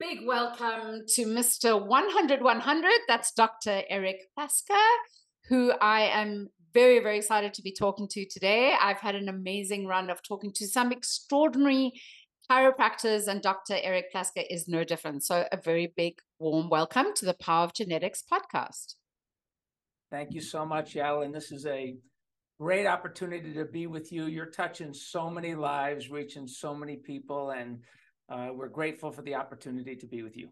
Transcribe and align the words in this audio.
big 0.00 0.20
welcome 0.24 1.02
to 1.08 1.26
Mr. 1.26 1.84
100 1.84 2.40
100. 2.40 2.92
That's 3.08 3.32
Dr. 3.32 3.82
Eric 3.90 4.18
Plasker, 4.38 4.76
who 5.48 5.72
I 5.72 6.02
am 6.02 6.50
very, 6.72 7.00
very 7.00 7.16
excited 7.18 7.52
to 7.54 7.62
be 7.62 7.72
talking 7.72 8.06
to 8.12 8.24
today. 8.24 8.76
I've 8.80 9.00
had 9.00 9.16
an 9.16 9.28
amazing 9.28 9.86
run 9.86 10.08
of 10.08 10.22
talking 10.22 10.52
to 10.54 10.68
some 10.68 10.92
extraordinary 10.92 11.94
chiropractors, 12.48 13.26
and 13.26 13.42
Dr. 13.42 13.76
Eric 13.82 14.12
Plasker 14.14 14.44
is 14.48 14.68
no 14.68 14.84
different. 14.84 15.24
So, 15.24 15.46
a 15.50 15.56
very 15.56 15.92
big, 15.96 16.20
warm 16.38 16.68
welcome 16.68 17.06
to 17.16 17.24
the 17.24 17.34
Power 17.34 17.64
of 17.64 17.74
Genetics 17.74 18.22
podcast. 18.22 18.94
Thank 20.12 20.32
you 20.32 20.40
so 20.40 20.64
much, 20.64 20.94
Yael. 20.94 21.32
This 21.32 21.50
is 21.50 21.66
a 21.66 21.96
great 22.60 22.86
opportunity 22.86 23.52
to 23.52 23.64
be 23.64 23.88
with 23.88 24.12
you. 24.12 24.26
You're 24.26 24.46
touching 24.46 24.94
so 24.94 25.28
many 25.28 25.56
lives, 25.56 26.08
reaching 26.08 26.46
so 26.46 26.72
many 26.72 26.96
people, 26.96 27.50
and 27.50 27.80
uh, 28.28 28.48
we're 28.54 28.68
grateful 28.68 29.10
for 29.10 29.22
the 29.22 29.34
opportunity 29.34 29.96
to 29.96 30.06
be 30.06 30.22
with 30.22 30.36
you. 30.36 30.48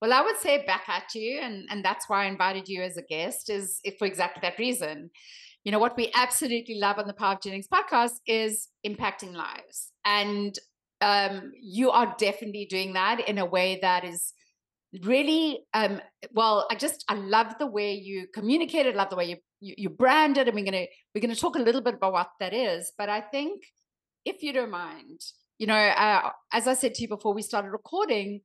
Well, 0.00 0.12
I 0.12 0.20
would 0.20 0.36
say 0.38 0.64
back 0.66 0.88
at 0.88 1.14
you, 1.14 1.38
and, 1.40 1.64
and 1.70 1.84
that's 1.84 2.08
why 2.08 2.24
I 2.24 2.26
invited 2.26 2.68
you 2.68 2.82
as 2.82 2.96
a 2.96 3.02
guest, 3.02 3.50
is 3.50 3.80
for 3.98 4.06
exactly 4.06 4.40
that 4.42 4.58
reason. 4.58 5.10
You 5.64 5.70
know, 5.70 5.78
what 5.78 5.96
we 5.96 6.10
absolutely 6.14 6.74
love 6.76 6.98
on 6.98 7.06
the 7.06 7.12
Power 7.12 7.34
of 7.34 7.40
Genetics 7.40 7.68
podcast 7.68 8.14
is 8.26 8.68
impacting 8.84 9.32
lives. 9.32 9.92
And 10.04 10.58
um, 11.00 11.52
you 11.60 11.90
are 11.90 12.14
definitely 12.18 12.66
doing 12.68 12.94
that 12.94 13.28
in 13.28 13.38
a 13.38 13.46
way 13.46 13.78
that 13.82 14.04
is 14.04 14.32
really 15.02 15.64
um, 15.72 16.00
well 16.32 16.66
i 16.70 16.74
just 16.74 17.02
i 17.08 17.14
love 17.14 17.54
the 17.58 17.66
way 17.66 17.94
you 17.94 18.26
communicated 18.34 18.94
love 18.94 19.08
the 19.08 19.16
way 19.16 19.24
you 19.24 19.36
you, 19.60 19.74
you 19.78 19.88
branded 19.88 20.48
and 20.48 20.54
we're 20.54 20.64
gonna 20.64 20.84
we're 21.14 21.20
gonna 21.20 21.34
talk 21.34 21.56
a 21.56 21.62
little 21.62 21.80
bit 21.80 21.94
about 21.94 22.12
what 22.12 22.28
that 22.40 22.52
is 22.52 22.92
but 22.98 23.08
i 23.08 23.20
think 23.20 23.62
if 24.26 24.42
you 24.42 24.52
don't 24.52 24.70
mind 24.70 25.18
you 25.62 25.68
know, 25.68 25.76
uh, 25.76 26.30
as 26.52 26.66
I 26.66 26.74
said 26.74 26.92
to 26.94 27.02
you 27.02 27.08
before 27.08 27.32
we 27.32 27.40
started 27.40 27.70
recording, 27.70 28.40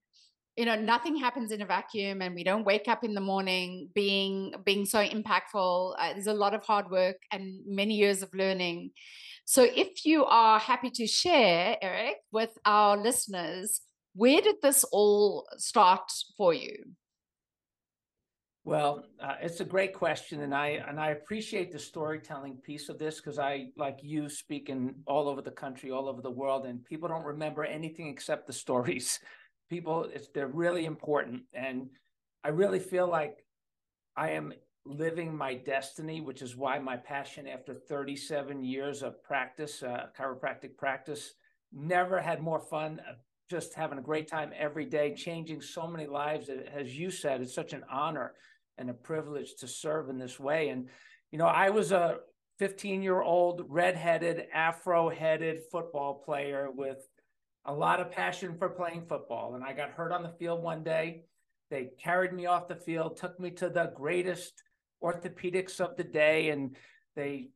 you 0.56 0.66
know, 0.66 0.76
nothing 0.76 1.18
happens 1.18 1.52
in 1.52 1.64
a 1.64 1.66
vacuum, 1.66 2.22
and 2.22 2.36
we 2.36 2.44
don't 2.44 2.64
wake 2.64 2.88
up 2.88 3.04
in 3.04 3.16
the 3.16 3.22
morning 3.22 3.90
being 3.96 4.54
being 4.64 4.86
so 4.86 5.04
impactful. 5.04 5.96
Uh, 5.98 6.14
there's 6.14 6.28
a 6.28 6.34
lot 6.34 6.54
of 6.54 6.62
hard 6.62 6.92
work 6.92 7.16
and 7.32 7.62
many 7.66 7.96
years 7.96 8.22
of 8.22 8.30
learning. 8.36 8.92
So, 9.46 9.64
if 9.64 10.06
you 10.06 10.26
are 10.26 10.60
happy 10.60 10.92
to 10.92 11.08
share, 11.08 11.78
Eric, 11.82 12.18
with 12.32 12.52
our 12.66 12.96
listeners, 12.96 13.82
where 14.14 14.40
did 14.40 14.58
this 14.62 14.84
all 14.84 15.48
start 15.58 16.12
for 16.38 16.54
you? 16.54 16.84
Well, 18.68 19.06
uh, 19.24 19.36
it's 19.42 19.62
a 19.62 19.64
great 19.64 19.94
question, 19.94 20.42
and 20.42 20.54
I 20.54 20.84
and 20.86 21.00
I 21.00 21.12
appreciate 21.12 21.72
the 21.72 21.80
storytelling 21.80 22.58
piece 22.58 22.90
of 22.90 23.00
this 23.00 23.16
because 23.16 23.40
I, 23.40 23.68
like 23.78 24.00
you, 24.04 24.28
speak 24.28 24.68
in 24.68 24.94
all 25.06 25.30
over 25.30 25.42
the 25.42 25.52
country, 25.52 25.90
all 25.90 26.10
over 26.10 26.22
the 26.22 26.30
world, 26.30 26.66
and 26.66 26.84
people 26.84 27.08
don't 27.08 27.24
remember 27.24 27.64
anything 27.64 28.10
except 28.10 28.46
the 28.46 28.52
stories. 28.52 29.22
People, 29.70 30.10
it's 30.14 30.28
they're 30.36 30.48
really 30.48 30.84
important, 30.84 31.44
and 31.54 31.88
I 32.44 32.50
really 32.50 32.80
feel 32.80 33.08
like 33.08 33.38
I 34.18 34.32
am 34.32 34.52
living 34.86 35.34
my 35.34 35.54
destiny, 35.54 36.20
which 36.20 36.42
is 36.42 36.58
why 36.58 36.78
my 36.78 36.98
passion 36.98 37.48
after 37.48 37.74
37 37.74 38.66
years 38.66 39.02
of 39.02 39.24
practice, 39.24 39.82
uh, 39.82 40.08
chiropractic 40.20 40.76
practice, 40.76 41.36
never 41.72 42.20
had 42.20 42.42
more 42.42 42.60
fun. 42.60 43.00
Uh, 43.10 43.14
just 43.50 43.74
having 43.74 43.98
a 43.98 44.02
great 44.02 44.28
time 44.28 44.52
every 44.58 44.84
day, 44.84 45.14
changing 45.14 45.62
so 45.62 45.88
many 45.88 46.06
lives. 46.06 46.50
As 46.50 47.00
you 47.00 47.10
said, 47.10 47.40
it's 47.40 47.56
such 47.56 47.72
an 47.72 47.86
honor 47.90 48.34
and 48.78 48.90
a 48.90 48.94
privilege 48.94 49.56
to 49.56 49.68
serve 49.68 50.10
in 50.10 50.18
this 50.18 50.40
way. 50.40 50.70
And, 50.70 50.90
you 51.32 51.38
know, 51.38 51.48
I 51.48 51.70
was 51.70 51.92
a 51.92 52.18
15 52.60 53.02
year 53.02 53.22
old, 53.22 53.64
redheaded, 53.68 54.46
afro 54.54 55.10
headed 55.10 55.62
football 55.72 56.22
player 56.26 56.70
with 56.74 56.98
a 57.66 57.74
lot 57.74 58.00
of 58.00 58.12
passion 58.12 58.56
for 58.58 58.70
playing 58.70 59.06
football. 59.08 59.56
And 59.56 59.64
I 59.64 59.74
got 59.74 59.92
hurt 59.92 60.12
on 60.12 60.24
the 60.24 60.34
field 60.40 60.64
one 60.64 60.84
day. 60.84 61.24
They 61.70 61.90
carried 62.02 62.34
me 62.34 62.46
off 62.46 62.68
the 62.68 62.76
field, 62.76 63.18
took 63.18 63.40
me 63.40 63.52
to 63.52 63.70
the 63.70 63.92
greatest 63.96 64.54
orthopedics 65.04 65.82
of 65.82 65.98
the 65.98 66.04
day. 66.04 66.50
And 66.50 66.76
they, 67.16 67.50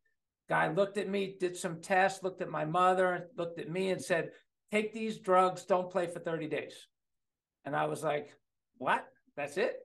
guy 0.49 0.71
looked 0.71 0.97
at 0.97 1.09
me, 1.09 1.35
did 1.39 1.55
some 1.55 1.81
tests, 1.81 2.23
looked 2.23 2.41
at 2.41 2.49
my 2.49 2.65
mother, 2.65 3.29
looked 3.37 3.59
at 3.59 3.69
me 3.71 3.89
and 3.89 4.01
said, 4.01 4.31
take 4.71 4.93
these 4.93 5.17
drugs, 5.19 5.63
don't 5.63 5.89
play 5.89 6.07
for 6.07 6.19
30 6.19 6.47
days. 6.47 6.87
And 7.63 7.75
I 7.75 7.85
was 7.85 8.03
like, 8.03 8.35
what? 8.77 9.05
That's 9.37 9.57
it? 9.57 9.75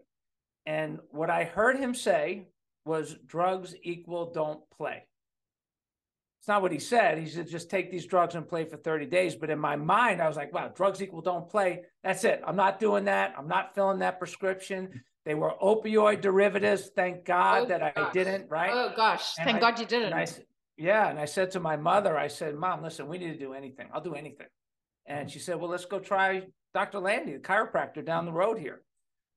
And 0.67 0.99
what 1.11 1.31
I 1.31 1.45
heard 1.45 1.79
him 1.79 1.95
say 1.95 2.49
was 2.85 3.17
drugs 3.27 3.75
equal 3.83 4.33
don't 4.33 4.61
play. 4.77 5.05
It's 6.41 6.49
not 6.49 6.63
what 6.63 6.71
he 6.71 6.79
said. 6.79 7.19
He 7.19 7.27
said 7.27 7.49
just 7.49 7.71
take 7.71 7.91
these 7.91 8.07
drugs 8.07 8.35
and 8.35 8.49
play 8.49 8.65
for 8.65 8.77
30 8.77 9.07
days. 9.07 9.35
But 9.35 9.51
in 9.51 9.59
my 9.59 9.77
mind, 9.77 10.21
I 10.21 10.29
was 10.29 10.37
like, 10.37 10.53
wow, 10.53 10.69
drugs 10.69 11.03
equal 11.03 11.21
don't 11.21 11.49
play. 11.49 11.83
That's 12.05 12.25
it. 12.25 12.41
I'm 12.47 12.55
not 12.55 12.79
doing 12.79 13.05
that. 13.07 13.35
I'm 13.37 13.49
not 13.49 13.75
filling 13.75 13.99
that 14.01 14.19
prescription. 14.19 15.03
They 15.25 15.35
were 15.35 15.55
opioid 15.61 16.21
derivatives. 16.21 16.91
Thank 16.95 17.25
God 17.25 17.63
oh, 17.63 17.67
that 17.67 17.95
gosh. 17.97 18.09
I 18.09 18.13
didn't, 18.13 18.49
right? 18.49 18.71
Oh 18.73 18.93
gosh. 18.97 19.35
And 19.39 19.45
Thank 19.45 19.57
I, 19.57 19.61
God 19.61 19.81
you 19.81 19.87
didn't. 19.87 20.13
And 20.13 20.15
I, 20.15 20.27
yeah. 20.77 21.09
And 21.09 21.19
I 21.19 21.25
said 21.25 21.51
to 21.53 21.61
my 21.61 21.77
mother, 21.77 22.17
I 22.17 22.29
said, 22.29 22.55
Mom, 22.55 22.81
listen, 22.81 23.09
we 23.09 23.19
need 23.19 23.33
to 23.33 23.39
do 23.39 23.53
anything. 23.53 23.89
I'll 23.93 24.01
do 24.01 24.15
anything. 24.15 24.47
And 25.05 25.29
she 25.29 25.41
said, 25.41 25.57
Well, 25.57 25.71
let's 25.71 25.85
go 25.85 25.99
try 25.99 26.43
Dr. 26.75 27.01
Landy, 27.01 27.33
the 27.33 27.39
chiropractor 27.41 28.05
down 28.05 28.25
the 28.25 28.33
road 28.33 28.59
here. 28.59 28.83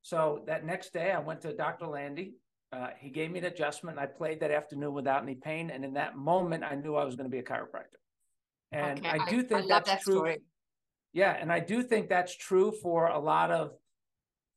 So 0.02 0.44
that 0.48 0.66
next 0.66 0.94
day, 0.94 1.12
I 1.12 1.20
went 1.20 1.42
to 1.42 1.54
Dr. 1.54 1.88
Landy. 1.88 2.36
Uh, 2.72 2.90
he 2.98 3.10
gave 3.10 3.32
me 3.32 3.40
an 3.40 3.46
adjustment. 3.46 3.98
And 3.98 4.04
I 4.04 4.08
played 4.08 4.40
that 4.42 4.52
afternoon 4.52 4.94
without 4.94 5.24
any 5.24 5.36
pain, 5.36 5.70
and 5.70 5.84
in 5.84 5.94
that 5.94 6.18
moment, 6.18 6.64
I 6.64 6.76
knew 6.76 6.96
I 6.96 7.04
was 7.04 7.16
going 7.16 7.30
to 7.30 7.32
be 7.32 7.40
a 7.40 7.44
chiropractor. 7.44 8.00
And 8.72 9.00
okay. 9.00 9.10
I 9.10 9.30
do 9.30 9.42
think 9.44 9.66
I 9.66 9.68
that's 9.68 9.90
that 9.90 10.02
true. 10.02 10.16
Story. 10.16 10.38
Yeah, 11.14 11.36
and 11.40 11.52
I 11.52 11.60
do 11.60 11.82
think 11.82 12.08
that's 12.08 12.36
true 12.36 12.72
for 12.72 13.08
a 13.08 13.20
lot 13.20 13.50
of 13.50 13.72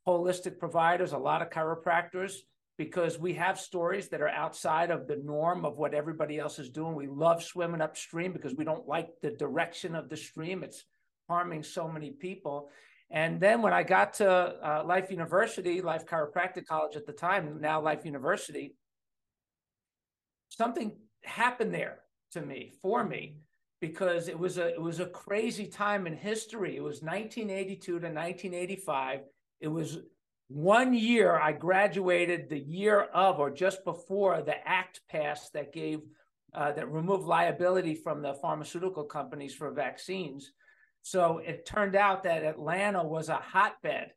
holistic 0.06 0.58
providers, 0.58 1.12
a 1.12 1.18
lot 1.18 1.40
of 1.40 1.48
chiropractors, 1.50 2.34
because 2.76 3.18
we 3.18 3.34
have 3.34 3.58
stories 3.58 4.08
that 4.08 4.20
are 4.20 4.28
outside 4.28 4.90
of 4.90 5.06
the 5.06 5.16
norm 5.16 5.64
of 5.64 5.78
what 5.78 5.94
everybody 5.94 6.38
else 6.38 6.58
is 6.58 6.68
doing. 6.68 6.94
We 6.94 7.06
love 7.06 7.42
swimming 7.42 7.80
upstream 7.80 8.32
because 8.32 8.54
we 8.54 8.64
don't 8.64 8.86
like 8.86 9.08
the 9.22 9.30
direction 9.30 9.94
of 9.94 10.10
the 10.10 10.16
stream. 10.16 10.62
It's 10.62 10.84
harming 11.28 11.62
so 11.62 11.88
many 11.88 12.10
people. 12.10 12.70
And 13.12 13.38
then 13.38 13.60
when 13.60 13.74
I 13.74 13.82
got 13.82 14.14
to 14.14 14.28
uh, 14.30 14.84
Life 14.86 15.10
University, 15.10 15.82
Life 15.82 16.06
Chiropractic 16.06 16.66
College 16.66 16.96
at 16.96 17.06
the 17.06 17.12
time, 17.12 17.60
now 17.60 17.80
Life 17.80 18.06
University, 18.06 18.74
something 20.48 20.96
happened 21.22 21.74
there 21.74 21.98
to 22.32 22.40
me, 22.40 22.72
for 22.80 23.04
me, 23.04 23.36
because 23.82 24.28
it 24.28 24.38
was 24.38 24.56
a 24.56 24.68
it 24.68 24.80
was 24.80 25.00
a 25.00 25.06
crazy 25.06 25.66
time 25.66 26.06
in 26.06 26.16
history. 26.16 26.76
It 26.76 26.82
was 26.82 27.02
1982 27.02 27.84
to 27.84 27.92
1985. 27.92 29.20
It 29.60 29.68
was 29.68 29.98
one 30.48 30.94
year 30.94 31.38
I 31.38 31.52
graduated 31.52 32.48
the 32.48 32.58
year 32.58 33.02
of 33.14 33.38
or 33.38 33.50
just 33.50 33.84
before 33.84 34.40
the 34.42 34.56
act 34.66 35.00
passed 35.10 35.52
that 35.52 35.72
gave 35.72 36.00
uh, 36.54 36.72
that 36.72 36.90
removed 36.90 37.24
liability 37.24 37.94
from 37.94 38.22
the 38.22 38.34
pharmaceutical 38.34 39.04
companies 39.04 39.54
for 39.54 39.70
vaccines. 39.70 40.52
So 41.02 41.38
it 41.38 41.66
turned 41.66 41.96
out 41.96 42.22
that 42.22 42.44
Atlanta 42.44 43.04
was 43.04 43.28
a 43.28 43.34
hotbed 43.34 44.12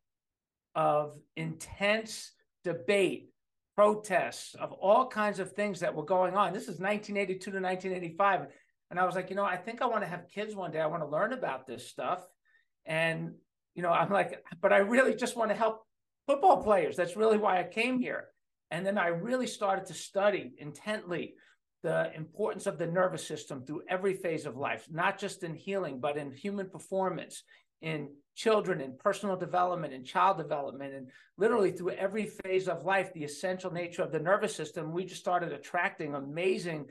of 0.74 1.18
intense 1.36 2.32
debate, 2.64 3.30
protests, 3.74 4.54
of 4.54 4.72
all 4.72 5.06
kinds 5.06 5.38
of 5.38 5.52
things 5.52 5.80
that 5.80 5.94
were 5.94 6.04
going 6.04 6.34
on. 6.34 6.52
This 6.52 6.62
is 6.62 6.78
1982 6.78 7.38
to 7.38 7.60
1985. 7.60 8.46
And 8.90 9.00
I 9.00 9.04
was 9.04 9.16
like, 9.16 9.30
you 9.30 9.36
know, 9.36 9.44
I 9.44 9.56
think 9.56 9.82
I 9.82 9.86
want 9.86 10.02
to 10.02 10.08
have 10.08 10.28
kids 10.32 10.54
one 10.54 10.70
day. 10.70 10.80
I 10.80 10.86
want 10.86 11.02
to 11.02 11.08
learn 11.08 11.32
about 11.32 11.66
this 11.66 11.88
stuff. 11.88 12.24
And, 12.84 13.34
you 13.74 13.82
know, 13.82 13.90
I'm 13.90 14.10
like, 14.10 14.44
but 14.62 14.72
I 14.72 14.78
really 14.78 15.14
just 15.14 15.36
want 15.36 15.50
to 15.50 15.56
help 15.56 15.82
football 16.26 16.62
players. 16.62 16.96
That's 16.96 17.16
really 17.16 17.36
why 17.36 17.58
I 17.58 17.64
came 17.64 17.98
here. 17.98 18.28
And 18.70 18.86
then 18.86 18.96
I 18.96 19.08
really 19.08 19.46
started 19.46 19.86
to 19.86 19.94
study 19.94 20.52
intently 20.58 21.34
the 21.86 22.12
importance 22.16 22.66
of 22.66 22.78
the 22.78 22.86
nervous 22.88 23.24
system 23.24 23.64
through 23.64 23.82
every 23.88 24.12
phase 24.12 24.44
of 24.44 24.56
life, 24.56 24.88
not 24.90 25.20
just 25.20 25.44
in 25.44 25.54
healing, 25.54 26.00
but 26.00 26.16
in 26.16 26.32
human 26.32 26.68
performance, 26.68 27.44
in 27.80 28.08
children, 28.34 28.80
in 28.80 28.96
personal 28.98 29.36
development, 29.36 29.94
in 29.94 30.04
child 30.04 30.36
development, 30.36 30.92
and 30.94 31.08
literally 31.38 31.70
through 31.70 31.90
every 31.90 32.26
phase 32.42 32.66
of 32.66 32.84
life, 32.84 33.12
the 33.12 33.22
essential 33.22 33.72
nature 33.72 34.02
of 34.02 34.10
the 34.10 34.18
nervous 34.18 34.52
system. 34.52 34.90
We 34.90 35.04
just 35.04 35.20
started 35.20 35.52
attracting 35.52 36.16
amazing, 36.16 36.86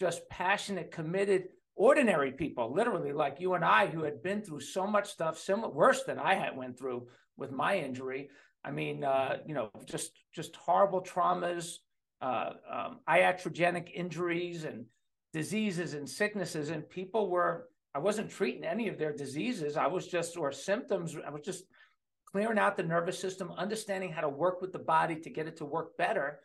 just 0.00 0.28
passionate, 0.28 0.90
committed, 0.90 1.44
ordinary 1.76 2.32
people, 2.32 2.74
literally 2.74 3.12
like 3.12 3.38
you 3.38 3.54
and 3.54 3.64
I, 3.64 3.86
who 3.86 4.02
had 4.02 4.24
been 4.24 4.42
through 4.42 4.62
so 4.62 4.88
much 4.88 5.08
stuff, 5.08 5.38
similar, 5.38 5.72
worse 5.72 6.02
than 6.02 6.18
I 6.18 6.34
had 6.34 6.56
went 6.56 6.76
through 6.76 7.06
with 7.36 7.52
my 7.52 7.78
injury. 7.78 8.28
I 8.64 8.72
mean, 8.72 9.04
uh, 9.04 9.36
you 9.46 9.54
know, 9.54 9.70
just 9.86 10.10
just 10.34 10.56
horrible 10.56 11.00
traumas, 11.00 11.76
uh, 12.22 12.52
um, 12.70 13.00
iatrogenic 13.08 13.92
injuries 13.92 14.64
and 14.64 14.86
diseases 15.32 15.94
and 15.94 16.08
sicknesses, 16.08 16.70
and 16.70 16.88
people 16.88 17.28
were. 17.28 17.68
I 17.94 17.98
wasn't 17.98 18.30
treating 18.30 18.64
any 18.64 18.88
of 18.88 18.98
their 18.98 19.12
diseases. 19.12 19.76
I 19.76 19.86
was 19.86 20.06
just 20.06 20.38
or 20.38 20.50
symptoms. 20.50 21.14
I 21.26 21.28
was 21.28 21.42
just 21.42 21.64
clearing 22.30 22.58
out 22.58 22.78
the 22.78 22.82
nervous 22.82 23.18
system, 23.18 23.52
understanding 23.58 24.10
how 24.10 24.22
to 24.22 24.28
work 24.30 24.62
with 24.62 24.72
the 24.72 24.78
body 24.78 25.16
to 25.16 25.28
get 25.28 25.46
it 25.46 25.58
to 25.58 25.66
work 25.66 25.96
better, 25.98 26.40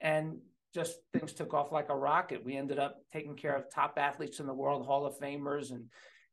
and 0.00 0.38
just 0.74 0.96
things 1.12 1.32
took 1.32 1.54
off 1.54 1.72
like 1.72 1.88
a 1.88 1.96
rocket. 1.96 2.44
We 2.44 2.56
ended 2.56 2.78
up 2.78 2.96
taking 3.12 3.36
care 3.36 3.54
of 3.54 3.72
top 3.72 3.94
athletes 3.96 4.40
in 4.40 4.46
the 4.46 4.54
world, 4.54 4.86
Hall 4.86 5.06
of 5.06 5.18
Famers, 5.18 5.70
and 5.70 5.84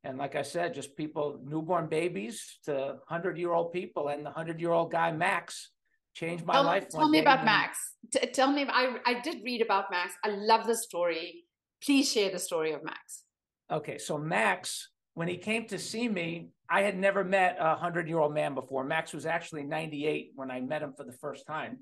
And 0.04 0.18
like 0.18 0.36
I 0.36 0.44
said, 0.44 0.74
just 0.74 0.96
people, 0.96 1.40
newborn 1.44 1.88
babies 1.88 2.60
to 2.66 3.00
100 3.08 3.38
year 3.38 3.52
old 3.52 3.72
people, 3.74 4.08
and 4.10 4.22
the 4.22 4.30
100 4.30 4.62
year 4.62 4.72
old 4.72 4.92
guy, 4.92 5.12
Max, 5.12 5.72
changed 6.16 6.46
my 6.46 6.54
tell, 6.54 6.64
life. 6.64 6.90
Tell 6.90 7.10
me 7.10 7.20
about 7.20 7.46
Max. 7.46 7.78
T- 8.12 8.26
tell 8.28 8.52
me, 8.52 8.66
I, 8.68 8.98
I 9.06 9.20
did 9.20 9.44
read 9.44 9.62
about 9.62 9.92
Max. 9.92 10.14
I 10.24 10.30
love 10.30 10.66
the 10.66 10.76
story. 10.76 11.44
Please 11.84 12.12
share 12.12 12.32
the 12.32 12.40
story 12.40 12.72
of 12.72 12.84
Max. 12.84 13.24
Okay, 13.72 13.98
so 13.98 14.18
Max, 14.18 14.90
when 15.14 15.28
he 15.28 15.38
came 15.38 15.68
to 15.68 15.78
see 15.78 16.08
me, 16.08 16.50
I 16.70 16.82
had 16.82 16.98
never 16.98 17.24
met 17.24 17.58
a 17.60 17.70
100 17.70 18.08
year 18.08 18.20
old 18.20 18.34
man 18.34 18.56
before. 18.56 18.84
Max 18.84 19.14
was 19.14 19.26
actually 19.26 19.64
98 19.64 20.32
when 20.36 20.50
I 20.50 20.62
met 20.62 20.82
him 20.82 20.94
for 20.96 21.04
the 21.04 21.12
first 21.12 21.46
time 21.46 21.78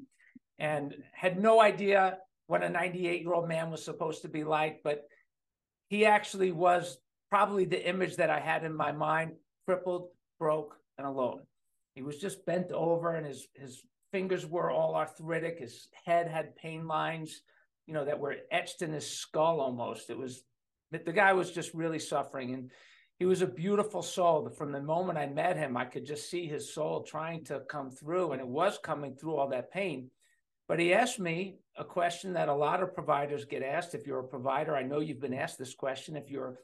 and 0.59 0.95
had 1.13 1.41
no 1.41 1.61
idea 1.61 2.17
what 2.47 2.63
a 2.63 2.69
98 2.69 3.21
year 3.21 3.33
old 3.33 3.47
man 3.47 3.71
was 3.71 3.83
supposed 3.83 4.23
to 4.23 4.29
be 4.29 4.43
like, 4.43 4.81
but 4.83 5.03
he 5.89 6.05
actually 6.05 6.51
was 6.51 6.97
probably 7.29 7.65
the 7.65 7.87
image 7.87 8.17
that 8.17 8.29
I 8.29 8.39
had 8.39 8.63
in 8.63 8.75
my 8.75 8.91
mind 8.91 9.33
crippled, 9.65 10.09
broke, 10.39 10.75
and 10.97 11.07
alone. 11.07 11.41
He 11.95 12.01
was 12.01 12.17
just 12.17 12.45
bent 12.45 12.71
over 12.71 13.15
and 13.15 13.25
his, 13.25 13.47
his 13.55 13.83
fingers 14.13 14.45
were 14.45 14.69
all 14.69 14.95
arthritic. 14.95 15.59
His 15.59 15.89
head 16.05 16.29
had 16.29 16.55
pain 16.55 16.87
lines, 16.87 17.41
you 17.87 17.95
know, 17.95 18.05
that 18.05 18.19
were 18.19 18.37
etched 18.51 18.83
in 18.83 18.93
his 18.93 19.09
skull 19.09 19.59
almost. 19.59 20.11
It 20.11 20.17
was, 20.17 20.43
the 20.91 21.11
guy 21.11 21.33
was 21.33 21.51
just 21.51 21.73
really 21.73 21.97
suffering. 21.97 22.53
And 22.53 22.71
he 23.17 23.25
was 23.25 23.41
a 23.41 23.47
beautiful 23.47 24.03
soul. 24.03 24.47
From 24.55 24.71
the 24.71 24.81
moment 24.81 25.17
I 25.17 25.25
met 25.25 25.57
him, 25.57 25.75
I 25.75 25.85
could 25.85 26.05
just 26.05 26.29
see 26.29 26.45
his 26.45 26.73
soul 26.75 27.01
trying 27.01 27.43
to 27.45 27.61
come 27.67 27.89
through, 27.89 28.31
and 28.31 28.41
it 28.41 28.47
was 28.47 28.77
coming 28.77 29.15
through 29.15 29.35
all 29.35 29.49
that 29.49 29.71
pain. 29.71 30.11
But 30.67 30.79
he 30.79 30.93
asked 30.93 31.19
me 31.19 31.57
a 31.75 31.83
question 31.83 32.33
that 32.33 32.49
a 32.49 32.53
lot 32.53 32.83
of 32.83 32.93
providers 32.93 33.45
get 33.45 33.63
asked. 33.63 33.95
If 33.95 34.05
you're 34.05 34.19
a 34.19 34.27
provider, 34.27 34.75
I 34.75 34.83
know 34.83 34.99
you've 34.99 35.19
been 35.19 35.33
asked 35.33 35.57
this 35.57 35.73
question. 35.73 36.15
If 36.15 36.29
you're 36.29 36.59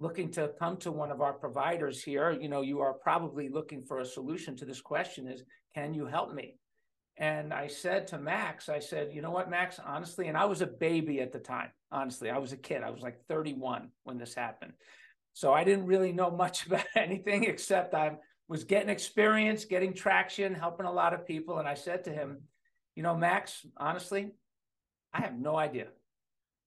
looking 0.00 0.30
to 0.32 0.52
come 0.58 0.76
to 0.78 0.90
one 0.90 1.12
of 1.12 1.20
our 1.20 1.34
providers 1.34 2.02
here, 2.02 2.32
you 2.32 2.48
know, 2.48 2.62
you 2.62 2.80
are 2.80 2.94
probably 2.94 3.48
looking 3.48 3.82
for 3.82 4.00
a 4.00 4.04
solution 4.04 4.56
to 4.56 4.64
this 4.64 4.80
question 4.80 5.28
is, 5.28 5.44
can 5.74 5.94
you 5.94 6.06
help 6.06 6.34
me? 6.34 6.56
And 7.20 7.52
I 7.52 7.66
said 7.66 8.06
to 8.08 8.18
Max, 8.18 8.70
I 8.70 8.78
said, 8.78 9.12
you 9.12 9.20
know 9.20 9.30
what, 9.30 9.50
Max, 9.50 9.78
honestly, 9.78 10.28
and 10.28 10.38
I 10.38 10.46
was 10.46 10.62
a 10.62 10.66
baby 10.66 11.20
at 11.20 11.32
the 11.32 11.38
time. 11.38 11.68
Honestly, 11.92 12.30
I 12.30 12.38
was 12.38 12.52
a 12.52 12.56
kid. 12.56 12.82
I 12.82 12.88
was 12.88 13.02
like 13.02 13.26
31 13.28 13.90
when 14.04 14.16
this 14.16 14.34
happened. 14.34 14.72
So 15.34 15.52
I 15.52 15.62
didn't 15.62 15.84
really 15.84 16.12
know 16.12 16.30
much 16.30 16.66
about 16.66 16.86
anything 16.96 17.44
except 17.44 17.92
I 17.92 18.16
was 18.48 18.64
getting 18.64 18.88
experience, 18.88 19.66
getting 19.66 19.92
traction, 19.92 20.54
helping 20.54 20.86
a 20.86 20.92
lot 20.92 21.12
of 21.12 21.26
people. 21.26 21.58
And 21.58 21.68
I 21.68 21.74
said 21.74 22.04
to 22.04 22.10
him, 22.10 22.38
you 22.96 23.02
know, 23.02 23.14
Max, 23.14 23.66
honestly, 23.76 24.30
I 25.12 25.20
have 25.20 25.38
no 25.38 25.56
idea. 25.56 25.88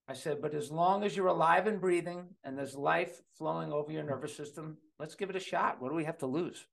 I 0.07 0.13
said, 0.13 0.39
but 0.39 0.53
as 0.53 0.69
long 0.69 1.03
as 1.03 1.17
you're 1.17 1.27
alive 1.27 1.65
and 1.65 1.81
breathing 1.81 2.27
and 2.43 2.55
there's 2.55 2.75
life 2.75 3.21
flowing 3.39 3.73
over 3.73 3.91
your 3.91 4.03
nervous 4.03 4.37
system, 4.37 4.77
let's 4.99 5.15
give 5.15 5.31
it 5.31 5.35
a 5.35 5.39
shot. 5.39 5.81
What 5.81 5.89
do 5.89 5.95
we 5.95 6.03
have 6.03 6.19
to 6.19 6.27
lose? 6.27 6.63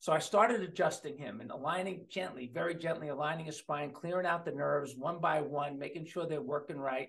So 0.00 0.12
I 0.12 0.20
started 0.20 0.62
adjusting 0.62 1.18
him 1.18 1.40
and 1.40 1.50
aligning 1.50 2.06
gently, 2.08 2.50
very 2.52 2.74
gently 2.74 3.08
aligning 3.08 3.46
his 3.46 3.56
spine, 3.56 3.90
clearing 3.90 4.26
out 4.26 4.44
the 4.44 4.52
nerves 4.52 4.94
one 4.96 5.18
by 5.18 5.40
one, 5.40 5.78
making 5.78 6.06
sure 6.06 6.26
they're 6.26 6.40
working 6.40 6.78
right. 6.78 7.08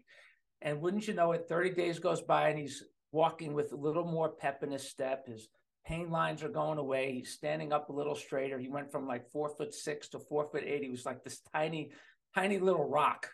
And 0.61 0.81
wouldn't 0.81 1.07
you 1.07 1.13
know 1.13 1.31
it, 1.33 1.45
30 1.47 1.71
days 1.71 1.99
goes 1.99 2.21
by 2.21 2.49
and 2.49 2.59
he's 2.59 2.83
walking 3.11 3.53
with 3.53 3.71
a 3.73 3.77
little 3.77 4.05
more 4.05 4.29
pep 4.29 4.63
in 4.63 4.71
his 4.71 4.87
step. 4.87 5.27
His 5.27 5.47
pain 5.85 6.09
lines 6.09 6.43
are 6.43 6.49
going 6.49 6.79
away. 6.79 7.13
He's 7.13 7.31
standing 7.31 7.71
up 7.71 7.89
a 7.89 7.93
little 7.93 8.15
straighter. 8.15 8.59
He 8.59 8.69
went 8.69 8.91
from 8.91 9.07
like 9.07 9.29
four 9.31 9.49
foot 9.49 9.73
six 9.73 10.09
to 10.09 10.19
four 10.19 10.49
foot 10.51 10.63
eight. 10.65 10.83
He 10.83 10.89
was 10.89 11.05
like 11.05 11.23
this 11.23 11.41
tiny, 11.53 11.91
tiny 12.35 12.57
little 12.57 12.87
rock 12.87 13.29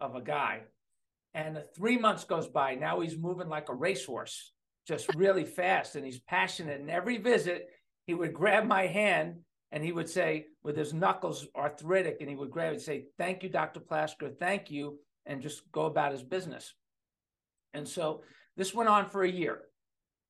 of 0.00 0.16
a 0.16 0.20
guy. 0.20 0.62
And 1.32 1.62
three 1.76 1.98
months 1.98 2.24
goes 2.24 2.48
by. 2.48 2.74
Now 2.74 3.00
he's 3.00 3.16
moving 3.16 3.48
like 3.48 3.68
a 3.68 3.74
racehorse, 3.74 4.52
just 4.86 5.14
really 5.14 5.44
fast. 5.60 5.94
And 5.94 6.04
he's 6.04 6.20
passionate. 6.20 6.80
And 6.80 6.90
every 6.90 7.18
visit, 7.18 7.68
he 8.06 8.14
would 8.14 8.32
grab 8.32 8.64
my 8.64 8.86
hand 8.86 9.36
and 9.72 9.84
he 9.84 9.92
would 9.92 10.08
say, 10.08 10.46
with 10.62 10.76
his 10.76 10.94
knuckles 10.94 11.46
arthritic, 11.56 12.18
and 12.20 12.30
he 12.30 12.36
would 12.36 12.50
grab 12.50 12.72
it 12.72 12.76
and 12.76 12.82
say, 12.82 13.06
Thank 13.18 13.42
you, 13.42 13.48
Dr. 13.48 13.80
Plasker, 13.80 14.30
thank 14.38 14.70
you, 14.70 14.98
and 15.26 15.42
just 15.42 15.70
go 15.72 15.86
about 15.86 16.12
his 16.12 16.22
business. 16.22 16.72
And 17.74 17.86
so 17.86 18.22
this 18.56 18.72
went 18.72 18.88
on 18.88 19.08
for 19.08 19.22
a 19.22 19.30
year. 19.30 19.62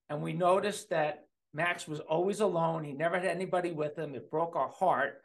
And 0.09 0.23
we 0.23 0.33
noticed 0.33 0.91
that 0.91 1.25
Max 1.53 1.87
was 1.87 2.01
always 2.01 2.41
alone. 2.41 2.83
He 2.83 2.93
never 2.93 3.19
had 3.19 3.29
anybody 3.29 3.73
with 3.73 3.99
him. 3.99 4.15
It 4.15 4.31
broke 4.31 4.57
our 4.57 4.71
heart 4.71 5.21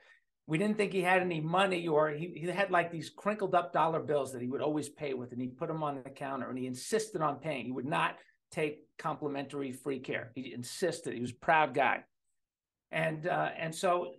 we 0.48 0.58
didn't 0.58 0.76
think 0.76 0.92
he 0.92 1.02
had 1.02 1.22
any 1.22 1.40
money 1.40 1.88
or 1.88 2.10
he, 2.10 2.34
he 2.36 2.46
had 2.48 2.72
like 2.72 2.92
these 2.92 3.10
crinkled 3.10 3.56
up 3.56 3.72
dollar 3.72 4.02
bills 4.02 4.34
that 4.34 4.42
he 4.42 4.50
would 4.50 4.62
always 4.62 4.90
pay 4.90 5.14
with 5.14 5.32
and 5.32 5.42
he 5.42 5.48
put 5.48 5.70
them 5.70 5.82
on 5.82 6.02
the 6.04 6.10
counter 6.10 6.50
and 6.50 6.58
he 6.58 6.68
insisted 6.68 7.22
on 7.22 7.38
paying 7.38 7.66
he 7.66 7.72
would 7.72 7.86
not 7.86 8.18
take 8.52 8.80
complimentary 8.98 9.72
free 9.72 10.00
care 10.00 10.32
he 10.36 10.54
insisted 10.54 11.14
he 11.14 11.22
was 11.22 11.32
a 11.32 11.46
proud 11.46 11.74
guy 11.74 12.04
and 12.92 13.28
uh, 13.28 13.50
and 13.58 13.74
so 13.74 14.14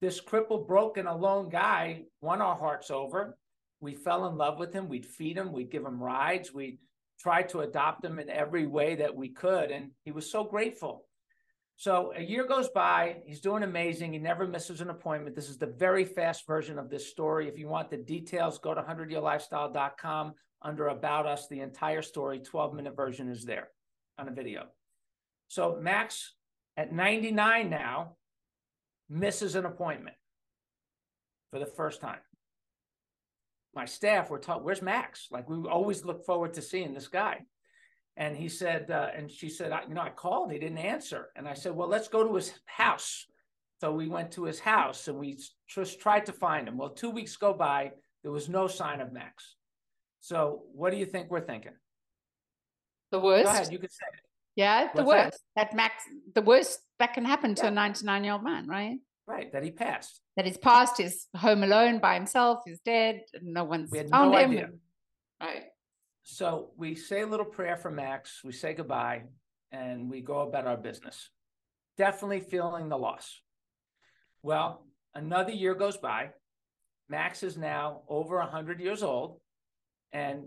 this 0.00 0.20
crippled 0.20 0.66
broken 0.66 1.06
alone 1.06 1.48
guy 1.48 2.02
won 2.20 2.40
our 2.40 2.56
hearts 2.56 2.90
over 2.90 3.36
we 3.80 3.94
fell 3.94 4.26
in 4.26 4.36
love 4.36 4.58
with 4.58 4.72
him 4.72 4.88
we'd 4.88 5.06
feed 5.06 5.36
him 5.36 5.52
we'd 5.52 5.70
give 5.70 5.84
him 5.84 6.02
rides 6.02 6.52
we 6.52 6.78
tried 7.18 7.48
to 7.48 7.60
adopt 7.60 8.04
him 8.04 8.18
in 8.18 8.30
every 8.30 8.66
way 8.66 8.94
that 8.94 9.14
we 9.14 9.28
could 9.28 9.70
and 9.70 9.90
he 10.04 10.12
was 10.12 10.30
so 10.30 10.44
grateful 10.44 11.04
so 11.80 12.12
a 12.14 12.20
year 12.20 12.46
goes 12.46 12.68
by. 12.68 13.22
He's 13.24 13.40
doing 13.40 13.62
amazing. 13.62 14.12
He 14.12 14.18
never 14.18 14.46
misses 14.46 14.82
an 14.82 14.90
appointment. 14.90 15.34
This 15.34 15.48
is 15.48 15.56
the 15.56 15.74
very 15.78 16.04
fast 16.04 16.46
version 16.46 16.78
of 16.78 16.90
this 16.90 17.08
story. 17.08 17.48
If 17.48 17.58
you 17.58 17.68
want 17.68 17.88
the 17.88 17.96
details, 17.96 18.58
go 18.58 18.74
to 18.74 18.82
100yearlifestyle.com 18.82 20.34
under 20.60 20.88
About 20.88 21.24
Us. 21.24 21.48
The 21.48 21.60
entire 21.60 22.02
story, 22.02 22.40
12 22.40 22.74
minute 22.74 22.94
version, 22.94 23.30
is 23.30 23.46
there 23.46 23.68
on 24.18 24.28
a 24.28 24.30
video. 24.30 24.66
So 25.48 25.78
Max, 25.80 26.34
at 26.80 26.92
99 26.92 27.68
now, 27.68 28.16
misses 29.10 29.54
an 29.54 29.66
appointment 29.66 30.16
for 31.50 31.58
the 31.58 31.66
first 31.66 32.00
time. 32.00 32.20
My 33.74 33.84
staff 33.84 34.30
were 34.30 34.38
taught, 34.38 34.64
Where's 34.64 34.80
Max? 34.80 35.28
Like, 35.30 35.48
we 35.48 35.68
always 35.68 36.06
look 36.06 36.24
forward 36.24 36.54
to 36.54 36.62
seeing 36.62 36.94
this 36.94 37.08
guy. 37.08 37.40
And 38.16 38.34
he 38.34 38.48
said, 38.48 38.90
uh, 38.90 39.08
and 39.14 39.30
she 39.30 39.50
said, 39.50 39.72
you 39.88 39.94
know, 39.94 40.00
I 40.00 40.08
called, 40.08 40.52
he 40.52 40.58
didn't 40.58 40.78
answer. 40.78 41.28
And 41.36 41.46
I 41.46 41.54
said, 41.54 41.72
well, 41.72 41.88
let's 41.88 42.08
go 42.08 42.26
to 42.26 42.34
his 42.34 42.52
house. 42.64 43.26
So 43.80 43.92
we 43.92 44.08
went 44.08 44.32
to 44.32 44.44
his 44.44 44.58
house 44.58 45.06
and 45.08 45.18
we 45.18 45.38
just 45.68 46.00
tried 46.00 46.26
to 46.26 46.32
find 46.32 46.66
him. 46.66 46.76
Well, 46.76 46.90
two 46.90 47.10
weeks 47.10 47.36
go 47.36 47.52
by, 47.54 47.92
there 48.22 48.32
was 48.32 48.48
no 48.48 48.66
sign 48.66 49.00
of 49.00 49.12
Max. 49.12 49.54
So 50.20 50.62
what 50.72 50.90
do 50.90 50.96
you 50.98 51.06
think 51.06 51.30
we're 51.30 51.40
thinking? 51.40 51.72
The 53.10 53.20
worst. 53.20 53.44
Go 53.44 53.50
ahead, 53.50 53.72
you 53.72 53.78
could 53.78 53.92
say 53.92 54.06
it. 54.12 54.29
Yeah, 54.56 54.88
the 54.94 55.04
What's 55.04 55.08
worst. 55.08 55.40
That? 55.56 55.70
that 55.70 55.76
Max, 55.76 55.94
the 56.34 56.42
worst 56.42 56.80
that 56.98 57.14
can 57.14 57.24
happen 57.24 57.54
to 57.56 57.62
yeah. 57.64 57.68
a 57.68 57.72
99 57.72 58.24
year 58.24 58.32
old 58.34 58.44
man, 58.44 58.66
right? 58.66 58.98
Right, 59.26 59.52
that 59.52 59.62
he 59.62 59.70
passed. 59.70 60.20
That 60.36 60.46
he's 60.46 60.58
passed, 60.58 60.98
he's 60.98 61.28
home 61.36 61.62
alone 61.62 61.98
by 62.00 62.14
himself, 62.14 62.60
he's 62.66 62.80
dead, 62.80 63.22
no 63.42 63.64
one's 63.64 63.90
we 63.90 63.98
had 63.98 64.10
no 64.10 64.32
him. 64.32 64.50
Idea. 64.50 64.70
Right. 65.40 65.64
So 66.24 66.70
we 66.76 66.94
say 66.94 67.22
a 67.22 67.26
little 67.26 67.46
prayer 67.46 67.76
for 67.76 67.90
Max, 67.90 68.42
we 68.44 68.52
say 68.52 68.74
goodbye, 68.74 69.22
and 69.72 70.10
we 70.10 70.20
go 70.20 70.40
about 70.40 70.66
our 70.66 70.76
business. 70.76 71.30
Definitely 71.96 72.40
feeling 72.40 72.88
the 72.88 72.98
loss. 72.98 73.40
Well, 74.42 74.86
another 75.14 75.52
year 75.52 75.74
goes 75.74 75.96
by. 75.96 76.30
Max 77.08 77.42
is 77.42 77.56
now 77.56 78.02
over 78.08 78.36
100 78.36 78.80
years 78.80 79.02
old. 79.02 79.40
And 80.12 80.46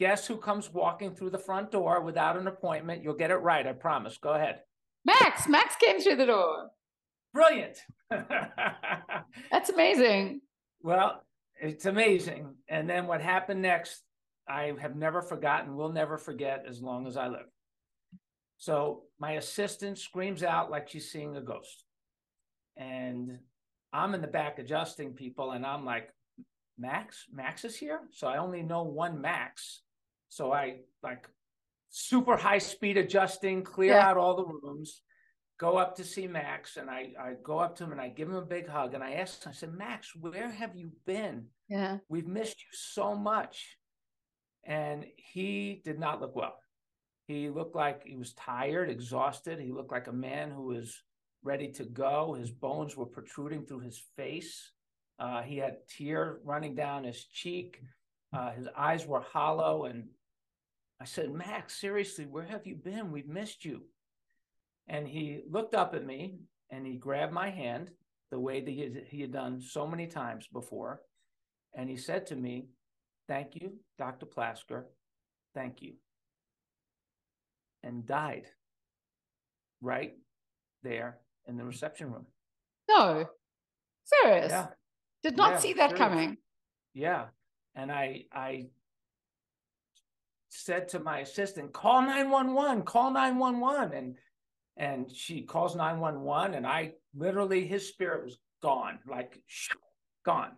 guess 0.00 0.26
who 0.26 0.36
comes 0.36 0.72
walking 0.72 1.14
through 1.14 1.30
the 1.30 1.38
front 1.38 1.70
door 1.70 2.00
without 2.00 2.36
an 2.36 2.48
appointment? 2.48 3.04
You'll 3.04 3.14
get 3.14 3.30
it 3.30 3.36
right, 3.36 3.66
I 3.66 3.72
promise. 3.72 4.18
Go 4.18 4.32
ahead. 4.32 4.60
Max, 5.04 5.46
Max 5.46 5.76
came 5.76 6.00
through 6.00 6.16
the 6.16 6.26
door. 6.26 6.70
Brilliant. 7.32 7.78
That's 9.50 9.70
amazing. 9.70 10.40
Well, 10.82 11.22
it's 11.60 11.86
amazing. 11.86 12.54
And 12.68 12.90
then 12.90 13.06
what 13.06 13.20
happened 13.20 13.62
next 13.62 14.02
I 14.48 14.72
have 14.80 14.96
never 14.96 15.22
forgotten, 15.22 15.76
will 15.76 15.92
never 15.92 16.18
forget 16.18 16.64
as 16.68 16.82
long 16.82 17.06
as 17.06 17.16
I 17.16 17.28
live. 17.28 17.46
So 18.58 19.02
my 19.20 19.32
assistant 19.32 19.98
screams 19.98 20.42
out 20.42 20.70
like 20.70 20.88
she's 20.88 21.10
seeing 21.10 21.36
a 21.36 21.40
ghost. 21.40 21.84
And 22.76 23.38
I'm 23.92 24.14
in 24.14 24.20
the 24.22 24.26
back 24.26 24.58
adjusting 24.58 25.12
people, 25.12 25.52
and 25.52 25.64
I'm 25.64 25.84
like, 25.84 26.08
Max, 26.78 27.26
Max 27.32 27.64
is 27.64 27.76
here. 27.76 28.00
So 28.10 28.26
I 28.26 28.38
only 28.38 28.62
know 28.62 28.82
one 28.82 29.20
Max. 29.20 29.82
So 30.30 30.52
I 30.52 30.78
like 31.02 31.28
super 31.90 32.36
high 32.36 32.58
speed 32.58 32.96
adjusting, 32.96 33.62
clear 33.62 33.92
yeah. 33.92 34.08
out 34.08 34.16
all 34.16 34.36
the 34.36 34.46
rooms, 34.46 35.02
go 35.58 35.76
up 35.76 35.96
to 35.96 36.04
see 36.04 36.26
Max, 36.26 36.78
and 36.78 36.88
I, 36.88 37.12
I 37.20 37.32
go 37.44 37.58
up 37.58 37.76
to 37.76 37.84
him 37.84 37.92
and 37.92 38.00
I 38.00 38.08
give 38.08 38.28
him 38.28 38.36
a 38.36 38.42
big 38.42 38.66
hug. 38.66 38.94
And 38.94 39.04
I 39.04 39.12
asked 39.12 39.44
him, 39.44 39.50
I 39.50 39.54
said, 39.54 39.74
Max, 39.74 40.16
where 40.16 40.50
have 40.50 40.74
you 40.74 40.92
been? 41.04 41.46
Yeah. 41.68 41.98
We've 42.08 42.26
missed 42.26 42.60
you 42.60 42.70
so 42.72 43.14
much 43.14 43.76
and 44.64 45.04
he 45.16 45.82
did 45.84 45.98
not 45.98 46.20
look 46.20 46.36
well. 46.36 46.56
He 47.26 47.48
looked 47.48 47.76
like 47.76 48.02
he 48.04 48.16
was 48.16 48.32
tired, 48.34 48.90
exhausted. 48.90 49.60
He 49.60 49.72
looked 49.72 49.92
like 49.92 50.08
a 50.08 50.12
man 50.12 50.50
who 50.50 50.64
was 50.64 51.02
ready 51.42 51.68
to 51.72 51.84
go. 51.84 52.34
His 52.38 52.50
bones 52.50 52.96
were 52.96 53.06
protruding 53.06 53.64
through 53.64 53.80
his 53.80 54.02
face. 54.16 54.72
Uh, 55.18 55.42
he 55.42 55.56
had 55.56 55.86
tear 55.88 56.38
running 56.44 56.74
down 56.74 57.04
his 57.04 57.24
cheek. 57.24 57.80
Uh, 58.32 58.52
his 58.52 58.66
eyes 58.76 59.06
were 59.06 59.20
hollow, 59.20 59.84
and 59.84 60.04
I 61.00 61.04
said, 61.06 61.32
Max, 61.32 61.80
seriously, 61.80 62.26
where 62.26 62.44
have 62.44 62.66
you 62.66 62.76
been? 62.76 63.10
We've 63.10 63.28
missed 63.28 63.64
you. 63.64 63.82
And 64.88 65.08
he 65.08 65.42
looked 65.48 65.74
up 65.74 65.94
at 65.94 66.04
me 66.04 66.40
and 66.70 66.86
he 66.86 66.96
grabbed 66.96 67.32
my 67.32 67.48
hand 67.48 67.90
the 68.30 68.38
way 68.38 68.60
that 68.60 68.70
he 68.70 68.80
had, 68.82 69.04
he 69.08 69.20
had 69.22 69.32
done 69.32 69.60
so 69.60 69.86
many 69.86 70.06
times 70.06 70.46
before. 70.52 71.00
And 71.74 71.88
he 71.88 71.96
said 71.96 72.26
to 72.26 72.36
me, 72.36 72.66
Thank 73.28 73.54
you, 73.54 73.74
Dr. 73.98 74.26
Plasker. 74.26 74.84
Thank 75.54 75.82
you. 75.82 75.94
And 77.82 78.04
died 78.04 78.46
right 79.80 80.14
there 80.82 81.18
in 81.46 81.56
the 81.56 81.64
reception 81.64 82.12
room. 82.12 82.26
No, 82.88 83.26
serious. 84.04 84.50
Yeah. 84.50 84.66
Did 85.22 85.36
not 85.36 85.52
Yeah, 85.52 85.58
see 85.58 85.72
that 85.74 85.90
serious. 85.90 85.98
coming. 85.98 86.36
Yeah. 86.92 87.26
And 87.76 87.92
I 87.92 88.24
I 88.32 88.66
said 90.50 90.88
to 90.88 91.00
my 91.00 91.20
assistant, 91.20 91.72
call 91.72 92.02
911, 92.02 92.82
call 92.82 93.10
911. 93.12 93.96
And 93.96 94.16
and 94.76 95.10
she 95.10 95.42
calls 95.42 95.76
911 95.76 96.54
and 96.54 96.66
I 96.66 96.92
literally 97.14 97.66
his 97.66 97.86
spirit 97.86 98.24
was 98.24 98.38
gone, 98.62 98.98
like 99.06 99.38
gone. 100.24 100.52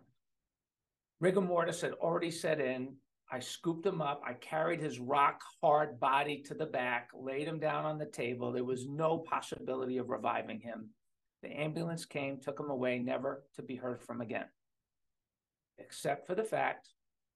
Rigor 1.19 1.41
mortis 1.41 1.81
had 1.81 1.93
already 1.93 2.31
set 2.31 2.59
in. 2.59 2.95
I 3.31 3.39
scooped 3.39 3.85
him 3.85 4.01
up. 4.01 4.21
I 4.25 4.33
carried 4.33 4.79
his 4.79 4.99
rock 4.99 5.41
hard 5.61 5.99
body 5.99 6.43
to 6.47 6.53
the 6.53 6.65
back, 6.65 7.09
laid 7.13 7.47
him 7.47 7.59
down 7.59 7.85
on 7.85 7.97
the 7.97 8.05
table. 8.05 8.51
There 8.51 8.63
was 8.63 8.87
no 8.87 9.17
possibility 9.17 9.97
of 9.97 10.09
reviving 10.09 10.59
him. 10.59 10.89
The 11.41 11.49
ambulance 11.49 12.05
came, 12.05 12.39
took 12.39 12.59
him 12.59 12.69
away, 12.69 12.99
never 12.99 13.43
to 13.55 13.61
be 13.61 13.75
heard 13.75 14.01
from 14.01 14.21
again, 14.21 14.45
except 15.77 16.27
for 16.27 16.35
the 16.35 16.43
fact 16.43 16.87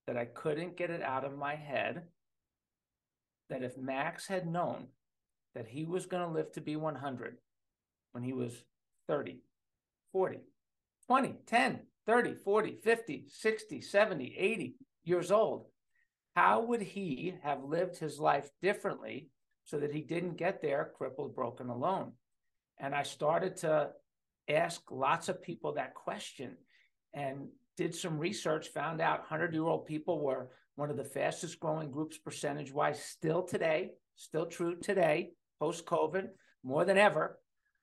that 0.06 0.16
I 0.16 0.24
couldn't 0.24 0.78
get 0.78 0.90
it 0.90 1.02
out 1.02 1.24
of 1.24 1.36
my 1.36 1.54
head 1.54 2.04
that 3.48 3.62
if 3.62 3.76
Max 3.76 4.26
had 4.26 4.46
known 4.46 4.88
that 5.54 5.66
he 5.66 5.84
was 5.84 6.06
going 6.06 6.22
to 6.22 6.32
live 6.32 6.52
to 6.52 6.60
be 6.60 6.76
100 6.76 7.36
when 8.12 8.22
he 8.22 8.32
was 8.32 8.52
30, 9.08 9.40
40, 10.12 10.40
20, 11.06 11.34
10, 11.46 11.80
30, 12.06 12.34
40, 12.34 12.78
50, 12.82 13.24
60, 13.28 13.80
70, 13.80 14.36
80 14.36 14.74
years 15.04 15.30
old, 15.30 15.66
how 16.36 16.60
would 16.60 16.82
he 16.82 17.34
have 17.42 17.64
lived 17.64 17.98
his 17.98 18.20
life 18.20 18.50
differently 18.62 19.30
so 19.64 19.78
that 19.78 19.92
he 19.92 20.00
didn't 20.00 20.36
get 20.36 20.62
there 20.62 20.92
crippled, 20.96 21.34
broken, 21.34 21.68
alone? 21.68 22.12
And 22.78 22.94
I 22.94 23.02
started 23.02 23.56
to 23.58 23.90
ask 24.48 24.80
lots 24.90 25.28
of 25.28 25.42
people 25.42 25.72
that 25.74 25.94
question 25.94 26.56
and 27.12 27.48
did 27.76 27.94
some 27.94 28.18
research, 28.18 28.68
found 28.68 29.00
out 29.00 29.20
100 29.20 29.52
year 29.52 29.64
old 29.64 29.86
people 29.86 30.20
were 30.20 30.50
one 30.78 30.90
of 30.90 30.96
the 30.96 31.02
fastest 31.04 31.58
growing 31.58 31.90
groups 31.90 32.18
percentage 32.18 32.70
wise 32.72 33.02
still 33.02 33.42
today, 33.42 33.90
still 34.14 34.46
true 34.46 34.76
today, 34.76 35.30
post 35.58 35.84
COVID, 35.84 36.28
more 36.62 36.84
than 36.84 36.96
ever. 36.96 37.36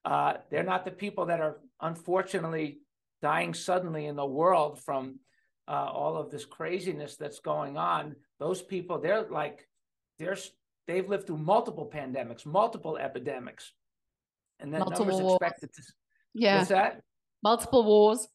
Uh, 0.06 0.36
they're 0.50 0.64
not 0.64 0.86
the 0.86 0.92
people 0.92 1.26
that 1.26 1.42
are 1.42 1.58
unfortunately 1.82 2.80
dying 3.22 3.54
suddenly 3.54 4.06
in 4.06 4.16
the 4.16 4.26
world 4.26 4.82
from 4.82 5.20
uh, 5.68 5.72
all 5.92 6.16
of 6.16 6.32
this 6.32 6.46
craziness 6.46 7.18
that's 7.18 7.40
going 7.40 7.76
on. 7.76 8.16
Those 8.40 8.62
people, 8.62 9.02
they're 9.02 9.28
like, 9.30 9.68
they're 10.18 10.38
they've 10.88 11.10
lived 11.10 11.28
through 11.28 11.40
multiple 11.40 11.92
pandemics, 11.94 12.46
multiple 12.46 12.96
epidemics, 12.96 13.74
and 14.62 14.72
then 14.72 14.80
Multiple 14.80 15.06
numbers 15.08 15.22
wars. 15.22 15.38
expected 15.42 15.70
to. 15.74 15.84
Yeah. 16.34 16.58
What's 16.60 16.70
that? 16.70 17.02
Multiple 17.44 17.84
wars. 17.84 18.26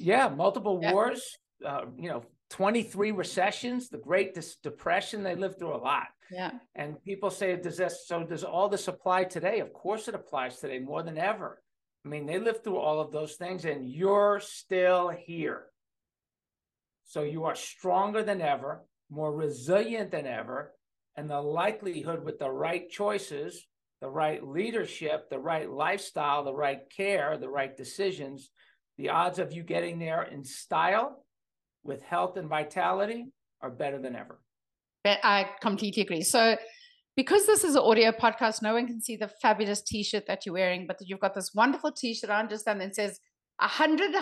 Yeah, 0.00 0.28
multiple 0.30 0.80
Yeah. 0.82 0.94
wars. 0.94 1.22
Uh, 1.64 1.82
you 1.96 2.08
know, 2.08 2.24
twenty-three 2.50 3.12
recessions, 3.12 3.88
the 3.88 3.98
Great 3.98 4.36
Depression. 4.62 5.22
They 5.22 5.36
lived 5.36 5.58
through 5.58 5.74
a 5.74 5.78
lot. 5.78 6.08
Yeah. 6.30 6.52
And 6.74 7.02
people 7.02 7.30
say, 7.30 7.56
does 7.56 7.76
this, 7.78 8.06
so 8.06 8.22
does 8.22 8.44
all 8.44 8.68
this 8.68 8.86
apply 8.86 9.24
today? 9.24 9.60
Of 9.60 9.72
course 9.72 10.06
it 10.06 10.14
applies 10.14 10.58
today 10.58 10.78
more 10.78 11.02
than 11.02 11.18
ever. 11.18 11.62
I 12.04 12.08
mean, 12.08 12.26
they 12.26 12.38
lived 12.38 12.62
through 12.62 12.78
all 12.78 13.00
of 13.00 13.12
those 13.12 13.34
things 13.34 13.64
and 13.64 13.88
you're 13.88 14.40
still 14.40 15.08
here. 15.08 15.64
So 17.04 17.22
you 17.22 17.44
are 17.44 17.56
stronger 17.56 18.22
than 18.22 18.40
ever, 18.40 18.84
more 19.10 19.34
resilient 19.34 20.12
than 20.12 20.26
ever. 20.26 20.72
And 21.16 21.28
the 21.28 21.40
likelihood 21.40 22.24
with 22.24 22.38
the 22.38 22.50
right 22.50 22.88
choices, 22.88 23.66
the 24.00 24.08
right 24.08 24.42
leadership, 24.46 25.28
the 25.28 25.40
right 25.40 25.68
lifestyle, 25.68 26.44
the 26.44 26.54
right 26.54 26.88
care, 26.96 27.36
the 27.36 27.48
right 27.48 27.76
decisions, 27.76 28.50
the 28.96 29.08
odds 29.08 29.40
of 29.40 29.52
you 29.52 29.64
getting 29.64 29.98
there 29.98 30.22
in 30.22 30.44
style 30.44 31.24
with 31.84 32.02
health 32.02 32.36
and 32.36 32.48
vitality 32.48 33.26
are 33.60 33.70
better 33.70 33.98
than 33.98 34.16
ever. 34.16 34.40
But 35.04 35.18
I 35.22 35.50
completely 35.60 36.02
agree. 36.02 36.22
So, 36.22 36.56
because 37.16 37.46
this 37.46 37.64
is 37.64 37.74
an 37.74 37.82
audio 37.82 38.12
podcast, 38.12 38.62
no 38.62 38.74
one 38.74 38.86
can 38.86 39.00
see 39.00 39.16
the 39.16 39.30
fabulous 39.42 39.82
T-shirt 39.82 40.26
that 40.26 40.46
you're 40.46 40.54
wearing, 40.54 40.86
but 40.86 40.98
you've 41.00 41.20
got 41.20 41.34
this 41.34 41.52
wonderful 41.54 41.92
T-shirt. 41.92 42.30
I 42.30 42.40
understand 42.40 42.80
that 42.80 42.94
says 42.94 43.18
a 43.60 43.68
hundred, 43.68 44.14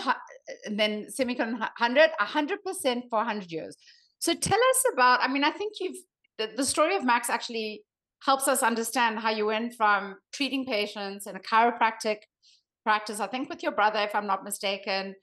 and 0.65 0.79
then 0.79 1.07
semicolon 1.11 1.59
100, 1.59 2.11
a 2.19 2.25
hundred 2.25 2.63
percent 2.65 3.05
for 3.11 3.21
a 3.21 3.25
hundred 3.25 3.51
years. 3.51 3.77
So, 4.21 4.35
tell 4.35 4.59
us 4.59 4.85
about. 4.93 5.21
I 5.21 5.29
mean, 5.29 5.45
I 5.45 5.51
think 5.51 5.75
you've 5.81 5.97
the, 6.39 6.51
the 6.57 6.65
story 6.65 6.97
of 6.97 7.05
Max 7.05 7.29
actually 7.29 7.83
helps 8.25 8.49
us 8.49 8.63
understand 8.63 9.19
how 9.19 9.31
you 9.31 9.47
went 9.47 9.75
from 9.75 10.17
treating 10.33 10.65
patients 10.65 11.27
in 11.27 11.37
a 11.37 11.41
chiropractic 11.41 12.19
practice, 12.85 13.21
I 13.21 13.27
think 13.27 13.51
with 13.51 13.63
your 13.63 13.73
brother, 13.73 14.01
if 14.01 14.15
I'm 14.15 14.27
not 14.27 14.45
mistaken, 14.45 15.15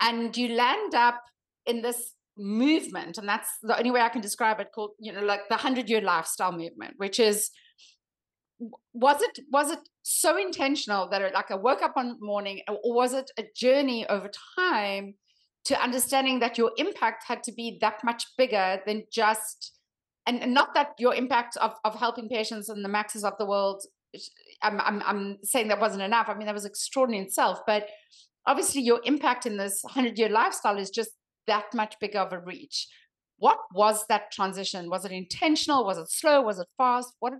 and 0.00 0.36
you 0.36 0.48
land 0.54 0.94
up 0.94 1.22
in 1.66 1.82
this 1.82 2.12
movement 2.38 3.16
and 3.16 3.28
that's 3.28 3.48
the 3.62 3.76
only 3.78 3.90
way 3.90 4.00
i 4.00 4.08
can 4.08 4.20
describe 4.20 4.60
it 4.60 4.68
called 4.74 4.90
you 4.98 5.12
know 5.12 5.22
like 5.22 5.40
the 5.48 5.54
100 5.54 5.88
year 5.88 6.02
lifestyle 6.02 6.52
movement 6.52 6.94
which 6.98 7.18
is 7.18 7.50
was 8.92 9.20
it 9.22 9.38
was 9.50 9.70
it 9.70 9.78
so 10.02 10.36
intentional 10.36 11.08
that 11.08 11.22
it 11.22 11.32
like 11.32 11.50
i 11.50 11.54
woke 11.54 11.82
up 11.82 11.96
one 11.96 12.16
morning 12.20 12.60
or 12.68 12.94
was 12.94 13.14
it 13.14 13.30
a 13.38 13.44
journey 13.54 14.06
over 14.08 14.30
time 14.58 15.14
to 15.64 15.82
understanding 15.82 16.38
that 16.38 16.56
your 16.56 16.70
impact 16.76 17.24
had 17.26 17.42
to 17.42 17.52
be 17.52 17.78
that 17.80 18.04
much 18.04 18.24
bigger 18.38 18.78
than 18.86 19.02
just 19.10 19.72
and, 20.26 20.42
and 20.42 20.52
not 20.52 20.74
that 20.74 20.90
your 20.98 21.14
impact 21.14 21.56
of, 21.58 21.74
of 21.84 21.94
helping 21.94 22.28
patients 22.28 22.68
and 22.68 22.84
the 22.84 22.88
maxes 22.88 23.24
of 23.24 23.32
the 23.38 23.46
world 23.46 23.82
I'm, 24.62 24.80
I'm 24.80 25.02
i'm 25.04 25.38
saying 25.42 25.68
that 25.68 25.80
wasn't 25.80 26.02
enough. 26.02 26.28
I 26.28 26.34
mean 26.34 26.46
that 26.46 26.54
was 26.54 26.64
extraordinary 26.64 27.22
in 27.22 27.26
itself 27.26 27.60
but 27.66 27.88
obviously 28.46 28.82
your 28.82 29.00
impact 29.04 29.44
in 29.44 29.56
this 29.56 29.80
100 29.82 30.18
year 30.18 30.28
lifestyle 30.28 30.78
is 30.78 30.90
just 30.90 31.10
that 31.46 31.74
much 31.74 31.98
bigger 32.00 32.18
of 32.18 32.32
a 32.32 32.38
reach. 32.38 32.88
What 33.38 33.58
was 33.72 34.06
that 34.08 34.32
transition? 34.32 34.88
Was 34.88 35.04
it 35.04 35.12
intentional? 35.12 35.84
Was 35.84 35.98
it 35.98 36.10
slow? 36.10 36.42
Was 36.42 36.58
it 36.58 36.68
fast? 36.78 37.12
What 37.20 37.34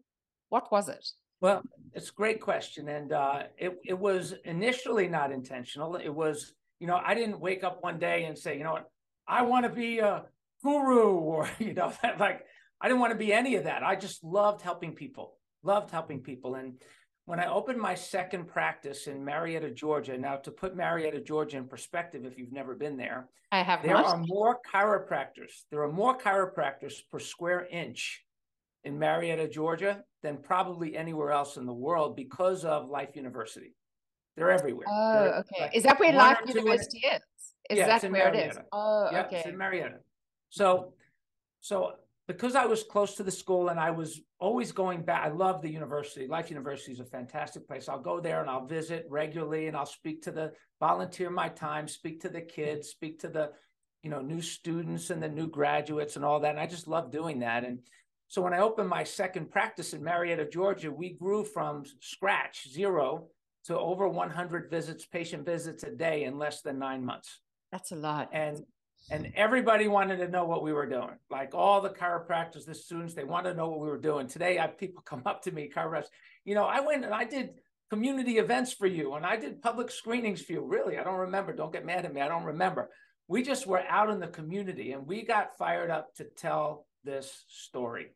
what 0.48 0.70
was 0.70 0.88
it? 0.88 1.06
Well, 1.40 1.62
it's 1.92 2.10
a 2.10 2.12
great 2.12 2.40
question, 2.40 2.88
and 2.88 3.12
uh, 3.12 3.44
it 3.58 3.78
it 3.84 3.98
was 3.98 4.34
initially 4.44 5.08
not 5.08 5.32
intentional. 5.32 5.96
It 5.96 6.14
was, 6.14 6.54
you 6.80 6.86
know, 6.86 7.00
I 7.04 7.14
didn't 7.14 7.40
wake 7.40 7.64
up 7.64 7.82
one 7.82 7.98
day 7.98 8.24
and 8.24 8.36
say, 8.36 8.56
you 8.56 8.64
know 8.64 8.72
what, 8.72 8.90
I 9.26 9.42
want 9.42 9.64
to 9.64 9.70
be 9.70 9.98
a 9.98 10.24
guru, 10.62 11.10
or 11.32 11.50
you 11.58 11.74
know, 11.74 11.92
like 12.18 12.44
I 12.80 12.88
didn't 12.88 13.00
want 13.00 13.12
to 13.12 13.18
be 13.18 13.32
any 13.32 13.56
of 13.56 13.64
that. 13.64 13.82
I 13.82 13.96
just 13.96 14.22
loved 14.22 14.62
helping 14.62 14.94
people, 14.94 15.38
loved 15.62 15.90
helping 15.90 16.20
people, 16.20 16.54
and 16.54 16.80
when 17.26 17.40
I 17.40 17.48
opened 17.48 17.78
my 17.80 17.94
second 17.94 18.46
practice 18.46 19.08
in 19.08 19.24
Marietta, 19.24 19.70
Georgia. 19.72 20.16
Now, 20.16 20.36
to 20.36 20.50
put 20.50 20.76
Marietta, 20.76 21.20
Georgia 21.20 21.58
in 21.58 21.66
perspective, 21.66 22.24
if 22.24 22.38
you've 22.38 22.52
never 22.52 22.74
been 22.74 22.96
there, 22.96 23.28
I 23.52 23.62
have 23.62 23.82
there 23.82 23.96
are 23.96 24.16
more 24.16 24.58
chiropractors. 24.72 25.64
There 25.70 25.82
are 25.82 25.92
more 25.92 26.16
chiropractors 26.16 26.94
per 27.10 27.18
square 27.18 27.66
inch 27.70 28.24
in 28.84 28.98
Marietta, 28.98 29.48
Georgia, 29.48 30.02
than 30.22 30.38
probably 30.38 30.96
anywhere 30.96 31.32
else 31.32 31.56
in 31.56 31.66
the 31.66 31.72
world 31.74 32.16
because 32.16 32.64
of 32.64 32.88
Life 32.88 33.14
University. 33.16 33.74
They're 34.36 34.50
everywhere. 34.52 34.86
oh, 34.88 35.12
They're 35.24 35.34
okay. 35.38 35.60
like 35.62 35.74
Is 35.76 35.82
that 35.82 35.98
where 35.98 36.12
Life 36.12 36.38
two 36.46 36.50
in- 36.52 36.56
University 36.58 36.98
is? 36.98 37.20
Is 37.70 37.78
Yeah, 37.78 37.86
that 37.98 38.02
where 38.10 38.28
it 38.28 38.34
is? 38.36 38.40
Marietta. 38.54 38.64
Oh, 38.70 39.08
yeah, 39.10 39.24
okay. 39.26 39.38
it's 39.38 39.46
in 39.48 39.56
Marietta. 39.56 39.96
So, 40.50 40.92
so 41.60 41.94
because 42.28 42.56
I 42.56 42.66
was 42.66 42.82
close 42.82 43.14
to 43.14 43.22
the 43.22 43.30
school 43.30 43.68
and 43.68 43.78
I 43.78 43.90
was 43.90 44.20
always 44.40 44.72
going 44.72 45.02
back, 45.02 45.24
I 45.24 45.28
love 45.28 45.62
the 45.62 45.70
university. 45.70 46.26
Life 46.26 46.50
University 46.50 46.92
is 46.92 47.00
a 47.00 47.04
fantastic 47.04 47.68
place. 47.68 47.88
I'll 47.88 48.00
go 48.00 48.20
there 48.20 48.40
and 48.40 48.50
I'll 48.50 48.66
visit 48.66 49.06
regularly 49.08 49.68
and 49.68 49.76
I'll 49.76 49.86
speak 49.86 50.22
to 50.22 50.32
the 50.32 50.52
volunteer 50.80 51.30
my 51.30 51.48
time, 51.48 51.86
speak 51.86 52.20
to 52.22 52.28
the 52.28 52.40
kids, 52.40 52.88
speak 52.88 53.20
to 53.20 53.28
the, 53.28 53.52
you 54.02 54.10
know, 54.10 54.20
new 54.20 54.42
students 54.42 55.10
and 55.10 55.22
the 55.22 55.28
new 55.28 55.46
graduates 55.46 56.16
and 56.16 56.24
all 56.24 56.40
that. 56.40 56.50
And 56.50 56.60
I 56.60 56.66
just 56.66 56.88
love 56.88 57.12
doing 57.12 57.38
that. 57.40 57.64
And 57.64 57.78
so 58.26 58.42
when 58.42 58.52
I 58.52 58.58
opened 58.58 58.88
my 58.88 59.04
second 59.04 59.52
practice 59.52 59.92
in 59.92 60.02
Marietta, 60.02 60.48
Georgia, 60.48 60.90
we 60.90 61.10
grew 61.10 61.44
from 61.44 61.84
scratch, 62.00 62.68
zero, 62.68 63.28
to 63.66 63.78
over 63.78 64.08
100 64.08 64.70
visits, 64.70 65.06
patient 65.06 65.44
visits 65.44 65.84
a 65.84 65.90
day 65.90 66.24
in 66.24 66.38
less 66.38 66.62
than 66.62 66.78
nine 66.78 67.04
months 67.04 67.40
That's 67.72 67.92
a 67.92 67.96
lot. 67.96 68.30
and 68.32 68.64
and 69.10 69.32
everybody 69.36 69.88
wanted 69.88 70.16
to 70.18 70.28
know 70.28 70.44
what 70.44 70.62
we 70.62 70.72
were 70.72 70.86
doing. 70.86 71.16
Like 71.30 71.54
all 71.54 71.80
the 71.80 71.90
chiropractors, 71.90 72.64
the 72.64 72.74
students, 72.74 73.14
they 73.14 73.24
wanted 73.24 73.50
to 73.50 73.56
know 73.56 73.68
what 73.68 73.80
we 73.80 73.88
were 73.88 74.00
doing. 74.00 74.26
Today, 74.26 74.58
I 74.58 74.62
have 74.62 74.78
people 74.78 75.02
come 75.06 75.22
up 75.26 75.42
to 75.42 75.52
me, 75.52 75.70
chiropractors. 75.74 76.08
You 76.44 76.54
know, 76.54 76.64
I 76.64 76.80
went 76.80 77.04
and 77.04 77.14
I 77.14 77.24
did 77.24 77.50
community 77.90 78.38
events 78.38 78.72
for 78.72 78.86
you, 78.86 79.14
and 79.14 79.24
I 79.24 79.36
did 79.36 79.62
public 79.62 79.90
screenings 79.90 80.42
for 80.42 80.52
you. 80.52 80.64
Really, 80.64 80.98
I 80.98 81.04
don't 81.04 81.20
remember. 81.20 81.52
Don't 81.52 81.72
get 81.72 81.86
mad 81.86 82.04
at 82.04 82.12
me. 82.12 82.20
I 82.20 82.28
don't 82.28 82.44
remember. 82.44 82.90
We 83.28 83.42
just 83.42 83.66
were 83.66 83.82
out 83.88 84.10
in 84.10 84.20
the 84.20 84.28
community, 84.28 84.92
and 84.92 85.06
we 85.06 85.22
got 85.22 85.56
fired 85.56 85.90
up 85.90 86.14
to 86.16 86.24
tell 86.24 86.86
this 87.04 87.44
story. 87.48 88.08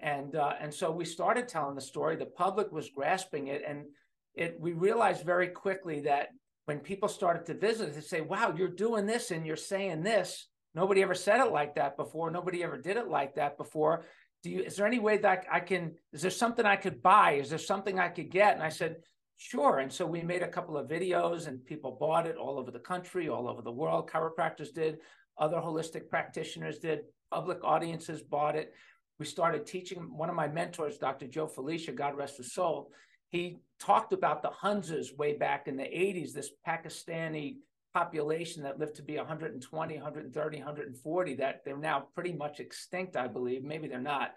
And 0.00 0.36
uh, 0.36 0.52
and 0.60 0.72
so 0.72 0.90
we 0.92 1.04
started 1.04 1.48
telling 1.48 1.74
the 1.74 1.80
story. 1.80 2.16
The 2.16 2.26
public 2.26 2.70
was 2.70 2.90
grasping 2.90 3.48
it, 3.48 3.62
and 3.66 3.86
it 4.34 4.56
we 4.60 4.72
realized 4.72 5.24
very 5.24 5.48
quickly 5.48 6.02
that 6.02 6.28
when 6.68 6.80
people 6.80 7.08
started 7.08 7.46
to 7.46 7.54
visit, 7.54 7.94
they 7.94 8.02
say, 8.02 8.20
"Wow, 8.20 8.54
you're 8.54 8.68
doing 8.68 9.06
this 9.06 9.30
and 9.30 9.46
you're 9.46 9.56
saying 9.56 10.02
this." 10.02 10.48
Nobody 10.74 11.02
ever 11.02 11.14
said 11.14 11.40
it 11.40 11.50
like 11.50 11.76
that 11.76 11.96
before. 11.96 12.30
Nobody 12.30 12.62
ever 12.62 12.76
did 12.76 12.98
it 12.98 13.08
like 13.08 13.36
that 13.36 13.56
before. 13.56 14.04
Do 14.42 14.50
you? 14.50 14.60
Is 14.62 14.76
there 14.76 14.86
any 14.86 14.98
way 14.98 15.16
that 15.16 15.46
I 15.50 15.60
can? 15.60 15.94
Is 16.12 16.20
there 16.20 16.30
something 16.30 16.66
I 16.66 16.76
could 16.76 17.02
buy? 17.02 17.32
Is 17.32 17.48
there 17.48 17.58
something 17.58 17.98
I 17.98 18.10
could 18.10 18.30
get? 18.30 18.52
And 18.52 18.62
I 18.62 18.68
said, 18.68 18.96
Sure. 19.38 19.78
And 19.78 19.90
so 19.90 20.04
we 20.04 20.20
made 20.20 20.42
a 20.42 20.48
couple 20.48 20.76
of 20.76 20.88
videos 20.88 21.46
and 21.46 21.64
people 21.64 21.96
bought 21.98 22.26
it 22.26 22.36
all 22.36 22.58
over 22.58 22.70
the 22.70 22.80
country, 22.80 23.30
all 23.30 23.48
over 23.48 23.62
the 23.62 23.72
world. 23.72 24.10
Chiropractors 24.10 24.74
did, 24.74 24.98
other 25.38 25.56
holistic 25.56 26.10
practitioners 26.10 26.78
did, 26.80 27.00
public 27.30 27.64
audiences 27.64 28.20
bought 28.20 28.56
it. 28.56 28.74
We 29.18 29.26
started 29.26 29.64
teaching. 29.64 30.00
One 30.16 30.28
of 30.28 30.34
my 30.34 30.48
mentors, 30.48 30.98
Dr. 30.98 31.28
Joe 31.28 31.46
Flesia, 31.46 31.94
God 31.94 32.16
rest 32.16 32.36
his 32.36 32.52
soul, 32.52 32.90
he 33.30 33.58
talked 33.80 34.12
about 34.12 34.42
the 34.42 34.50
Hunzas 34.50 35.16
way 35.16 35.36
back 35.36 35.68
in 35.68 35.76
the 35.76 35.84
80s, 35.84 36.32
this 36.32 36.50
Pakistani 36.66 37.56
population 37.94 38.62
that 38.62 38.78
lived 38.78 38.96
to 38.96 39.02
be 39.02 39.16
120, 39.16 39.94
130, 39.94 40.56
140, 40.58 41.34
that 41.34 41.60
they're 41.64 41.76
now 41.76 42.06
pretty 42.14 42.32
much 42.32 42.60
extinct, 42.60 43.16
I 43.16 43.26
believe. 43.26 43.64
Maybe 43.64 43.88
they're 43.88 44.00
not. 44.00 44.34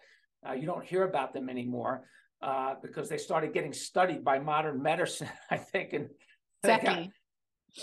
Uh, 0.47 0.53
you 0.53 0.65
don't 0.65 0.85
hear 0.85 1.03
about 1.03 1.33
them 1.33 1.49
anymore 1.49 2.05
uh, 2.41 2.75
because 2.81 3.09
they 3.09 3.17
started 3.17 3.53
getting 3.53 3.73
studied 3.73 4.23
by 4.23 4.39
modern 4.39 4.81
medicine, 4.81 5.29
I 5.51 5.57
think. 5.57 5.93
And 5.93 6.09
exactly. 6.63 7.11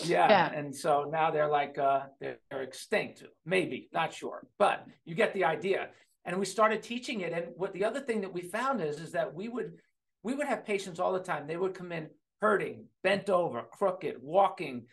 yeah, 0.05 0.29
yeah, 0.29 0.53
And 0.53 0.75
so 0.75 1.09
now 1.11 1.31
they're 1.31 1.49
like, 1.49 1.79
uh, 1.79 2.03
they're, 2.21 2.38
they're 2.50 2.62
extinct, 2.62 3.25
maybe, 3.47 3.88
not 3.93 4.12
sure, 4.12 4.47
but 4.59 4.87
you 5.05 5.15
get 5.15 5.33
the 5.35 5.45
idea. 5.45 5.88
And 6.25 6.38
we 6.38 6.45
started 6.45 6.83
teaching 6.83 7.21
it. 7.21 7.33
And 7.33 7.47
what 7.57 7.73
the 7.73 7.85
other 7.85 8.00
thing 8.00 8.21
that 8.21 8.33
we 8.33 8.43
found 8.43 8.83
is, 8.83 8.99
is 9.00 9.12
that 9.12 9.33
we 9.33 9.49
would, 9.49 9.79
we 10.23 10.35
would 10.35 10.47
have 10.47 10.65
patients 10.65 11.01
all 11.01 11.13
the 11.13 11.21
time. 11.21 11.47
They 11.47 11.57
would 11.57 11.75
come 11.75 11.93
in 11.93 12.09
hurting, 12.41 12.87
bent 13.03 13.31
over, 13.31 13.63
crooked, 13.63 14.17
walking, 14.21 14.87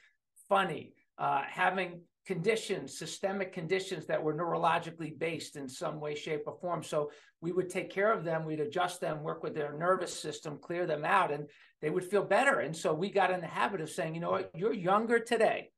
funny, 0.50 0.94
uh, 1.17 1.44
having 1.48 2.01
conditions, 2.25 2.98
systemic 2.98 3.53
conditions 3.53 4.08
that 4.08 4.22
were 4.22 4.34
neurologically 4.34 5.17
based 5.17 5.55
in 5.55 5.70
some 5.70 6.00
way, 6.00 6.15
shape, 6.15 6.44
or 6.48 6.58
form. 6.60 6.82
So 6.82 7.12
we 7.39 7.51
would 7.51 7.70
take 7.70 7.91
care 7.91 8.12
of 8.12 8.24
them, 8.24 8.46
we'd 8.46 8.60
adjust 8.60 9.00
them, 9.00 9.22
work 9.22 9.44
with 9.44 9.53
their 9.53 9.77
nervous 9.77 10.20
system, 10.20 10.58
clear 10.60 10.88
them 10.88 11.05
out, 11.05 11.32
and 11.32 11.48
they 11.82 11.91
would 11.91 12.03
feel 12.03 12.24
better. 12.24 12.60
And 12.60 12.75
so 12.75 12.94
we 12.94 13.12
got 13.12 13.29
in 13.29 13.41
the 13.41 13.48
habit 13.48 13.82
of 13.82 13.89
saying, 13.89 14.15
you 14.15 14.22
know 14.22 14.32
what, 14.32 14.50
you're 14.55 14.74
younger 14.74 15.20
today 15.20 15.70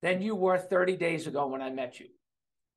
than 0.00 0.22
you 0.22 0.34
were 0.34 0.56
30 0.56 0.96
days 0.96 1.26
ago 1.26 1.46
when 1.46 1.60
I 1.60 1.70
met 1.70 2.00
you. 2.00 2.06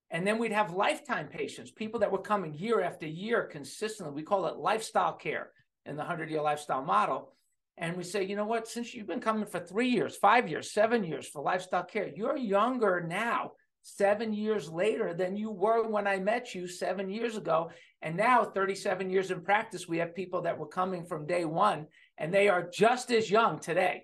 And 0.09 0.25
then 0.25 0.37
we'd 0.37 0.53
have 0.53 0.73
lifetime 0.73 1.27
patients, 1.27 1.71
people 1.71 2.01
that 2.01 2.11
were 2.11 2.21
coming 2.21 2.53
year 2.53 2.81
after 2.81 3.05
year 3.05 3.43
consistently. 3.43 4.13
We 4.13 4.23
call 4.23 4.47
it 4.47 4.57
lifestyle 4.57 5.13
care 5.13 5.51
in 5.87 5.95
the 5.95 6.01
100 6.01 6.29
year 6.29 6.41
lifestyle 6.41 6.83
model 6.83 7.33
and 7.77 7.95
we 7.95 8.03
say, 8.03 8.23
you 8.23 8.35
know 8.35 8.45
what, 8.45 8.67
since 8.67 8.93
you've 8.93 9.07
been 9.07 9.21
coming 9.21 9.45
for 9.45 9.59
three 9.59 9.89
years, 9.89 10.15
five 10.15 10.49
years, 10.49 10.71
seven 10.71 11.03
years 11.03 11.27
for 11.27 11.43
lifestyle 11.43 11.83
care, 11.83 12.09
you're 12.15 12.35
younger 12.35 13.05
now, 13.07 13.51
seven 13.83 14.33
years 14.33 14.67
later 14.67 15.13
than 15.13 15.37
you 15.37 15.51
were 15.51 15.87
when 15.87 16.07
I 16.07 16.17
met 16.17 16.55
you 16.55 16.67
seven 16.67 17.09
years 17.09 17.37
ago. 17.37 17.69
And 18.01 18.17
now, 18.17 18.45
37 18.45 19.11
years 19.11 19.29
in 19.29 19.41
practice, 19.41 19.87
we 19.87 19.99
have 19.99 20.15
people 20.15 20.41
that 20.41 20.57
were 20.57 20.67
coming 20.67 21.05
from 21.05 21.27
day 21.27 21.45
one, 21.45 21.85
and 22.17 22.33
they 22.33 22.49
are 22.49 22.67
just 22.67 23.11
as 23.11 23.29
young 23.29 23.59
today, 23.59 24.03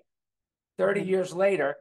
30 0.78 1.00
mm-hmm. 1.00 1.10
years 1.10 1.32
later, 1.32 1.76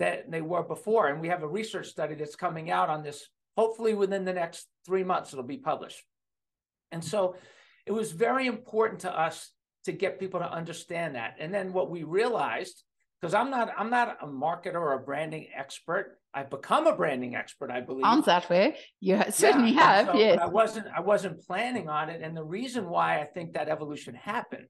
that 0.00 0.30
they 0.30 0.42
were 0.42 0.64
before. 0.64 1.08
And 1.08 1.20
we 1.20 1.28
have 1.28 1.44
a 1.44 1.48
research 1.48 1.86
study 1.86 2.16
that's 2.16 2.36
coming 2.36 2.72
out 2.72 2.90
on 2.90 3.04
this. 3.04 3.28
Hopefully, 3.56 3.94
within 3.94 4.24
the 4.24 4.32
next 4.32 4.66
three 4.84 5.04
months, 5.04 5.32
it'll 5.32 5.44
be 5.44 5.58
published. 5.58 6.02
And 6.90 7.04
so 7.04 7.36
it 7.86 7.92
was 7.92 8.12
very 8.12 8.46
important 8.46 9.00
to 9.00 9.18
us 9.18 9.50
to 9.84 9.92
get 9.92 10.18
people 10.18 10.40
to 10.40 10.50
understand 10.50 11.14
that. 11.14 11.36
And 11.38 11.52
then 11.52 11.72
what 11.72 11.90
we 11.90 12.02
realized, 12.02 12.82
because 13.20 13.34
I'm 13.34 13.50
not 13.50 13.72
I'm 13.76 13.90
not 13.90 14.18
a 14.22 14.26
marketer 14.26 14.74
or 14.74 14.92
a 14.94 14.98
branding 14.98 15.48
expert. 15.54 16.18
I've 16.32 16.50
become 16.50 16.86
a 16.86 16.96
branding 16.96 17.36
expert, 17.36 17.70
I 17.70 17.80
believe. 17.80 18.04
On 18.04 18.22
that 18.22 18.50
way, 18.50 18.76
you 19.00 19.22
certainly 19.30 19.70
yeah, 19.72 19.96
have. 19.96 20.06
So, 20.08 20.14
yes. 20.14 20.38
I 20.40 20.46
wasn't 20.46 20.86
I 20.94 21.00
wasn't 21.00 21.40
planning 21.46 21.88
on 21.88 22.08
it, 22.08 22.22
and 22.22 22.36
the 22.36 22.44
reason 22.44 22.88
why 22.88 23.20
I 23.20 23.24
think 23.24 23.54
that 23.54 23.68
evolution 23.68 24.14
happened 24.14 24.66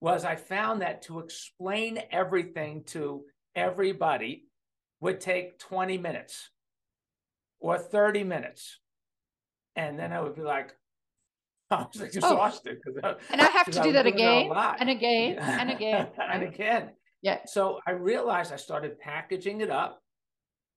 was 0.00 0.24
I 0.24 0.36
found 0.36 0.82
that 0.82 1.02
to 1.02 1.18
explain 1.18 1.98
everything 2.10 2.84
to 2.84 3.24
everybody 3.54 4.44
would 5.00 5.20
take 5.20 5.58
20 5.58 5.98
minutes 5.98 6.50
or 7.60 7.78
30 7.78 8.24
minutes. 8.24 8.78
And 9.74 9.98
then 9.98 10.12
I 10.12 10.20
would 10.20 10.34
be 10.34 10.42
like, 10.42 10.74
I 11.70 11.82
was 11.82 12.00
oh. 12.00 12.04
exhausted. 12.04 12.78
Oh. 13.02 13.14
and 13.30 13.40
I 13.40 13.46
have 13.46 13.70
to 13.70 13.82
do 13.82 13.92
that 13.92 14.06
again 14.06 14.50
and 14.52 14.88
again 14.88 15.38
and 15.38 15.70
again 15.70 16.08
and 16.32 16.42
again. 16.42 16.90
Yeah. 17.20 17.40
So 17.46 17.80
I 17.86 17.90
realized 17.90 18.52
I 18.52 18.56
started 18.56 18.98
packaging 18.98 19.60
it 19.60 19.70
up. 19.70 20.00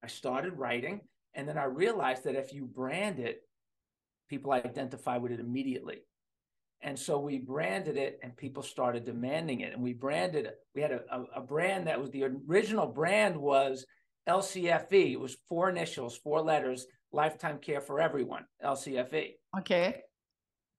I 0.03 0.07
started 0.07 0.57
writing, 0.57 1.01
and 1.33 1.47
then 1.47 1.57
I 1.57 1.65
realized 1.65 2.25
that 2.25 2.35
if 2.35 2.53
you 2.53 2.65
brand 2.65 3.19
it, 3.19 3.41
people 4.29 4.51
identify 4.51 5.17
with 5.17 5.31
it 5.31 5.39
immediately. 5.39 5.99
And 6.81 6.97
so 6.97 7.19
we 7.19 7.37
branded 7.37 7.95
it, 7.95 8.19
and 8.23 8.35
people 8.35 8.63
started 8.63 9.05
demanding 9.05 9.61
it. 9.61 9.73
And 9.73 9.83
we 9.83 9.93
branded 9.93 10.45
it. 10.45 10.55
We 10.73 10.81
had 10.81 10.91
a, 10.91 11.01
a, 11.11 11.23
a 11.37 11.41
brand 11.41 11.87
that 11.87 12.01
was 12.01 12.09
the 12.09 12.23
original 12.23 12.87
brand 12.87 13.37
was 13.37 13.85
LCFE. 14.27 15.13
It 15.13 15.19
was 15.19 15.37
four 15.47 15.69
initials, 15.69 16.17
four 16.17 16.41
letters, 16.41 16.87
lifetime 17.13 17.59
care 17.59 17.81
for 17.81 18.01
everyone, 18.01 18.45
LCFE. 18.65 19.33
Okay 19.59 20.01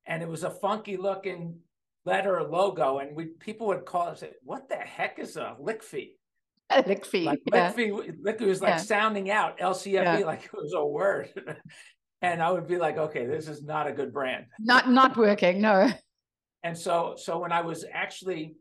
and 0.07 0.23
it 0.23 0.29
was 0.29 0.45
a 0.45 0.51
funky 0.51 0.97
looking 0.97 1.59
letter 2.05 2.43
logo, 2.43 2.99
and 2.99 3.17
we 3.17 3.27
people 3.27 3.69
would 3.69 3.85
call 3.85 4.09
us, 4.09 4.25
"What 4.43 4.69
the 4.69 4.77
heck 4.77 5.19
is 5.19 5.37
a 5.37 5.57
lick 5.59 5.83
fee?" 5.83 6.17
A 6.71 6.83
lick 6.87 7.05
fee, 7.05 7.25
like 7.25 7.41
yeah. 7.53 7.67
lick 7.67 7.77
fee, 7.77 8.12
lick 8.21 8.41
was 8.41 8.62
like 8.62 8.71
yeah. 8.71 8.77
sounding 8.79 9.31
out 9.31 9.59
LCFE 9.59 9.93
yeah. 9.93 10.19
like 10.19 10.45
it 10.45 10.53
was 10.53 10.73
a 10.75 10.85
word, 10.85 11.31
and 12.23 12.43
I 12.43 12.51
would 12.51 12.67
be 12.67 12.79
like, 12.79 12.99
"Okay, 12.99 13.27
this 13.27 13.49
is 13.49 13.62
not 13.62 13.87
a 13.87 13.93
good 13.93 14.12
brand." 14.12 14.47
Not 14.59 14.91
not 14.91 15.17
working, 15.17 15.61
no. 15.61 15.91
And 16.65 16.79
so, 16.79 17.15
so 17.17 17.41
when 17.41 17.51
I 17.51 17.61
was 17.61 17.85
actually 17.93 18.55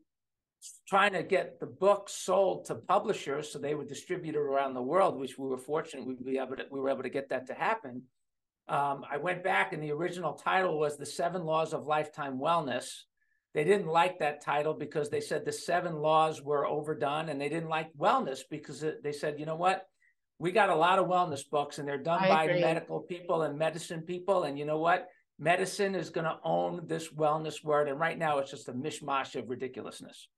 trying 0.87 1.13
to 1.13 1.23
get 1.23 1.59
the 1.59 1.67
book 1.67 2.09
sold 2.09 2.65
to 2.65 2.75
publishers 2.75 3.51
so 3.51 3.59
they 3.59 3.75
would 3.75 3.87
distribute 3.87 4.35
it 4.35 4.39
around 4.39 4.73
the 4.73 4.81
world, 4.81 5.19
which 5.19 5.37
we 5.37 5.47
were 5.47 5.57
fortunate 5.57 6.05
we, 6.05 6.15
be 6.15 6.37
able 6.37 6.55
to, 6.55 6.65
we 6.71 6.79
were 6.79 6.89
able 6.89 7.03
to 7.03 7.09
get 7.09 7.29
that 7.29 7.47
to 7.47 7.53
happen 7.53 8.03
um, 8.67 9.03
I 9.09 9.17
went 9.17 9.43
back 9.43 9.73
and 9.73 9.83
the 9.83 9.91
original 9.91 10.33
title 10.33 10.79
was 10.79 10.97
The 10.97 11.05
Seven 11.05 11.43
Laws 11.43 11.73
of 11.73 11.85
Lifetime 11.87 12.39
Wellness. 12.39 12.87
They 13.53 13.63
didn't 13.65 13.87
like 13.87 14.19
that 14.19 14.41
title 14.41 14.73
because 14.73 15.09
they 15.09 15.19
said 15.19 15.43
the 15.43 15.51
seven 15.51 15.97
laws 15.97 16.41
were 16.41 16.65
overdone 16.65 17.27
and 17.27 17.39
they 17.39 17.49
didn't 17.49 17.69
like 17.69 17.91
wellness 17.97 18.39
because 18.49 18.83
they 19.03 19.11
said, 19.11 19.39
you 19.39 19.45
know 19.45 19.57
what? 19.57 19.83
We 20.39 20.51
got 20.51 20.69
a 20.69 20.75
lot 20.75 20.99
of 20.99 21.07
wellness 21.07 21.41
books 21.49 21.77
and 21.77 21.87
they're 21.87 21.97
done 21.97 22.23
I 22.23 22.29
by 22.29 22.43
agree. 22.45 22.61
medical 22.61 23.01
people 23.01 23.41
and 23.41 23.59
medicine 23.59 24.01
people. 24.01 24.43
And 24.43 24.57
you 24.57 24.65
know 24.65 24.79
what? 24.79 25.07
Medicine 25.37 25.95
is 25.95 26.09
going 26.09 26.25
to 26.25 26.37
own 26.45 26.87
this 26.87 27.09
wellness 27.09 27.63
word. 27.63 27.89
And 27.89 27.99
right 27.99 28.17
now 28.17 28.37
it's 28.37 28.51
just 28.51 28.69
a 28.69 28.73
mishmash 28.73 29.35
of 29.35 29.49
ridiculousness. 29.49 30.29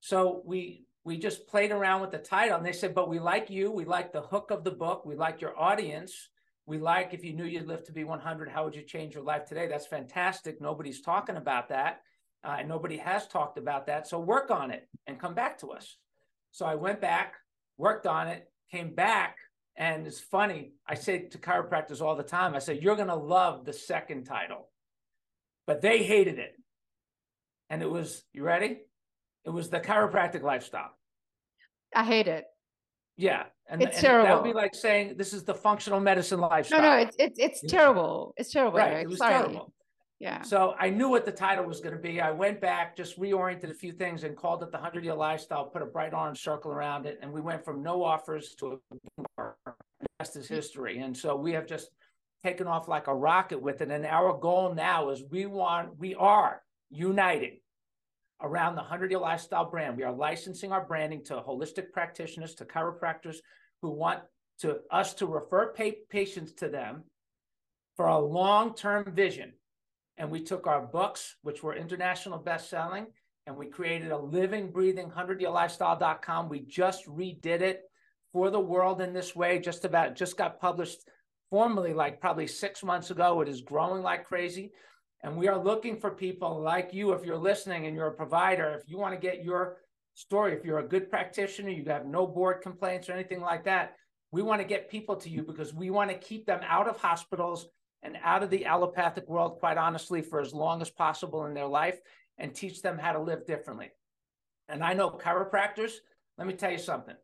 So 0.00 0.42
we 0.46 0.84
we 1.04 1.18
just 1.18 1.48
played 1.48 1.72
around 1.72 2.02
with 2.02 2.10
the 2.10 2.18
title 2.18 2.56
and 2.56 2.66
they 2.66 2.72
said, 2.72 2.94
but 2.94 3.08
we 3.08 3.18
like 3.18 3.50
you. 3.50 3.70
We 3.70 3.84
like 3.84 4.12
the 4.12 4.20
hook 4.22 4.50
of 4.50 4.62
the 4.62 4.70
book. 4.70 5.04
We 5.04 5.16
like 5.16 5.40
your 5.40 5.58
audience. 5.58 6.28
We 6.68 6.76
like 6.76 7.14
if 7.14 7.24
you 7.24 7.32
knew 7.32 7.46
you'd 7.46 7.66
live 7.66 7.82
to 7.84 7.92
be 7.92 8.04
100, 8.04 8.50
how 8.50 8.62
would 8.64 8.76
you 8.76 8.82
change 8.82 9.14
your 9.14 9.24
life 9.24 9.46
today? 9.46 9.66
That's 9.66 9.86
fantastic. 9.86 10.60
Nobody's 10.60 11.00
talking 11.00 11.36
about 11.36 11.70
that. 11.70 12.02
Uh, 12.44 12.56
and 12.58 12.68
nobody 12.68 12.98
has 12.98 13.26
talked 13.26 13.56
about 13.56 13.86
that. 13.86 14.06
So 14.06 14.20
work 14.20 14.50
on 14.50 14.70
it 14.70 14.86
and 15.06 15.18
come 15.18 15.32
back 15.32 15.56
to 15.60 15.68
us. 15.68 15.96
So 16.50 16.66
I 16.66 16.74
went 16.74 17.00
back, 17.00 17.36
worked 17.78 18.06
on 18.06 18.28
it, 18.28 18.52
came 18.70 18.94
back. 18.94 19.38
And 19.76 20.06
it's 20.06 20.20
funny. 20.20 20.72
I 20.86 20.94
say 20.94 21.20
to 21.20 21.38
chiropractors 21.38 22.02
all 22.02 22.16
the 22.16 22.22
time, 22.22 22.54
I 22.54 22.58
say, 22.58 22.78
you're 22.78 22.96
going 22.96 23.08
to 23.08 23.14
love 23.14 23.64
the 23.64 23.72
second 23.72 24.24
title. 24.24 24.68
But 25.66 25.80
they 25.80 26.02
hated 26.02 26.38
it. 26.38 26.54
And 27.70 27.80
it 27.80 27.90
was, 27.90 28.24
you 28.34 28.42
ready? 28.42 28.80
It 29.46 29.50
was 29.50 29.70
the 29.70 29.80
chiropractic 29.80 30.42
lifestyle. 30.42 30.90
I 31.94 32.04
hate 32.04 32.28
it. 32.28 32.44
Yeah, 33.18 33.46
and 33.68 33.82
it's 33.82 33.96
and 33.96 34.06
terrible. 34.06 34.28
That 34.28 34.42
would 34.42 34.48
be 34.48 34.54
like 34.54 34.74
saying 34.74 35.16
this 35.16 35.32
is 35.32 35.42
the 35.42 35.54
functional 35.54 35.98
medicine 35.98 36.38
lifestyle. 36.40 36.80
No, 36.80 36.96
no, 36.96 36.96
it's 36.98 37.16
it's 37.18 37.38
it's 37.38 37.62
yeah. 37.64 37.70
terrible. 37.70 38.32
It's 38.36 38.50
terrible. 38.50 38.78
Right, 38.78 38.98
it 38.98 39.08
was 39.08 39.18
Sorry. 39.18 39.34
terrible. 39.34 39.72
Yeah. 40.20 40.42
So 40.42 40.74
I 40.78 40.90
knew 40.90 41.08
what 41.08 41.24
the 41.24 41.32
title 41.32 41.64
was 41.64 41.80
going 41.80 41.94
to 41.94 42.00
be. 42.00 42.20
I 42.20 42.30
went 42.30 42.60
back, 42.60 42.96
just 42.96 43.20
reoriented 43.20 43.70
a 43.70 43.74
few 43.74 43.92
things, 43.92 44.22
and 44.22 44.36
called 44.36 44.62
it 44.62 44.70
the 44.70 44.78
Hundred 44.78 45.04
Year 45.04 45.14
Lifestyle. 45.14 45.66
Put 45.66 45.82
a 45.82 45.86
bright 45.86 46.14
orange 46.14 46.42
circle 46.42 46.72
around 46.72 47.06
it, 47.06 47.18
and 47.20 47.32
we 47.32 47.40
went 47.40 47.64
from 47.64 47.82
no 47.82 48.04
offers 48.04 48.54
to 48.60 48.80
a 49.38 49.52
rest 50.20 50.36
is 50.36 50.48
history. 50.48 50.98
And 50.98 51.16
so 51.16 51.36
we 51.36 51.52
have 51.52 51.66
just 51.66 51.90
taken 52.44 52.68
off 52.68 52.86
like 52.88 53.08
a 53.08 53.14
rocket 53.14 53.60
with 53.60 53.80
it. 53.80 53.90
And 53.90 54.06
our 54.06 54.36
goal 54.38 54.74
now 54.74 55.10
is 55.10 55.24
we 55.28 55.46
want 55.46 55.98
we 55.98 56.14
are 56.14 56.62
uniting 56.90 57.58
around 58.40 58.74
the 58.74 58.82
100 58.82 59.10
year 59.10 59.20
lifestyle 59.20 59.68
brand. 59.70 59.96
We 59.96 60.04
are 60.04 60.12
licensing 60.12 60.72
our 60.72 60.84
branding 60.84 61.24
to 61.24 61.34
holistic 61.34 61.92
practitioners, 61.92 62.54
to 62.56 62.64
chiropractors 62.64 63.36
who 63.82 63.90
want 63.90 64.20
to 64.60 64.80
us 64.90 65.14
to 65.14 65.26
refer 65.26 65.72
pa- 65.72 65.98
patients 66.10 66.52
to 66.54 66.68
them 66.68 67.04
for 67.96 68.06
a 68.06 68.18
long 68.18 68.74
term 68.74 69.12
vision. 69.14 69.52
and 70.16 70.30
we 70.30 70.40
took 70.40 70.66
our 70.66 70.82
books, 70.84 71.36
which 71.42 71.62
were 71.62 71.74
international 71.76 72.38
best-selling, 72.40 73.06
and 73.46 73.56
we 73.56 73.66
created 73.66 74.10
a 74.10 74.18
living, 74.18 74.70
breathing 74.72 75.08
100yearlifestyle.com. 75.10 76.48
We 76.48 76.60
just 76.60 77.06
redid 77.06 77.60
it 77.60 77.82
for 78.32 78.50
the 78.50 78.60
world 78.60 79.00
in 79.00 79.12
this 79.12 79.34
way, 79.36 79.58
just 79.60 79.84
about 79.84 80.16
just 80.16 80.36
got 80.36 80.60
published 80.60 81.08
formally 81.50 81.94
like 81.94 82.20
probably 82.20 82.46
six 82.46 82.82
months 82.82 83.10
ago. 83.10 83.40
It 83.40 83.48
is 83.48 83.62
growing 83.62 84.02
like 84.02 84.24
crazy. 84.26 84.72
And 85.22 85.36
we 85.36 85.48
are 85.48 85.58
looking 85.58 85.96
for 85.96 86.10
people 86.10 86.60
like 86.60 86.94
you, 86.94 87.12
if 87.12 87.24
you're 87.24 87.36
listening 87.36 87.86
and 87.86 87.96
you're 87.96 88.06
a 88.06 88.14
provider, 88.14 88.78
if 88.80 88.88
you 88.88 88.98
want 88.98 89.14
to 89.14 89.20
get 89.20 89.44
your 89.44 89.78
story, 90.14 90.52
if 90.52 90.64
you're 90.64 90.78
a 90.78 90.86
good 90.86 91.10
practitioner, 91.10 91.70
you 91.70 91.84
have 91.86 92.06
no 92.06 92.26
board 92.26 92.62
complaints 92.62 93.08
or 93.08 93.12
anything 93.12 93.40
like 93.40 93.64
that, 93.64 93.96
we 94.30 94.42
want 94.42 94.60
to 94.60 94.66
get 94.66 94.90
people 94.90 95.16
to 95.16 95.28
you 95.28 95.42
because 95.42 95.74
we 95.74 95.90
want 95.90 96.10
to 96.10 96.16
keep 96.16 96.46
them 96.46 96.60
out 96.66 96.88
of 96.88 96.96
hospitals 96.98 97.66
and 98.02 98.16
out 98.22 98.42
of 98.42 98.50
the 98.50 98.64
allopathic 98.64 99.28
world, 99.28 99.58
quite 99.58 99.76
honestly, 99.76 100.22
for 100.22 100.40
as 100.40 100.54
long 100.54 100.80
as 100.80 100.90
possible 100.90 101.46
in 101.46 101.54
their 101.54 101.66
life 101.66 101.98
and 102.36 102.54
teach 102.54 102.80
them 102.82 102.98
how 102.98 103.12
to 103.12 103.20
live 103.20 103.44
differently. 103.46 103.90
And 104.68 104.84
I 104.84 104.92
know 104.92 105.10
chiropractors, 105.10 105.94
let 106.36 106.46
me 106.46 106.54
tell 106.54 106.70
you 106.70 106.78
something 106.78 107.16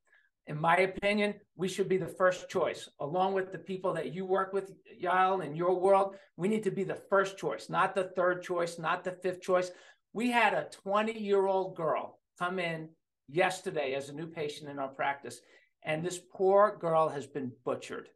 in 0.47 0.61
my 0.61 0.77
opinion, 0.77 1.35
we 1.57 1.69
should 1.69 1.89
be 1.89 1.97
the 1.97 2.07
first 2.07 2.51
choice, 2.51 2.89
along 3.01 3.33
with 3.33 3.51
the 3.51 3.59
people 3.59 3.95
that 3.95 4.13
you 4.13 4.27
work 4.27 4.53
with, 4.53 4.73
Yael, 5.03 5.45
in 5.45 5.57
your 5.57 5.81
world. 5.81 6.17
We 6.37 6.49
need 6.49 6.63
to 6.65 6.71
be 6.71 6.85
the 6.85 7.01
first 7.09 7.39
choice, 7.39 7.71
not 7.71 7.95
the 7.95 8.11
third 8.15 8.43
choice, 8.43 8.79
not 8.79 9.05
the 9.05 9.13
fifth 9.13 9.41
choice. 9.41 9.71
We 10.13 10.31
had 10.31 10.53
a 10.53 10.69
20 10.71 11.19
year 11.19 11.47
old 11.47 11.77
girl 11.77 12.19
come 12.39 12.59
in 12.59 12.91
yesterday 13.27 13.95
as 13.95 14.11
a 14.11 14.13
new 14.13 14.27
patient 14.27 14.69
in 14.69 14.79
our 14.79 14.89
practice, 14.89 15.41
and 15.83 16.05
this 16.05 16.21
poor 16.33 16.77
girl 16.79 17.09
has 17.09 17.27
been 17.27 17.51
butchered. 17.65 18.11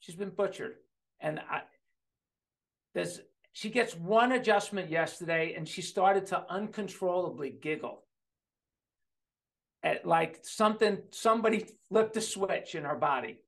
She's 0.00 0.16
been 0.16 0.30
butchered. 0.30 0.76
And 1.20 1.40
I, 1.40 1.62
there's, 2.94 3.20
she 3.52 3.68
gets 3.68 3.94
one 3.94 4.32
adjustment 4.32 4.88
yesterday, 4.88 5.54
and 5.56 5.68
she 5.68 5.82
started 5.82 6.24
to 6.26 6.46
uncontrollably 6.48 7.50
giggle 7.50 8.04
at 9.82 10.06
like 10.06 10.40
something 10.42 10.98
somebody 11.10 11.66
flipped 11.88 12.16
a 12.16 12.20
switch 12.20 12.74
in 12.74 12.84
her 12.84 12.96
body. 12.96 13.38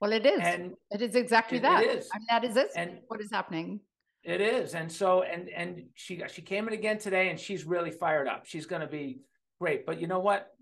Well 0.00 0.12
it 0.12 0.26
is. 0.26 0.40
And 0.42 0.74
it 0.90 1.02
is 1.02 1.14
exactly 1.14 1.58
it, 1.58 1.62
that. 1.62 1.82
it 1.84 1.98
is. 1.98 2.08
I 2.12 2.18
mean, 2.18 2.26
that 2.30 2.44
is 2.44 2.56
it. 2.56 2.70
And 2.76 2.98
what 3.08 3.20
is 3.20 3.30
happening? 3.30 3.80
It 4.22 4.40
is. 4.40 4.74
And 4.74 4.90
so 4.90 5.22
and 5.22 5.48
and 5.48 5.84
she 5.94 6.22
she 6.32 6.42
came 6.42 6.66
in 6.66 6.74
again 6.74 6.98
today 6.98 7.30
and 7.30 7.38
she's 7.38 7.64
really 7.64 7.90
fired 7.90 8.28
up. 8.28 8.46
She's 8.46 8.66
going 8.66 8.82
to 8.82 8.88
be 8.88 9.20
great. 9.60 9.86
But 9.86 10.00
you 10.00 10.06
know 10.06 10.20
what? 10.20 10.52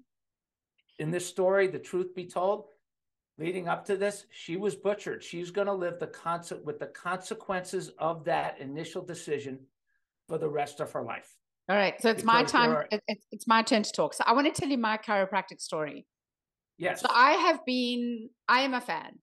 In 0.99 1.11
this 1.11 1.27
story 1.27 1.67
the 1.67 1.79
truth 1.79 2.15
be 2.15 2.27
told 2.27 2.67
leading 3.37 3.67
up 3.67 3.85
to 3.87 3.97
this 3.97 4.27
she 4.31 4.57
was 4.57 4.77
butchered. 4.77 5.25
She's 5.25 5.51
going 5.51 5.67
to 5.67 5.73
live 5.73 5.99
the 5.99 6.07
concept 6.07 6.65
with 6.65 6.79
the 6.79 6.87
consequences 6.87 7.91
of 7.99 8.25
that 8.27 8.61
initial 8.61 9.03
decision 9.03 9.59
for 10.29 10.39
the 10.39 10.49
rest 10.49 10.81
of 10.81 10.93
her 10.93 11.03
life 11.03 11.35
all 11.69 11.77
right. 11.77 12.01
So 12.01 12.11
it's 12.11 12.23
because 12.23 12.27
my 12.27 12.45
time. 12.45 12.71
Are... 12.71 12.87
It's, 12.91 13.27
it's 13.33 13.47
my 13.47 13.63
turn 13.63 13.83
to 13.83 13.93
talk. 13.93 14.15
So 14.15 14.25
I 14.27 14.33
want 14.33 14.53
to 14.53 14.61
tell 14.61 14.69
you 14.69 14.79
my 14.79 14.99
chiropractic 14.99 15.61
story. 15.61 16.07
Yes. 16.77 17.01
So 17.01 17.09
I 17.11 17.33
have 17.33 17.65
been, 17.65 18.31
I 18.49 18.61
am 18.61 18.75
a 18.75 18.81
fan 18.81 19.19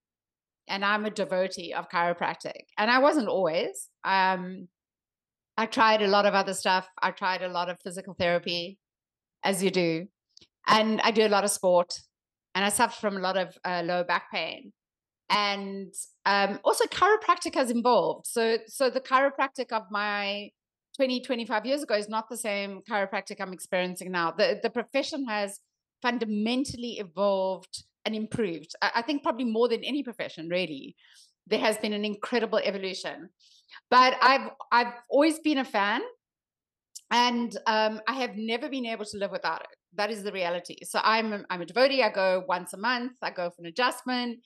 and 0.68 0.86
I'm 0.86 1.06
a 1.06 1.10
devotee 1.10 1.74
of 1.74 1.90
chiropractic. 1.90 2.64
And 2.78 2.90
I 2.90 3.00
wasn't 3.00 3.28
always. 3.28 3.90
Um, 4.04 4.68
I 5.58 5.66
tried 5.66 6.02
a 6.02 6.08
lot 6.08 6.26
of 6.26 6.34
other 6.34 6.54
stuff. 6.54 6.88
I 7.02 7.12
tried 7.12 7.42
a 7.42 7.50
lot 7.50 7.70
of 7.70 7.78
physical 7.84 8.16
therapy, 8.18 8.80
as 9.44 9.64
you 9.64 9.70
do. 9.70 10.08
And 10.68 11.02
I 11.02 11.12
do 11.12 11.26
a 11.26 11.30
lot 11.30 11.44
of 11.44 11.52
sport. 11.52 11.94
And 12.56 12.66
I 12.66 12.70
suffer 12.70 13.00
from 13.00 13.18
a 13.18 13.20
lot 13.20 13.38
of 13.38 13.58
uh, 13.66 13.82
lower 13.86 14.04
back 14.04 14.32
pain. 14.32 14.72
And 15.30 15.94
um, 16.26 16.60
also 16.64 16.86
chiropractic 16.86 17.56
has 17.56 17.70
involved. 17.70 18.28
So, 18.28 18.58
so 18.68 18.90
the 18.90 19.02
chiropractic 19.02 19.72
of 19.72 19.84
my 19.92 20.50
20, 20.98 21.22
25 21.22 21.66
years 21.66 21.84
ago 21.84 21.96
is 21.96 22.10
not 22.10 22.30
the 22.30 22.38
same 22.38 22.82
chiropractic 22.90 23.40
I'm 23.40 23.54
experiencing 23.54 24.12
now. 24.12 24.32
The, 24.32 24.60
the 24.62 24.70
profession 24.70 25.26
has 25.28 25.60
fundamentally 26.02 27.00
evolved 27.00 27.84
and 28.06 28.16
improved. 28.16 28.74
I, 28.82 28.92
I 28.96 29.02
think 29.02 29.24
probably 29.24 29.46
more 29.46 29.70
than 29.70 29.84
any 29.84 30.04
profession, 30.04 30.50
really. 30.50 30.96
There 31.48 31.60
has 31.60 31.78
been 31.78 31.94
an 31.94 32.06
incredible 32.06 32.60
evolution. 32.64 33.30
But 33.90 34.16
I've 34.22 34.50
I've 34.72 34.94
always 35.10 35.40
been 35.40 35.58
a 35.60 35.66
fan 35.66 36.02
and 37.10 37.56
um, 37.68 38.02
I 38.08 38.14
have 38.14 38.36
never 38.36 38.70
been 38.70 38.86
able 38.86 39.06
to 39.06 39.18
live 39.18 39.32
without 39.32 39.62
it. 39.62 39.78
That 39.96 40.12
is 40.12 40.24
the 40.24 40.32
reality. 40.32 40.78
So 40.84 41.00
I'm 41.04 41.46
I'm 41.50 41.62
a 41.62 41.66
devotee. 41.66 42.02
I 42.02 42.10
go 42.10 42.44
once 42.48 42.74
a 42.74 42.78
month. 42.78 43.14
I 43.22 43.32
go 43.32 43.50
for 43.50 43.62
an 43.62 43.68
adjustment, 43.68 44.40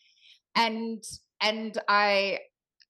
and 0.55 1.03
and 1.41 1.77
I 1.87 2.39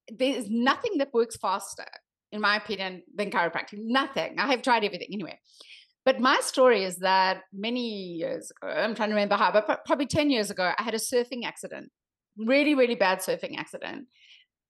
there's 0.09 0.49
nothing 0.49 0.99
that 0.99 1.13
works 1.13 1.35
faster 1.35 1.87
in 2.31 2.41
my 2.41 2.57
opinion, 2.57 3.03
than 3.13 3.31
chiropractic. 3.31 3.77
Nothing. 3.77 4.35
I 4.39 4.47
have 4.47 4.61
tried 4.61 4.83
everything 4.83 5.09
anyway. 5.11 5.39
But 6.05 6.19
my 6.19 6.39
story 6.41 6.83
is 6.83 6.97
that 6.97 7.41
many 7.51 7.87
years 7.87 8.51
ago, 8.51 8.71
I'm 8.71 8.93
trying 8.93 9.09
to 9.09 9.15
remember 9.15 9.35
how, 9.35 9.51
but 9.51 9.85
probably 9.85 10.05
10 10.05 10.29
years 10.29 10.51
ago, 10.51 10.71
I 10.77 10.83
had 10.83 10.93
a 10.93 10.97
surfing 10.97 11.45
accident, 11.45 11.91
really, 12.37 12.75
really 12.75 12.95
bad 12.95 13.19
surfing 13.19 13.57
accident. 13.57 14.07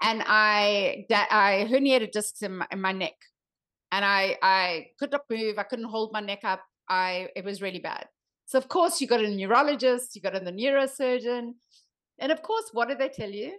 And 0.02 0.24
I, 0.26 1.06
I 1.12 1.68
herniated 1.70 2.12
discs 2.12 2.42
in 2.42 2.58
my, 2.58 2.68
in 2.72 2.80
my 2.80 2.94
neck 2.94 3.16
and 3.92 4.04
I, 4.04 4.38
I 4.42 4.88
could 5.00 5.12
not 5.12 5.22
move. 5.30 5.58
I 5.58 5.64
couldn't 5.64 5.90
hold 5.90 6.12
my 6.14 6.20
neck 6.20 6.40
up. 6.44 6.62
I, 6.90 7.30
it 7.36 7.44
was 7.46 7.62
really 7.62 7.80
bad. 7.80 8.08
So 8.46 8.58
of 8.58 8.68
course 8.68 9.02
you 9.02 9.08
got 9.08 9.24
a 9.24 9.30
neurologist, 9.30 10.16
you 10.16 10.22
got 10.22 10.36
a 10.36 10.40
neurosurgeon. 10.40 11.54
And 12.20 12.32
of 12.32 12.42
course, 12.42 12.70
what 12.72 12.88
did 12.88 13.00
they 13.00 13.10
tell 13.10 13.30
you? 13.30 13.58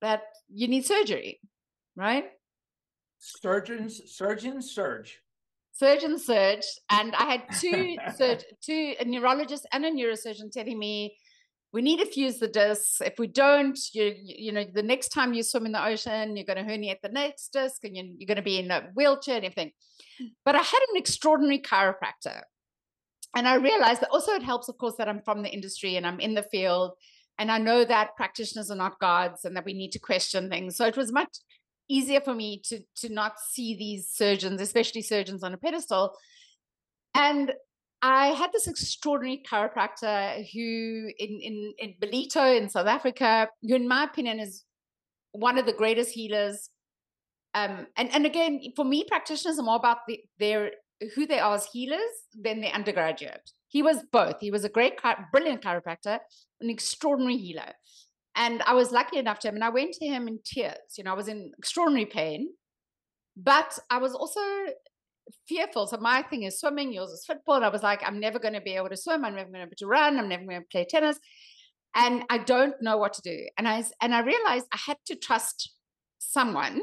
That 0.00 0.22
you 0.52 0.66
need 0.68 0.86
surgery, 0.86 1.40
right? 1.94 2.24
Surgeons, 3.22 4.02
surgeon 4.06 4.60
surge. 4.60 5.20
Surgeon 5.72 6.18
surge, 6.18 6.66
and 6.90 7.14
I 7.14 7.24
had 7.24 7.42
two 7.60 7.96
surg- 8.16 8.44
two 8.60 8.94
a 9.00 9.04
neurologist 9.04 9.66
and 9.72 9.84
a 9.84 9.90
neurosurgeon 9.90 10.50
telling 10.52 10.78
me 10.78 11.16
we 11.72 11.80
need 11.80 12.00
to 12.00 12.06
fuse 12.06 12.38
the 12.38 12.48
discs. 12.48 13.00
If 13.00 13.18
we 13.18 13.28
don't, 13.28 13.78
you 13.94 14.14
you 14.22 14.52
know, 14.52 14.64
the 14.64 14.82
next 14.82 15.08
time 15.08 15.32
you 15.32 15.42
swim 15.42 15.66
in 15.66 15.72
the 15.72 15.84
ocean, 15.84 16.36
you're 16.36 16.44
going 16.44 16.64
to 16.64 16.70
herniate 16.70 17.00
the 17.02 17.08
next 17.08 17.52
disc, 17.52 17.84
and 17.84 17.96
you're, 17.96 18.06
you're 18.18 18.26
going 18.26 18.36
to 18.36 18.42
be 18.42 18.58
in 18.58 18.70
a 18.70 18.90
wheelchair 18.94 19.36
and 19.36 19.44
everything. 19.44 19.72
But 20.44 20.56
I 20.56 20.62
had 20.62 20.80
an 20.90 20.96
extraordinary 20.96 21.60
chiropractor, 21.60 22.42
and 23.34 23.48
I 23.48 23.54
realized 23.54 24.02
that 24.02 24.10
also 24.10 24.32
it 24.32 24.42
helps, 24.42 24.68
of 24.68 24.76
course, 24.78 24.96
that 24.98 25.08
I'm 25.08 25.22
from 25.22 25.42
the 25.42 25.48
industry 25.48 25.96
and 25.96 26.06
I'm 26.06 26.20
in 26.20 26.34
the 26.34 26.42
field, 26.42 26.92
and 27.38 27.50
I 27.50 27.58
know 27.58 27.84
that 27.84 28.16
practitioners 28.16 28.70
are 28.70 28.76
not 28.76 28.98
gods, 28.98 29.44
and 29.44 29.56
that 29.56 29.64
we 29.64 29.74
need 29.74 29.92
to 29.92 30.00
question 30.00 30.50
things. 30.50 30.76
So 30.76 30.86
it 30.86 30.96
was 30.96 31.12
much 31.12 31.38
easier 31.88 32.20
for 32.20 32.34
me 32.34 32.60
to 32.66 32.80
to 32.96 33.08
not 33.08 33.40
see 33.40 33.76
these 33.76 34.08
surgeons, 34.10 34.60
especially 34.60 35.02
surgeons 35.02 35.42
on 35.42 35.54
a 35.54 35.58
pedestal. 35.58 36.14
And 37.14 37.52
I 38.00 38.28
had 38.28 38.50
this 38.52 38.66
extraordinary 38.66 39.42
chiropractor 39.48 40.44
who 40.52 41.10
in 41.18 41.40
in 41.40 41.74
in 41.78 41.94
Ballito 42.00 42.56
in 42.56 42.68
South 42.68 42.86
Africa, 42.86 43.48
who 43.62 43.74
in 43.74 43.86
my 43.86 44.04
opinion 44.04 44.40
is 44.40 44.64
one 45.32 45.58
of 45.58 45.66
the 45.66 45.72
greatest 45.72 46.10
healers. 46.10 46.68
Um, 47.54 47.86
and 47.96 48.12
and 48.12 48.26
again, 48.26 48.60
for 48.74 48.84
me, 48.84 49.04
practitioners 49.04 49.58
are 49.58 49.62
more 49.62 49.76
about 49.76 49.98
the, 50.08 50.20
their 50.38 50.72
who 51.14 51.26
they 51.26 51.38
are 51.38 51.54
as 51.54 51.66
healers 51.66 52.00
than 52.34 52.60
the 52.60 52.68
undergraduate. 52.68 53.50
He 53.68 53.82
was 53.82 54.02
both. 54.12 54.36
He 54.40 54.50
was 54.50 54.64
a 54.64 54.68
great, 54.68 54.94
brilliant 55.32 55.62
chiropractor, 55.62 56.18
an 56.60 56.70
extraordinary 56.70 57.36
healer. 57.36 57.72
And 58.34 58.62
I 58.62 58.74
was 58.74 58.92
lucky 58.92 59.18
enough 59.18 59.40
to 59.40 59.48
him, 59.48 59.56
and 59.56 59.64
I 59.64 59.68
went 59.68 59.92
to 59.94 60.06
him 60.06 60.26
in 60.26 60.38
tears. 60.44 60.96
You 60.96 61.04
know, 61.04 61.12
I 61.12 61.16
was 61.16 61.28
in 61.28 61.52
extraordinary 61.58 62.06
pain, 62.06 62.48
but 63.36 63.78
I 63.90 63.98
was 63.98 64.14
also 64.14 64.40
fearful. 65.46 65.86
So 65.86 65.98
my 65.98 66.22
thing 66.22 66.44
is 66.44 66.58
swimming, 66.58 66.92
yours 66.92 67.10
is 67.10 67.24
football. 67.26 67.56
And 67.56 67.64
I 67.64 67.68
was 67.68 67.82
like, 67.82 68.02
I'm 68.04 68.20
never 68.20 68.38
going 68.38 68.54
to 68.54 68.60
be 68.60 68.74
able 68.74 68.88
to 68.88 68.96
swim. 68.96 69.24
I'm 69.24 69.34
never 69.34 69.50
going 69.50 69.60
to 69.60 69.66
be 69.66 69.70
able 69.70 69.76
to 69.78 69.86
run. 69.86 70.18
I'm 70.18 70.28
never 70.28 70.44
going 70.44 70.60
to 70.60 70.66
play 70.70 70.86
tennis, 70.88 71.18
and 71.94 72.24
I 72.30 72.38
don't 72.38 72.74
know 72.80 72.96
what 72.96 73.12
to 73.14 73.22
do. 73.22 73.46
And 73.58 73.68
I 73.68 73.84
and 74.00 74.14
I 74.14 74.20
realized 74.20 74.66
I 74.72 74.78
had 74.86 74.96
to 75.06 75.16
trust 75.16 75.74
someone, 76.18 76.80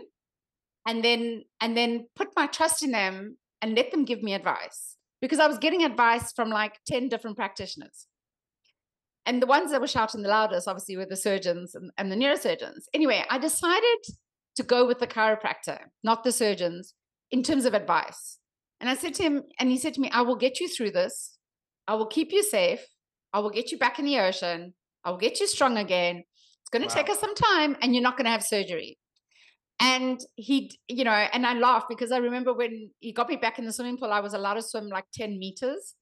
and 0.86 1.04
then 1.04 1.44
and 1.62 1.76
then 1.76 2.08
put 2.16 2.30
my 2.36 2.46
trust 2.48 2.84
in 2.84 2.92
them 2.92 3.38
and 3.62 3.76
let 3.76 3.92
them 3.92 4.06
give 4.06 4.22
me 4.22 4.34
advice 4.34 4.98
because 5.22 5.40
I 5.40 5.48
was 5.48 5.58
getting 5.58 5.84
advice 5.84 6.32
from 6.32 6.50
like 6.50 6.80
ten 6.86 7.10
different 7.10 7.38
practitioners. 7.38 8.06
And 9.30 9.44
the 9.44 9.46
ones 9.46 9.70
that 9.70 9.80
were 9.80 9.86
shouting 9.86 10.24
the 10.24 10.30
loudest, 10.30 10.68
obviously, 10.68 10.98
were 10.98 11.06
the 11.06 11.16
surgeons 11.16 11.76
and, 11.76 11.92
and 12.00 12.12
the 12.12 12.16
neurosurgeons. 12.16 12.86
Anyway, 12.96 13.24
I 13.30 13.38
decided 13.38 14.00
to 14.56 14.64
go 14.64 14.88
with 14.88 14.98
the 14.98 15.06
chiropractor, 15.06 15.78
not 16.04 16.24
the 16.24 16.32
surgeons, 16.32 16.96
in 17.30 17.44
terms 17.44 17.66
of 17.66 17.76
advice. 17.76 18.40
And 18.80 18.90
I 18.90 18.96
said 18.96 19.14
to 19.14 19.24
him, 19.24 19.44
and 19.60 19.70
he 19.70 19.78
said 19.78 19.94
to 19.94 20.02
me, 20.02 20.10
I 20.12 20.24
will 20.24 20.36
get 20.36 20.60
you 20.60 20.68
through 20.68 20.92
this. 20.92 21.38
I 21.88 21.94
will 21.94 22.08
keep 22.08 22.32
you 22.32 22.42
safe. 22.42 22.84
I 23.32 23.38
will 23.38 23.52
get 23.52 23.72
you 23.72 23.78
back 23.78 24.00
in 24.00 24.06
the 24.06 24.18
ocean. 24.18 24.74
I 25.06 25.12
will 25.12 25.20
get 25.20 25.40
you 25.40 25.46
strong 25.46 25.78
again. 25.78 26.24
It's 26.62 26.70
going 26.72 26.82
to 26.82 26.88
wow. 26.88 26.96
take 26.96 27.12
us 27.12 27.20
some 27.20 27.36
time, 27.36 27.78
and 27.84 27.94
you're 27.94 28.02
not 28.02 28.18
going 28.18 28.26
to 28.26 28.32
have 28.32 28.44
surgery. 28.44 28.98
And 29.80 30.20
he, 30.38 30.76
you 30.88 31.04
know, 31.04 31.12
and 31.12 31.46
I 31.46 31.54
laughed 31.54 31.86
because 31.88 32.12
I 32.12 32.18
remember 32.18 32.52
when 32.52 32.90
he 32.98 33.14
got 33.14 33.30
me 33.30 33.36
back 33.36 33.60
in 33.60 33.66
the 33.66 33.74
swimming 33.74 33.98
pool, 33.98 34.12
I 34.12 34.22
was 34.22 34.34
allowed 34.34 34.56
to 34.56 34.64
swim 34.64 34.88
like 34.88 35.06
10 35.14 35.38
meters. 35.38 35.94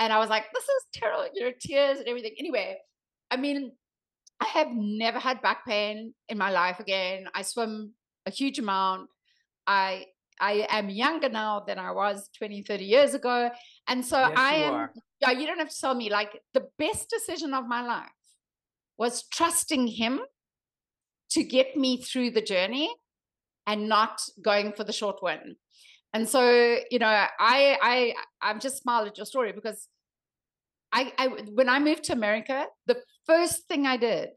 And 0.00 0.12
I 0.12 0.18
was 0.18 0.30
like, 0.30 0.46
this 0.52 0.64
is 0.64 0.84
terrible, 0.94 1.28
you 1.34 1.42
know, 1.44 1.52
tears 1.60 1.98
and 1.98 2.08
everything. 2.08 2.34
Anyway, 2.38 2.78
I 3.30 3.36
mean, 3.36 3.70
I 4.40 4.46
have 4.46 4.68
never 4.72 5.18
had 5.18 5.42
back 5.42 5.66
pain 5.66 6.14
in 6.28 6.38
my 6.38 6.50
life 6.50 6.80
again. 6.80 7.28
I 7.34 7.42
swim 7.42 7.92
a 8.26 8.30
huge 8.30 8.58
amount. 8.58 9.10
I 9.66 10.06
I 10.40 10.66
am 10.70 10.88
younger 10.88 11.28
now 11.28 11.60
than 11.60 11.78
I 11.78 11.90
was 11.92 12.30
20, 12.38 12.62
30 12.62 12.84
years 12.84 13.12
ago. 13.12 13.50
And 13.86 14.04
so 14.04 14.18
Yes, 14.18 14.32
I 14.36 14.54
am, 14.54 14.72
are. 14.72 14.92
yeah, 15.20 15.32
you 15.32 15.46
don't 15.46 15.58
have 15.58 15.68
to 15.68 15.80
tell 15.80 15.94
me, 15.94 16.08
like, 16.08 16.40
the 16.54 16.66
best 16.78 17.10
decision 17.10 17.52
of 17.52 17.66
my 17.66 17.82
life 17.82 18.08
was 18.96 19.24
trusting 19.28 19.86
him 19.86 20.20
to 21.32 21.44
get 21.44 21.76
me 21.76 22.02
through 22.02 22.30
the 22.30 22.40
journey 22.40 22.90
and 23.66 23.86
not 23.86 24.22
going 24.40 24.72
for 24.72 24.82
the 24.82 24.94
short 24.94 25.22
win. 25.22 25.56
And 26.12 26.28
so, 26.28 26.78
you 26.90 26.98
know, 26.98 27.06
I, 27.06 27.28
I, 27.38 28.14
I'm 28.42 28.60
just 28.60 28.82
smile 28.82 29.06
at 29.06 29.16
your 29.16 29.26
story 29.26 29.52
because 29.52 29.88
I, 30.92 31.12
I, 31.18 31.28
when 31.52 31.68
I 31.68 31.78
moved 31.78 32.04
to 32.04 32.12
America, 32.12 32.66
the 32.86 32.96
first 33.26 33.68
thing 33.68 33.86
I 33.86 33.96
did 33.96 34.30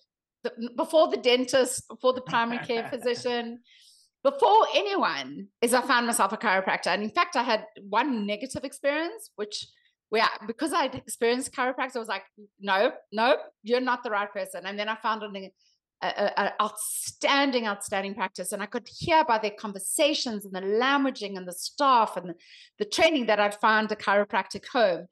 the, 0.43 0.69
before 0.75 1.09
the 1.09 1.17
dentist, 1.17 1.87
before 1.87 2.13
the 2.13 2.21
primary 2.21 2.63
care 2.65 2.87
physician, 2.89 3.59
before 4.23 4.67
anyone, 4.75 5.47
is 5.61 5.73
I 5.73 5.81
found 5.81 6.05
myself 6.05 6.31
a 6.31 6.37
chiropractor. 6.37 6.87
And 6.87 7.03
in 7.03 7.09
fact, 7.09 7.35
I 7.35 7.43
had 7.43 7.65
one 7.89 8.25
negative 8.25 8.63
experience, 8.63 9.31
which 9.35 9.65
where 10.09 10.27
because 10.45 10.73
I'd 10.73 10.95
experienced 10.95 11.53
chiropractor, 11.53 11.95
I 11.95 11.99
was 11.99 12.07
like, 12.07 12.23
no, 12.59 12.91
no, 13.11 13.35
you're 13.63 13.81
not 13.81 14.03
the 14.03 14.11
right 14.11 14.31
person. 14.31 14.65
And 14.65 14.77
then 14.77 14.87
I 14.87 14.95
found 14.95 15.23
an, 15.23 15.49
an 16.03 16.51
outstanding, 16.61 17.65
outstanding 17.65 18.15
practice. 18.15 18.51
And 18.51 18.61
I 18.61 18.65
could 18.65 18.87
hear 18.87 19.23
by 19.23 19.37
their 19.37 19.51
conversations 19.57 20.45
and 20.45 20.53
the 20.53 20.61
languaging 20.61 21.37
and 21.37 21.47
the 21.47 21.53
staff 21.53 22.17
and 22.17 22.29
the, 22.29 22.35
the 22.79 22.85
training 22.85 23.27
that 23.27 23.39
I'd 23.39 23.59
found 23.59 23.91
a 23.91 23.95
chiropractic 23.95 24.65
home 24.67 25.07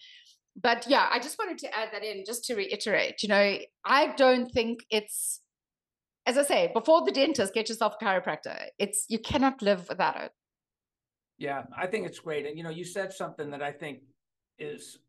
but 0.60 0.86
yeah, 0.88 1.08
I 1.10 1.20
just 1.20 1.38
wanted 1.40 1.58
to 1.60 1.78
add 1.78 1.90
that 1.94 2.04
in 2.04 2.24
just 2.26 2.46
to 2.46 2.56
reiterate. 2.56 3.24
You 3.24 3.30
know, 3.30 3.58
I 3.86 4.14
don't 4.16 4.52
think 4.52 4.86
it's, 4.90 5.42
as 6.26 6.38
I 6.38 6.44
say, 6.44 6.72
before 6.74 7.06
the 7.06 7.12
dentist, 7.12 7.54
get 7.54 7.70
yourself 7.70 7.96
a 8.00 8.04
chiropractor. 8.04 8.58
It's 8.78 9.06
you 9.08 9.20
cannot 9.20 9.62
live 9.62 9.88
without 9.88 10.22
it. 10.22 10.32
Yeah, 11.38 11.64
I 11.76 11.88
think 11.88 12.06
it's 12.06 12.20
great. 12.20 12.46
And 12.46 12.58
you 12.58 12.64
know, 12.64 12.70
you 12.70 12.84
said 12.84 13.14
something 13.14 13.50
that 13.52 13.62
I 13.62 13.72
think 13.72 14.00
is 14.60 15.00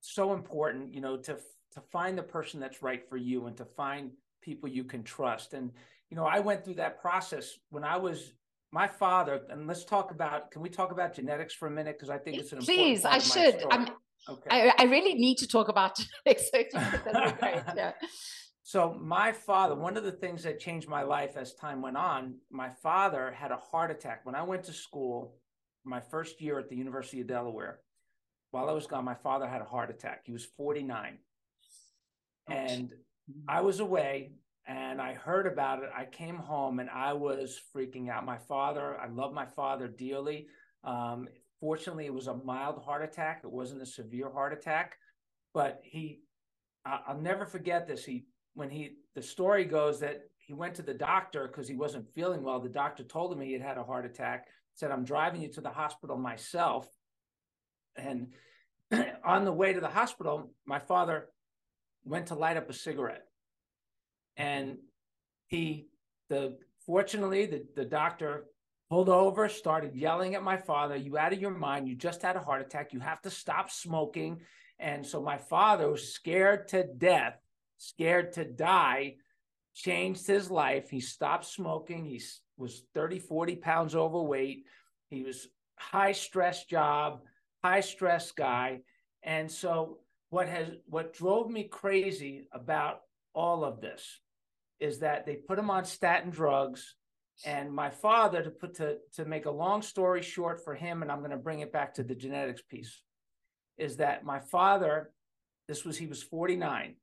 so 0.00 0.32
important. 0.32 0.94
You 0.94 1.00
know, 1.00 1.16
to 1.18 1.36
to 1.72 1.80
find 1.92 2.16
the 2.16 2.22
person 2.22 2.60
that's 2.60 2.82
right 2.82 3.08
for 3.08 3.16
you 3.16 3.46
and 3.46 3.56
to 3.58 3.64
find 3.64 4.10
people 4.40 4.68
you 4.68 4.84
can 4.84 5.02
trust. 5.02 5.54
And 5.54 5.70
you 6.10 6.16
know, 6.16 6.24
I 6.24 6.40
went 6.40 6.64
through 6.64 6.74
that 6.74 7.00
process 7.00 7.58
when 7.70 7.84
I 7.84 7.96
was 7.96 8.32
my 8.72 8.86
father. 8.86 9.42
And 9.48 9.66
let's 9.66 9.84
talk 9.84 10.10
about. 10.10 10.50
Can 10.50 10.62
we 10.62 10.68
talk 10.68 10.92
about 10.92 11.14
genetics 11.14 11.54
for 11.54 11.68
a 11.68 11.70
minute? 11.70 11.96
Because 11.96 12.10
I 12.10 12.18
think 12.18 12.38
it's 12.38 12.52
an 12.52 12.58
please. 12.60 13.04
I 13.04 13.18
should. 13.18 13.64
Okay. 14.28 14.50
I, 14.50 14.74
I 14.78 14.84
really 14.84 15.14
need 15.14 15.38
to 15.38 15.48
talk 15.48 15.68
about 15.68 15.96
genetics. 16.26 16.50
So 16.50 16.78
that'd 17.12 17.34
be 17.34 17.40
great. 17.40 17.62
Yeah. 17.76 17.92
So 18.62 18.96
my 19.00 19.32
father, 19.32 19.74
one 19.74 19.96
of 19.96 20.04
the 20.04 20.12
things 20.12 20.44
that 20.44 20.60
changed 20.60 20.88
my 20.88 21.02
life 21.02 21.36
as 21.36 21.54
time 21.54 21.82
went 21.82 21.96
on, 21.96 22.36
my 22.52 22.70
father 22.70 23.32
had 23.32 23.50
a 23.50 23.56
heart 23.56 23.90
attack 23.90 24.20
when 24.22 24.36
I 24.36 24.44
went 24.44 24.62
to 24.64 24.72
school. 24.72 25.34
My 25.82 25.98
first 25.98 26.40
year 26.40 26.56
at 26.60 26.68
the 26.68 26.76
University 26.76 27.20
of 27.20 27.26
Delaware, 27.26 27.80
while 28.52 28.70
I 28.70 28.72
was 28.72 28.86
gone, 28.86 29.04
my 29.04 29.16
father 29.16 29.48
had 29.48 29.60
a 29.60 29.64
heart 29.64 29.90
attack. 29.90 30.20
He 30.24 30.30
was 30.30 30.44
49, 30.44 31.18
and 32.46 32.92
I 33.48 33.60
was 33.60 33.80
away. 33.80 34.32
And 34.66 35.00
I 35.00 35.14
heard 35.14 35.48
about 35.48 35.82
it. 35.82 35.90
I 35.96 36.04
came 36.04 36.36
home 36.36 36.78
and 36.78 36.88
I 36.90 37.12
was 37.14 37.60
freaking 37.74 38.08
out. 38.08 38.24
My 38.24 38.36
father, 38.36 38.96
I 39.00 39.08
love 39.08 39.32
my 39.32 39.46
father 39.46 39.88
dearly. 39.88 40.46
Um, 40.84 41.26
Fortunately, 41.60 42.06
it 42.06 42.14
was 42.14 42.26
a 42.26 42.34
mild 42.34 42.82
heart 42.82 43.04
attack. 43.04 43.42
It 43.44 43.52
wasn't 43.52 43.82
a 43.82 43.86
severe 43.86 44.30
heart 44.30 44.54
attack, 44.54 44.96
but 45.52 45.80
he, 45.84 46.20
I'll 46.86 47.20
never 47.20 47.44
forget 47.44 47.86
this. 47.86 48.02
He, 48.02 48.24
when 48.54 48.70
he, 48.70 48.96
the 49.14 49.22
story 49.22 49.66
goes 49.66 50.00
that 50.00 50.22
he 50.38 50.54
went 50.54 50.74
to 50.76 50.82
the 50.82 50.94
doctor 50.94 51.46
because 51.46 51.68
he 51.68 51.76
wasn't 51.76 52.08
feeling 52.14 52.42
well. 52.42 52.60
The 52.60 52.70
doctor 52.70 53.04
told 53.04 53.30
him 53.30 53.40
he 53.40 53.52
had 53.52 53.60
had 53.60 53.76
a 53.76 53.84
heart 53.84 54.06
attack, 54.06 54.48
said, 54.74 54.90
I'm 54.90 55.04
driving 55.04 55.42
you 55.42 55.48
to 55.48 55.60
the 55.60 55.68
hospital 55.68 56.16
myself. 56.16 56.88
And 57.94 58.28
on 59.24 59.44
the 59.44 59.52
way 59.52 59.74
to 59.74 59.80
the 59.80 59.88
hospital, 59.88 60.54
my 60.64 60.78
father 60.78 61.28
went 62.04 62.26
to 62.28 62.34
light 62.34 62.56
up 62.56 62.70
a 62.70 62.74
cigarette. 62.74 63.26
Mm-hmm. 64.38 64.48
And 64.48 64.78
he, 65.48 65.88
the, 66.28 66.56
fortunately, 66.86 67.46
the, 67.46 67.64
the 67.74 67.84
doctor 67.84 68.46
pulled 68.88 69.08
over, 69.08 69.48
started 69.48 69.94
yelling 69.94 70.34
at 70.34 70.42
my 70.42 70.56
father, 70.56 70.96
You 70.96 71.18
out 71.18 71.32
of 71.32 71.40
your 71.40 71.50
mind. 71.50 71.88
You 71.88 71.94
just 71.94 72.22
had 72.22 72.36
a 72.36 72.40
heart 72.40 72.60
attack. 72.60 72.92
You 72.92 73.00
have 73.00 73.22
to 73.22 73.30
stop 73.30 73.70
smoking. 73.70 74.40
And 74.78 75.06
so 75.06 75.22
my 75.22 75.38
father 75.38 75.90
was 75.90 76.12
scared 76.12 76.68
to 76.68 76.84
death, 76.84 77.38
scared 77.78 78.32
to 78.34 78.44
die, 78.44 79.16
changed 79.74 80.26
his 80.26 80.50
life. 80.50 80.90
He 80.90 81.00
stopped 81.00 81.44
smoking. 81.44 82.04
He 82.04 82.20
was 82.56 82.82
30, 82.94 83.18
40 83.18 83.56
pounds 83.56 83.94
overweight. 83.94 84.64
He 85.08 85.22
was 85.22 85.48
high 85.76 86.12
stress 86.12 86.64
job, 86.64 87.20
high 87.62 87.80
stress 87.80 88.32
guy. 88.32 88.80
And 89.22 89.50
so 89.50 89.98
what 90.30 90.48
has 90.48 90.68
what 90.86 91.12
drove 91.12 91.50
me 91.50 91.64
crazy 91.64 92.46
about 92.52 93.00
all 93.34 93.64
of 93.64 93.80
this 93.80 94.20
is 94.78 95.00
that 95.00 95.26
they 95.26 95.34
put 95.34 95.58
him 95.58 95.70
on 95.70 95.84
statin 95.84 96.30
drugs 96.30 96.94
and 97.44 97.72
my 97.72 97.88
father, 97.90 98.42
to 98.42 98.50
put 98.50 98.74
to 98.76 98.98
to 99.14 99.24
make 99.24 99.46
a 99.46 99.50
long 99.50 99.82
story 99.82 100.22
short 100.22 100.62
for 100.62 100.74
him, 100.74 101.02
and 101.02 101.10
I'm 101.10 101.20
going 101.20 101.30
to 101.30 101.36
bring 101.36 101.60
it 101.60 101.72
back 101.72 101.94
to 101.94 102.02
the 102.02 102.14
genetics 102.14 102.62
piece, 102.62 103.02
is 103.78 103.96
that 103.96 104.24
my 104.24 104.40
father, 104.40 105.12
this 105.66 105.84
was 105.84 105.96
he 105.96 106.06
was 106.06 106.22
49. 106.22 106.96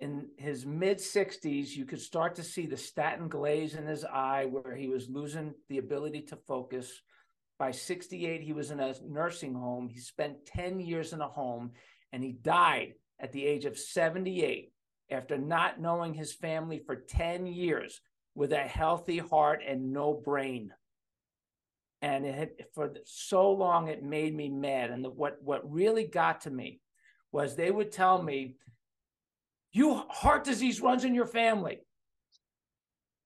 In 0.00 0.28
his 0.36 0.64
mid 0.66 0.98
60s, 0.98 1.76
you 1.76 1.84
could 1.84 2.00
start 2.00 2.34
to 2.36 2.42
see 2.42 2.66
the 2.66 2.76
statin 2.76 3.28
glaze 3.28 3.74
in 3.74 3.86
his 3.86 4.04
eye 4.04 4.46
where 4.46 4.74
he 4.74 4.88
was 4.88 5.08
losing 5.08 5.54
the 5.68 5.78
ability 5.78 6.22
to 6.22 6.36
focus. 6.48 7.02
By 7.58 7.70
68, 7.70 8.40
he 8.40 8.52
was 8.52 8.72
in 8.72 8.80
a 8.80 8.94
nursing 9.06 9.54
home. 9.54 9.88
He 9.88 10.00
spent 10.00 10.46
10 10.46 10.80
years 10.80 11.12
in 11.12 11.20
a 11.20 11.28
home 11.28 11.72
and 12.12 12.22
he 12.22 12.32
died 12.32 12.94
at 13.18 13.32
the 13.32 13.44
age 13.44 13.64
of 13.64 13.78
78 13.78 14.72
after 15.10 15.38
not 15.38 15.80
knowing 15.80 16.14
his 16.14 16.32
family 16.32 16.78
for 16.78 16.96
10 16.96 17.46
years 17.46 18.00
with 18.34 18.52
a 18.52 18.58
healthy 18.58 19.18
heart 19.18 19.62
and 19.66 19.92
no 19.92 20.14
brain. 20.14 20.72
And 22.00 22.26
it 22.26 22.34
had, 22.34 22.50
for 22.74 22.92
so 23.04 23.52
long, 23.52 23.88
it 23.88 24.02
made 24.02 24.34
me 24.34 24.48
mad. 24.48 24.90
And 24.90 25.04
the, 25.04 25.10
what, 25.10 25.38
what 25.42 25.70
really 25.70 26.04
got 26.04 26.42
to 26.42 26.50
me 26.50 26.80
was 27.30 27.54
they 27.54 27.70
would 27.70 27.92
tell 27.92 28.20
me, 28.20 28.56
you 29.72 30.02
heart 30.08 30.44
disease 30.44 30.80
runs 30.80 31.04
in 31.04 31.14
your 31.14 31.26
family. 31.26 31.80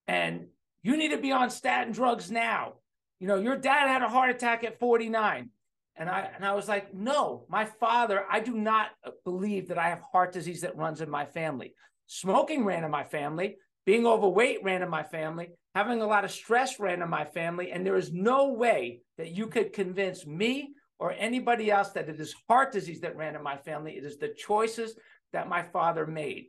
And 0.07 0.47
you 0.83 0.97
need 0.97 1.11
to 1.11 1.19
be 1.19 1.33
on 1.33 1.51
statin 1.51 1.93
drugs 1.93 2.31
now. 2.31 2.75
You 3.19 3.27
know, 3.27 3.39
your 3.39 3.57
dad 3.57 3.89
had 3.89 4.03
a 4.03 4.09
heart 4.09 4.31
attack 4.31 4.63
at 4.63 4.79
49. 4.79 5.51
And 5.99 6.11
I 6.11 6.31
and 6.35 6.45
I 6.45 6.55
was 6.55 6.69
like, 6.69 6.93
no, 6.95 7.47
my 7.49 7.65
father, 7.65 8.25
I 8.31 8.41
do 8.41 8.53
not 8.55 8.91
believe 9.25 9.69
that 9.69 9.79
I 9.79 9.89
have 9.89 10.03
heart 10.13 10.33
disease 10.33 10.61
that 10.61 10.77
runs 10.77 11.01
in 11.01 11.09
my 11.09 11.25
family. 11.25 11.75
Smoking 12.07 12.65
ran 12.65 12.85
in 12.85 12.91
my 12.91 13.05
family. 13.05 13.57
Being 13.87 14.07
overweight 14.07 14.63
ran 14.63 14.83
in 14.83 14.91
my 14.91 15.03
family. 15.03 15.51
Having 15.75 16.03
a 16.03 16.07
lot 16.07 16.25
of 16.25 16.31
stress 16.31 16.81
ran 16.81 17.03
in 17.03 17.09
my 17.09 17.25
family. 17.25 17.71
And 17.71 17.87
there 17.87 17.97
is 17.97 18.13
no 18.13 18.53
way 18.53 19.01
that 19.17 19.31
you 19.31 19.47
could 19.47 19.73
convince 19.73 20.27
me 20.27 20.71
or 20.99 21.13
anybody 21.13 21.71
else 21.71 21.91
that 21.91 22.09
it 22.09 22.19
is 22.19 22.35
heart 22.49 22.73
disease 22.73 23.01
that 23.01 23.17
ran 23.17 23.37
in 23.37 23.43
my 23.43 23.57
family. 23.57 23.97
It 23.97 24.05
is 24.05 24.19
the 24.19 24.35
choices 24.37 24.97
that 25.33 25.49
my 25.49 25.63
father 25.63 26.07
made. 26.07 26.47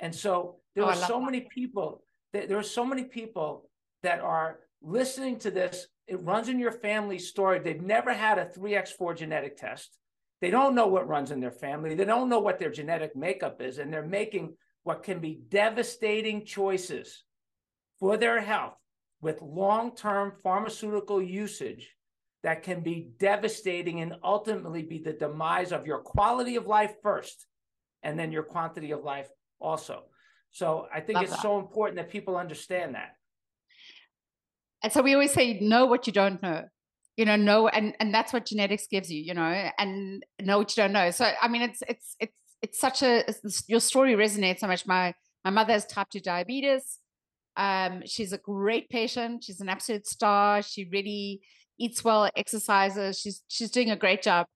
And 0.00 0.14
so 0.14 0.56
there 0.74 0.84
oh, 0.84 0.88
are 0.88 0.96
so 0.96 1.18
that. 1.18 1.24
many 1.24 1.48
people, 1.52 2.02
that, 2.32 2.48
there 2.48 2.58
are 2.58 2.62
so 2.62 2.84
many 2.84 3.04
people 3.04 3.70
that 4.02 4.20
are 4.20 4.58
listening 4.82 5.38
to 5.40 5.50
this. 5.50 5.86
It 6.06 6.22
runs 6.22 6.48
in 6.48 6.58
your 6.58 6.72
family 6.72 7.18
story. 7.18 7.58
They've 7.58 7.80
never 7.80 8.12
had 8.12 8.38
a 8.38 8.46
3x4 8.46 9.16
genetic 9.16 9.56
test. 9.56 9.98
They 10.40 10.50
don't 10.50 10.74
know 10.74 10.86
what 10.86 11.08
runs 11.08 11.30
in 11.30 11.40
their 11.40 11.50
family. 11.50 11.94
They 11.94 12.04
don't 12.04 12.28
know 12.28 12.40
what 12.40 12.58
their 12.58 12.70
genetic 12.70 13.16
makeup 13.16 13.60
is. 13.60 13.78
And 13.78 13.92
they're 13.92 14.06
making 14.06 14.54
what 14.84 15.02
can 15.02 15.18
be 15.18 15.40
devastating 15.48 16.44
choices 16.44 17.24
for 17.98 18.16
their 18.16 18.40
health 18.40 18.76
with 19.20 19.42
long 19.42 19.96
term 19.96 20.32
pharmaceutical 20.42 21.20
usage 21.20 21.92
that 22.44 22.62
can 22.62 22.80
be 22.80 23.08
devastating 23.18 24.00
and 24.00 24.14
ultimately 24.22 24.82
be 24.82 24.98
the 24.98 25.12
demise 25.12 25.72
of 25.72 25.86
your 25.86 25.98
quality 25.98 26.54
of 26.54 26.66
life 26.66 26.94
first 27.02 27.46
and 28.04 28.16
then 28.16 28.30
your 28.30 28.44
quantity 28.44 28.92
of 28.92 29.02
life 29.02 29.28
also. 29.60 30.04
So 30.52 30.86
I 30.94 31.00
think 31.00 31.16
Love 31.16 31.24
it's 31.24 31.32
that. 31.32 31.42
so 31.42 31.58
important 31.58 31.96
that 31.96 32.08
people 32.08 32.36
understand 32.36 32.94
that. 32.94 33.15
And 34.82 34.92
so 34.92 35.02
we 35.02 35.14
always 35.14 35.32
say, 35.32 35.58
know 35.60 35.86
what 35.86 36.06
you 36.06 36.12
don't 36.12 36.42
know. 36.42 36.64
You 37.16 37.24
know, 37.24 37.36
know 37.36 37.68
and 37.68 37.94
and 37.98 38.12
that's 38.12 38.32
what 38.32 38.44
genetics 38.44 38.86
gives 38.86 39.10
you, 39.10 39.20
you 39.20 39.32
know, 39.32 39.70
and 39.78 40.24
know 40.40 40.58
what 40.58 40.76
you 40.76 40.82
don't 40.82 40.92
know. 40.92 41.10
So 41.10 41.30
I 41.40 41.48
mean 41.48 41.62
it's 41.62 41.82
it's 41.88 42.14
it's 42.20 42.34
it's 42.62 42.78
such 42.78 43.02
a 43.02 43.24
your 43.68 43.80
story 43.80 44.14
resonates 44.14 44.58
so 44.58 44.66
much. 44.66 44.86
My 44.86 45.14
my 45.44 45.50
mother 45.50 45.72
has 45.72 45.86
type 45.86 46.08
two 46.10 46.20
diabetes. 46.20 46.98
Um, 47.56 48.02
she's 48.04 48.32
a 48.32 48.38
great 48.38 48.90
patient. 48.90 49.44
She's 49.44 49.60
an 49.60 49.68
absolute 49.68 50.06
star. 50.06 50.60
She 50.62 50.88
really 50.92 51.40
eats 51.78 52.04
well, 52.04 52.28
exercises. 52.36 53.18
She's 53.18 53.42
she's 53.48 53.70
doing 53.70 53.90
a 53.90 53.96
great 53.96 54.22
job. 54.22 54.46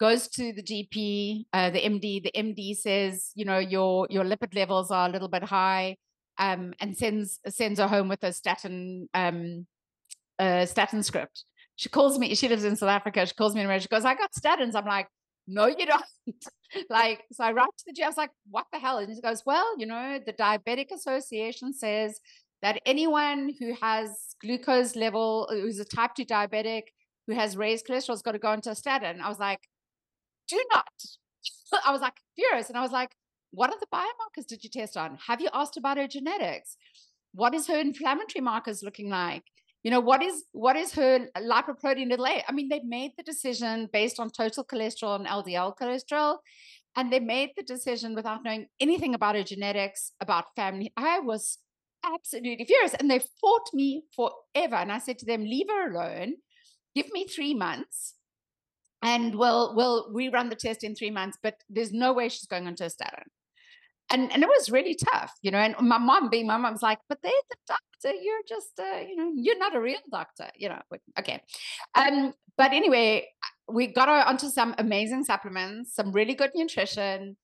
Goes 0.00 0.26
to 0.28 0.52
the 0.52 0.62
GP, 0.62 1.44
uh, 1.52 1.70
the 1.70 1.80
MD. 1.80 2.22
The 2.24 2.32
MD 2.34 2.76
says, 2.76 3.30
you 3.34 3.44
know, 3.44 3.58
your 3.58 4.08
your 4.10 4.24
lipid 4.24 4.54
levels 4.54 4.90
are 4.90 5.08
a 5.08 5.12
little 5.12 5.28
bit 5.28 5.44
high, 5.44 5.96
um, 6.38 6.74
and 6.80 6.96
sends 6.96 7.38
sends 7.48 7.78
her 7.78 7.88
home 7.88 8.08
with 8.08 8.22
a 8.24 8.32
statin 8.32 9.08
um, 9.14 9.66
a 10.38 10.66
statin 10.66 11.02
script. 11.02 11.44
She 11.76 11.88
calls 11.88 12.18
me, 12.18 12.34
she 12.34 12.48
lives 12.48 12.64
in 12.64 12.76
South 12.76 12.90
Africa. 12.90 13.26
She 13.26 13.34
calls 13.34 13.54
me 13.54 13.60
in 13.60 13.66
America. 13.66 13.82
She 13.82 13.88
goes, 13.88 14.04
I 14.04 14.14
got 14.14 14.30
statins. 14.32 14.74
I'm 14.74 14.84
like, 14.84 15.08
no, 15.46 15.66
you 15.66 15.86
don't. 15.86 16.04
like, 16.90 17.24
so 17.32 17.44
I 17.44 17.52
write 17.52 17.68
to 17.78 17.84
the 17.86 17.92
G. 17.92 18.02
I 18.02 18.08
was 18.08 18.16
like, 18.16 18.30
what 18.50 18.66
the 18.72 18.78
hell? 18.78 18.98
And 18.98 19.14
she 19.14 19.20
goes, 19.20 19.42
well, 19.44 19.78
you 19.78 19.86
know, 19.86 20.20
the 20.24 20.32
Diabetic 20.32 20.92
Association 20.92 21.72
says 21.72 22.20
that 22.60 22.80
anyone 22.86 23.54
who 23.58 23.74
has 23.80 24.36
glucose 24.40 24.94
level, 24.94 25.48
who's 25.50 25.80
a 25.80 25.84
type 25.84 26.14
2 26.14 26.24
diabetic, 26.24 26.82
who 27.26 27.34
has 27.34 27.56
raised 27.56 27.86
cholesterol 27.86 28.10
has 28.10 28.22
got 28.22 28.32
to 28.32 28.38
go 28.38 28.52
into 28.52 28.70
a 28.70 28.74
statin. 28.74 29.20
I 29.20 29.28
was 29.28 29.38
like, 29.38 29.60
do 30.48 30.62
not. 30.72 30.86
I 31.86 31.92
was 31.92 32.00
like 32.00 32.16
furious. 32.36 32.68
And 32.68 32.78
I 32.78 32.82
was 32.82 32.92
like, 32.92 33.10
what 33.52 33.70
are 33.70 33.78
the 33.78 33.86
biomarkers 33.86 34.46
did 34.46 34.64
you 34.64 34.70
test 34.70 34.96
on? 34.96 35.18
Have 35.26 35.40
you 35.40 35.48
asked 35.52 35.76
about 35.76 35.98
her 35.98 36.08
genetics? 36.08 36.76
What 37.32 37.54
is 37.54 37.66
her 37.68 37.78
inflammatory 37.78 38.42
markers 38.42 38.82
looking 38.82 39.08
like? 39.08 39.44
You 39.82 39.90
know, 39.90 40.00
what 40.00 40.22
is 40.22 40.44
what 40.52 40.76
is 40.76 40.92
her 40.94 41.28
lipoprotein 41.36 42.12
a? 42.12 42.44
I 42.48 42.52
mean, 42.52 42.68
they 42.68 42.80
made 42.80 43.12
the 43.16 43.22
decision 43.22 43.88
based 43.92 44.18
on 44.18 44.30
total 44.30 44.64
cholesterol 44.64 45.16
and 45.16 45.26
LDL 45.26 45.76
cholesterol. 45.76 46.38
And 46.94 47.12
they 47.12 47.20
made 47.20 47.50
the 47.56 47.62
decision 47.62 48.14
without 48.14 48.44
knowing 48.44 48.66
anything 48.78 49.14
about 49.14 49.34
her 49.34 49.42
genetics, 49.42 50.12
about 50.20 50.54
family. 50.54 50.92
I 50.96 51.20
was 51.20 51.58
absolutely 52.04 52.66
furious. 52.66 52.94
And 52.94 53.10
they 53.10 53.20
fought 53.40 53.70
me 53.72 54.04
forever. 54.14 54.76
And 54.76 54.92
I 54.92 54.98
said 54.98 55.18
to 55.20 55.26
them, 55.26 55.42
leave 55.42 55.68
her 55.70 55.90
alone. 55.90 56.34
Give 56.94 57.10
me 57.10 57.26
three 57.26 57.54
months 57.54 58.14
and 59.02 59.34
we'll 59.34 59.74
we'll 59.74 60.12
rerun 60.12 60.48
the 60.48 60.56
test 60.56 60.84
in 60.84 60.94
three 60.94 61.10
months, 61.10 61.38
but 61.42 61.56
there's 61.68 61.92
no 61.92 62.12
way 62.12 62.28
she's 62.28 62.46
going 62.46 62.66
a 62.84 62.90
statin 62.90 63.24
and 64.12 64.32
and 64.32 64.42
it 64.42 64.48
was 64.48 64.70
really 64.70 64.94
tough, 64.94 65.32
you 65.42 65.50
know. 65.50 65.58
And 65.58 65.74
my 65.80 65.98
mom, 65.98 66.30
being 66.30 66.46
my 66.46 66.56
mom's 66.56 66.82
like, 66.82 66.98
but 67.08 67.18
they're 67.22 67.32
the 67.50 67.56
doctor. 67.66 68.16
You're 68.20 68.42
just, 68.48 68.78
uh, 68.78 69.00
you 69.00 69.16
know, 69.16 69.32
you're 69.34 69.58
not 69.58 69.74
a 69.74 69.80
real 69.80 70.00
doctor, 70.10 70.48
you 70.56 70.68
know. 70.68 70.80
Okay, 71.18 71.40
um, 71.94 72.32
but 72.56 72.72
anyway, 72.72 73.28
we 73.68 73.86
got 73.86 74.08
onto 74.08 74.48
some 74.48 74.74
amazing 74.78 75.24
supplements, 75.24 75.94
some 75.94 76.12
really 76.12 76.34
good 76.34 76.50
nutrition. 76.54 77.36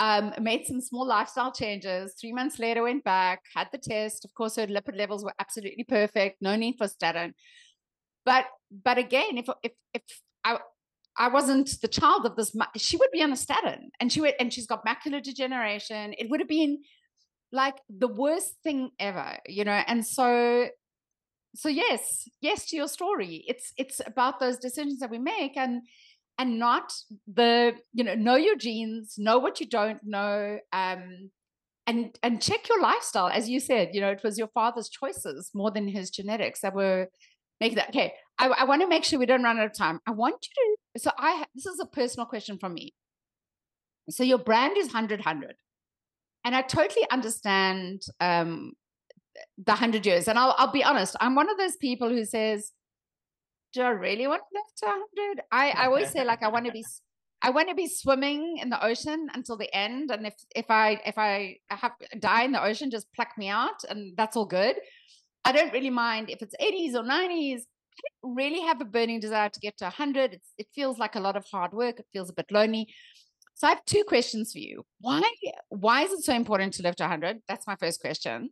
Um, 0.00 0.32
made 0.40 0.64
some 0.64 0.80
small 0.80 1.06
lifestyle 1.06 1.50
changes. 1.50 2.14
Three 2.20 2.32
months 2.32 2.60
later, 2.60 2.84
went 2.84 3.02
back, 3.02 3.40
had 3.54 3.66
the 3.72 3.78
test. 3.78 4.24
Of 4.24 4.32
course, 4.32 4.54
her 4.54 4.66
lipid 4.66 4.96
levels 4.96 5.24
were 5.24 5.34
absolutely 5.40 5.82
perfect. 5.82 6.36
No 6.40 6.54
need 6.54 6.76
for 6.78 6.86
statin. 6.86 7.34
But 8.24 8.46
but 8.70 8.98
again, 8.98 9.38
if 9.38 9.48
if 9.62 9.72
if 9.94 10.02
I 10.44 10.58
I 11.18 11.28
wasn't 11.28 11.80
the 11.82 11.88
child 11.88 12.24
of 12.26 12.36
this. 12.36 12.54
She 12.76 12.96
would 12.96 13.10
be 13.12 13.22
on 13.22 13.32
a 13.32 13.36
statin, 13.36 13.90
and 14.00 14.12
she 14.12 14.20
would, 14.20 14.34
and 14.38 14.52
she's 14.52 14.66
got 14.66 14.86
macular 14.86 15.22
degeneration. 15.22 16.14
It 16.16 16.30
would 16.30 16.40
have 16.40 16.48
been 16.48 16.78
like 17.50 17.76
the 17.90 18.08
worst 18.08 18.54
thing 18.62 18.90
ever, 19.00 19.38
you 19.46 19.64
know. 19.64 19.82
And 19.86 20.06
so, 20.06 20.68
so 21.56 21.68
yes, 21.68 22.28
yes 22.40 22.66
to 22.66 22.76
your 22.76 22.88
story. 22.88 23.44
It's 23.48 23.72
it's 23.76 24.00
about 24.06 24.38
those 24.38 24.58
decisions 24.58 25.00
that 25.00 25.10
we 25.10 25.18
make, 25.18 25.56
and 25.56 25.82
and 26.38 26.58
not 26.60 26.92
the 27.26 27.74
you 27.92 28.04
know 28.04 28.14
know 28.14 28.36
your 28.36 28.56
genes, 28.56 29.16
know 29.18 29.38
what 29.38 29.58
you 29.58 29.66
don't 29.66 30.00
know, 30.04 30.58
um, 30.72 31.30
and 31.88 32.16
and 32.22 32.40
check 32.40 32.68
your 32.68 32.80
lifestyle. 32.80 33.28
As 33.28 33.48
you 33.48 33.58
said, 33.58 33.90
you 33.92 34.00
know, 34.00 34.10
it 34.10 34.22
was 34.22 34.38
your 34.38 34.48
father's 34.48 34.88
choices 34.88 35.50
more 35.52 35.72
than 35.72 35.88
his 35.88 36.10
genetics 36.10 36.60
that 36.60 36.74
were 36.74 37.08
making 37.60 37.76
that. 37.76 37.88
Okay, 37.88 38.14
I, 38.38 38.46
I 38.48 38.64
want 38.64 38.82
to 38.82 38.88
make 38.88 39.02
sure 39.02 39.18
we 39.18 39.26
don't 39.26 39.42
run 39.42 39.58
out 39.58 39.66
of 39.66 39.76
time. 39.76 39.98
I 40.06 40.12
want 40.12 40.36
you 40.46 40.62
to 40.62 40.77
so 40.96 41.10
I 41.16 41.44
this 41.54 41.66
is 41.66 41.80
a 41.80 41.86
personal 41.86 42.26
question 42.26 42.58
from 42.58 42.74
me. 42.74 42.94
So 44.10 44.24
your 44.24 44.38
brand 44.38 44.76
is 44.76 44.86
100 44.86 45.20
100. 45.20 45.54
And 46.44 46.54
I 46.56 46.62
totally 46.62 47.06
understand 47.10 48.02
um, 48.20 48.72
the 49.58 49.72
100 49.72 50.06
years. 50.06 50.28
And 50.28 50.38
I'll, 50.38 50.54
I'll 50.56 50.72
be 50.72 50.84
honest, 50.84 51.16
I'm 51.20 51.34
one 51.34 51.50
of 51.50 51.58
those 51.58 51.76
people 51.76 52.08
who 52.08 52.24
says, 52.24 52.72
do 53.74 53.82
I 53.82 53.90
really 53.90 54.26
want 54.26 54.42
to 54.50 54.58
live 54.58 54.64
to 54.78 54.98
100? 55.16 55.42
I, 55.52 55.70
I 55.70 55.86
always 55.86 56.10
say 56.10 56.24
like 56.24 56.42
I 56.42 56.48
want 56.48 56.66
to 56.66 56.72
be 56.72 56.84
I 57.40 57.50
want 57.50 57.68
to 57.68 57.74
be 57.74 57.86
swimming 57.86 58.58
in 58.60 58.68
the 58.68 58.84
ocean 58.84 59.28
until 59.32 59.56
the 59.56 59.72
end. 59.74 60.10
And 60.10 60.26
if 60.26 60.34
if 60.56 60.70
I 60.70 61.00
if 61.04 61.18
I 61.18 61.58
have 61.70 61.92
die 62.18 62.44
in 62.44 62.52
the 62.52 62.64
ocean, 62.64 62.90
just 62.90 63.12
pluck 63.14 63.28
me 63.36 63.48
out, 63.48 63.84
and 63.88 64.16
that's 64.16 64.36
all 64.36 64.46
good. 64.46 64.76
I 65.44 65.52
don't 65.52 65.72
really 65.72 65.90
mind 65.90 66.30
if 66.30 66.42
it's 66.42 66.54
80s 66.60 66.94
or 66.94 67.04
90s 67.04 67.60
really 68.22 68.60
have 68.60 68.80
a 68.80 68.84
burning 68.84 69.20
desire 69.20 69.48
to 69.48 69.60
get 69.60 69.76
to 69.78 69.84
100. 69.84 70.34
It's, 70.34 70.52
it 70.58 70.66
feels 70.74 70.98
like 70.98 71.14
a 71.14 71.20
lot 71.20 71.36
of 71.36 71.44
hard 71.50 71.72
work. 71.72 72.00
It 72.00 72.06
feels 72.12 72.30
a 72.30 72.34
bit 72.34 72.50
lonely. 72.50 72.92
So 73.54 73.66
I 73.66 73.70
have 73.70 73.84
two 73.84 74.04
questions 74.04 74.52
for 74.52 74.58
you. 74.58 74.84
Why 75.00 75.22
why 75.68 76.02
is 76.02 76.12
it 76.12 76.24
so 76.24 76.32
important 76.32 76.74
to 76.74 76.82
live 76.82 76.94
to 76.96 77.02
100? 77.02 77.38
That's 77.48 77.66
my 77.66 77.74
first 77.76 78.00
question. 78.00 78.50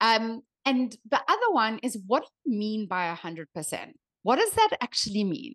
Um, 0.00 0.42
and 0.64 0.96
the 1.10 1.20
other 1.28 1.50
one 1.50 1.78
is 1.82 1.98
what 2.06 2.22
do 2.22 2.50
you 2.50 2.58
mean 2.58 2.86
by 2.86 3.14
100%? 3.14 3.46
What 4.22 4.36
does 4.36 4.52
that 4.52 4.70
actually 4.80 5.24
mean? 5.24 5.54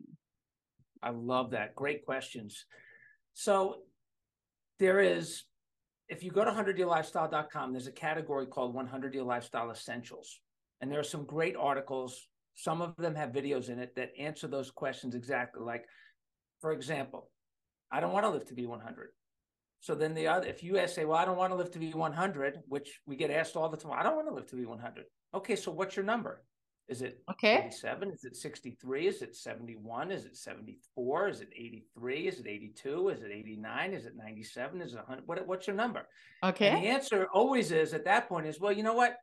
I 1.01 1.09
love 1.09 1.51
that. 1.51 1.75
Great 1.75 2.05
questions. 2.05 2.65
So 3.33 3.77
there 4.79 4.99
is 4.99 5.43
if 6.07 6.23
you 6.23 6.29
go 6.29 6.43
to 6.43 6.51
100yearlifestyle.com, 6.51 7.71
there's 7.71 7.87
a 7.87 7.91
category 7.91 8.45
called 8.45 8.73
100 8.73 9.13
Year 9.13 9.23
Lifestyle 9.23 9.71
Essentials. 9.71 10.39
And 10.81 10.91
there 10.91 10.99
are 10.99 11.03
some 11.03 11.25
great 11.25 11.55
articles 11.55 12.27
some 12.55 12.81
of 12.81 12.95
them 12.97 13.15
have 13.15 13.31
videos 13.31 13.69
in 13.69 13.79
it 13.79 13.95
that 13.95 14.11
answer 14.19 14.47
those 14.47 14.71
questions 14.71 15.15
exactly. 15.15 15.63
Like, 15.63 15.85
for 16.59 16.71
example, 16.71 17.29
I 17.91 17.99
don't 17.99 18.13
want 18.13 18.25
to 18.25 18.29
live 18.29 18.45
to 18.45 18.53
be 18.53 18.65
100. 18.65 19.09
So 19.79 19.95
then 19.95 20.13
the 20.13 20.27
other, 20.27 20.47
if 20.47 20.63
you 20.63 20.79
say, 20.87 21.05
well, 21.05 21.17
I 21.17 21.25
don't 21.25 21.37
want 21.37 21.51
to 21.51 21.55
live 21.55 21.71
to 21.71 21.79
be 21.79 21.91
100, 21.91 22.59
which 22.67 22.99
we 23.07 23.15
get 23.15 23.31
asked 23.31 23.55
all 23.55 23.67
the 23.67 23.77
time, 23.77 23.93
I 23.97 24.03
don't 24.03 24.15
want 24.15 24.27
to 24.27 24.33
live 24.33 24.47
to 24.47 24.55
be 24.55 24.65
100. 24.65 25.05
Okay, 25.33 25.55
so 25.55 25.71
what's 25.71 25.95
your 25.95 26.05
number? 26.05 26.43
Is 26.87 27.01
it 27.01 27.23
okay. 27.31 27.57
87? 27.57 28.11
Is 28.11 28.23
it 28.25 28.35
63? 28.35 29.07
Is 29.07 29.21
it 29.21 29.35
71? 29.35 30.11
Is 30.11 30.25
it 30.25 30.35
74? 30.35 31.29
Is 31.29 31.41
it 31.41 31.49
83? 31.55 32.27
Is 32.27 32.39
it 32.39 32.47
82? 32.47 33.09
Is 33.09 33.21
it 33.21 33.31
89? 33.31 33.93
Is 33.93 34.05
it 34.05 34.13
97? 34.17 34.81
Is 34.81 34.93
it 34.93 34.97
100? 34.97 35.27
What, 35.27 35.47
what's 35.47 35.67
your 35.67 35.75
number? 35.75 36.05
Okay. 36.43 36.67
And 36.67 36.83
the 36.83 36.89
answer 36.89 37.27
always 37.33 37.71
is 37.71 37.93
at 37.93 38.05
that 38.05 38.27
point 38.27 38.45
is, 38.45 38.59
well, 38.59 38.73
you 38.73 38.83
know 38.83 38.93
what? 38.93 39.15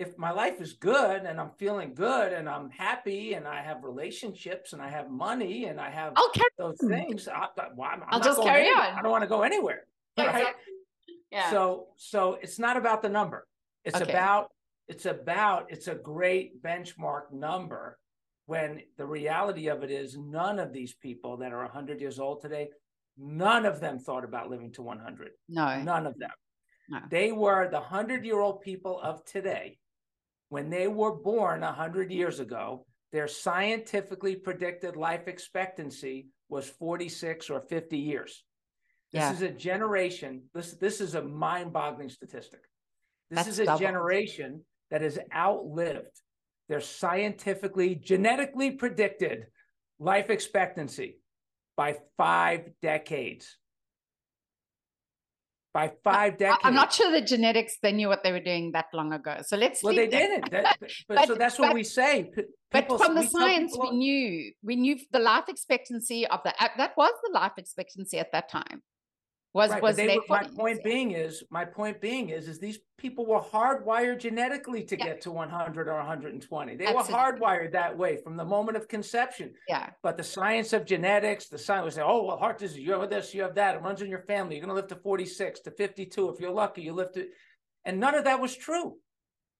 If 0.00 0.16
my 0.16 0.30
life 0.30 0.62
is 0.62 0.72
good 0.72 1.24
and 1.26 1.38
I'm 1.38 1.50
feeling 1.58 1.92
good 1.92 2.32
and 2.32 2.48
I'm 2.48 2.70
happy 2.70 3.34
and 3.34 3.46
I 3.46 3.60
have 3.60 3.84
relationships 3.84 4.72
and 4.72 4.80
I 4.80 4.88
have 4.88 5.10
money 5.10 5.66
and 5.66 5.78
I 5.78 5.90
have 5.90 6.14
I'll 6.16 6.30
carry 6.30 6.48
those 6.56 6.78
things, 6.88 7.28
I, 7.28 7.48
will 8.16 8.20
just 8.24 8.42
carry 8.42 8.62
anywhere. 8.62 8.82
on. 8.82 8.98
I 8.98 9.02
don't 9.02 9.12
want 9.12 9.24
to 9.24 9.28
go 9.28 9.42
anywhere. 9.42 9.82
Right? 10.16 10.28
Exactly. 10.28 10.74
Yeah. 11.30 11.50
So 11.50 11.88
so 11.96 12.38
it's 12.40 12.58
not 12.58 12.78
about 12.78 13.02
the 13.02 13.10
number. 13.10 13.46
It's 13.84 14.00
okay. 14.00 14.10
about 14.10 14.50
it's 14.88 15.04
about 15.04 15.66
it's 15.68 15.86
a 15.86 15.94
great 15.94 16.62
benchmark 16.62 17.30
number 17.30 17.98
when 18.46 18.80
the 18.96 19.04
reality 19.04 19.68
of 19.68 19.82
it 19.84 19.90
is 19.90 20.16
none 20.16 20.58
of 20.58 20.72
these 20.72 20.94
people 20.94 21.36
that 21.36 21.52
are 21.52 21.64
100 21.64 22.00
years 22.00 22.18
old 22.18 22.40
today 22.40 22.70
none 23.16 23.66
of 23.66 23.80
them 23.80 23.98
thought 23.98 24.24
about 24.24 24.50
living 24.50 24.72
to 24.72 24.82
100 24.82 25.30
no 25.48 25.80
none 25.82 26.06
of 26.06 26.18
them 26.18 26.30
no. 26.88 26.98
they 27.10 27.30
were 27.30 27.68
the 27.70 27.78
100 27.78 28.24
year 28.24 28.40
old 28.40 28.60
people 28.62 28.98
of 29.00 29.24
today 29.24 29.78
when 30.50 30.68
they 30.68 30.88
were 30.88 31.14
born 31.14 31.62
100 31.62 32.12
years 32.12 32.40
ago, 32.40 32.84
their 33.12 33.26
scientifically 33.26 34.36
predicted 34.36 34.96
life 34.96 35.26
expectancy 35.26 36.26
was 36.48 36.68
46 36.68 37.48
or 37.50 37.60
50 37.60 37.96
years. 37.96 38.44
This 39.12 39.20
yeah. 39.20 39.32
is 39.32 39.42
a 39.42 39.50
generation, 39.50 40.42
this, 40.52 40.72
this 40.74 41.00
is 41.00 41.14
a 41.14 41.22
mind 41.22 41.72
boggling 41.72 42.10
statistic. 42.10 42.60
This 43.30 43.38
That's 43.38 43.48
is 43.48 43.58
a 43.60 43.64
double. 43.64 43.80
generation 43.80 44.64
that 44.90 45.02
has 45.02 45.18
outlived 45.34 46.20
their 46.68 46.80
scientifically, 46.80 47.94
genetically 47.94 48.72
predicted 48.72 49.46
life 49.98 50.30
expectancy 50.30 51.18
by 51.76 51.96
five 52.16 52.70
decades 52.82 53.56
by 55.72 55.92
five 56.02 56.38
decades. 56.38 56.60
I'm 56.64 56.74
not 56.74 56.92
sure 56.92 57.10
the 57.12 57.20
genetics 57.20 57.78
they 57.82 57.92
knew 57.92 58.08
what 58.08 58.22
they 58.24 58.32
were 58.32 58.40
doing 58.40 58.72
that 58.72 58.86
long 58.92 59.12
ago. 59.12 59.38
So 59.44 59.56
let's. 59.56 59.82
Well, 59.82 59.94
they 59.94 60.08
didn't. 60.08 60.50
That, 60.50 60.78
but, 61.08 61.26
so 61.26 61.34
that's 61.34 61.58
what 61.58 61.68
but, 61.68 61.74
we 61.74 61.84
say. 61.84 62.30
People, 62.72 62.98
but 62.98 63.04
from 63.04 63.14
the 63.14 63.22
science, 63.22 63.76
we 63.80 63.90
knew 63.90 64.52
we 64.62 64.76
knew 64.76 64.96
the 65.12 65.18
life 65.20 65.48
expectancy 65.48 66.26
of 66.26 66.40
the 66.44 66.50
uh, 66.62 66.68
that 66.76 66.96
was 66.96 67.12
the 67.24 67.32
life 67.32 67.52
expectancy 67.56 68.18
at 68.18 68.32
that 68.32 68.48
time 68.48 68.82
was 69.52 69.70
right, 69.70 69.82
was 69.82 69.96
they, 69.96 70.18
my 70.28 70.44
point 70.44 70.82
being 70.84 71.10
is 71.10 71.42
my 71.50 71.64
point 71.64 72.00
being 72.00 72.30
is 72.30 72.46
is 72.46 72.60
these 72.60 72.78
people 72.98 73.26
were 73.26 73.40
hardwired 73.40 74.20
genetically 74.20 74.84
to 74.84 74.96
yeah. 74.96 75.06
get 75.06 75.20
to 75.20 75.30
100 75.32 75.88
or 75.88 75.96
120 75.96 76.76
they 76.76 76.86
Absolutely. 76.86 77.12
were 77.12 77.18
hardwired 77.18 77.72
that 77.72 77.96
way 77.96 78.16
from 78.16 78.36
the 78.36 78.44
moment 78.44 78.76
of 78.76 78.86
conception. 78.86 79.52
Yeah. 79.68 79.90
But 80.02 80.16
the 80.16 80.22
science 80.22 80.72
of 80.72 80.84
genetics 80.84 81.48
the 81.48 81.58
science 81.58 81.84
would 81.84 81.94
say 81.94 82.02
oh 82.02 82.24
well 82.24 82.36
heart 82.36 82.58
disease 82.58 82.86
you 82.86 82.92
have 82.92 83.10
this 83.10 83.34
you 83.34 83.42
have 83.42 83.56
that 83.56 83.74
it 83.74 83.82
runs 83.82 84.02
in 84.02 84.08
your 84.08 84.22
family 84.22 84.56
you're 84.56 84.64
going 84.64 84.74
to 84.74 84.80
live 84.80 84.88
to 84.88 84.96
46 84.96 85.60
to 85.60 85.70
52 85.72 86.28
if 86.28 86.40
you're 86.40 86.52
lucky 86.52 86.82
you 86.82 86.92
live 86.92 87.12
to 87.12 87.26
and 87.84 87.98
none 87.98 88.14
of 88.14 88.24
that 88.24 88.40
was 88.40 88.56
true. 88.56 88.96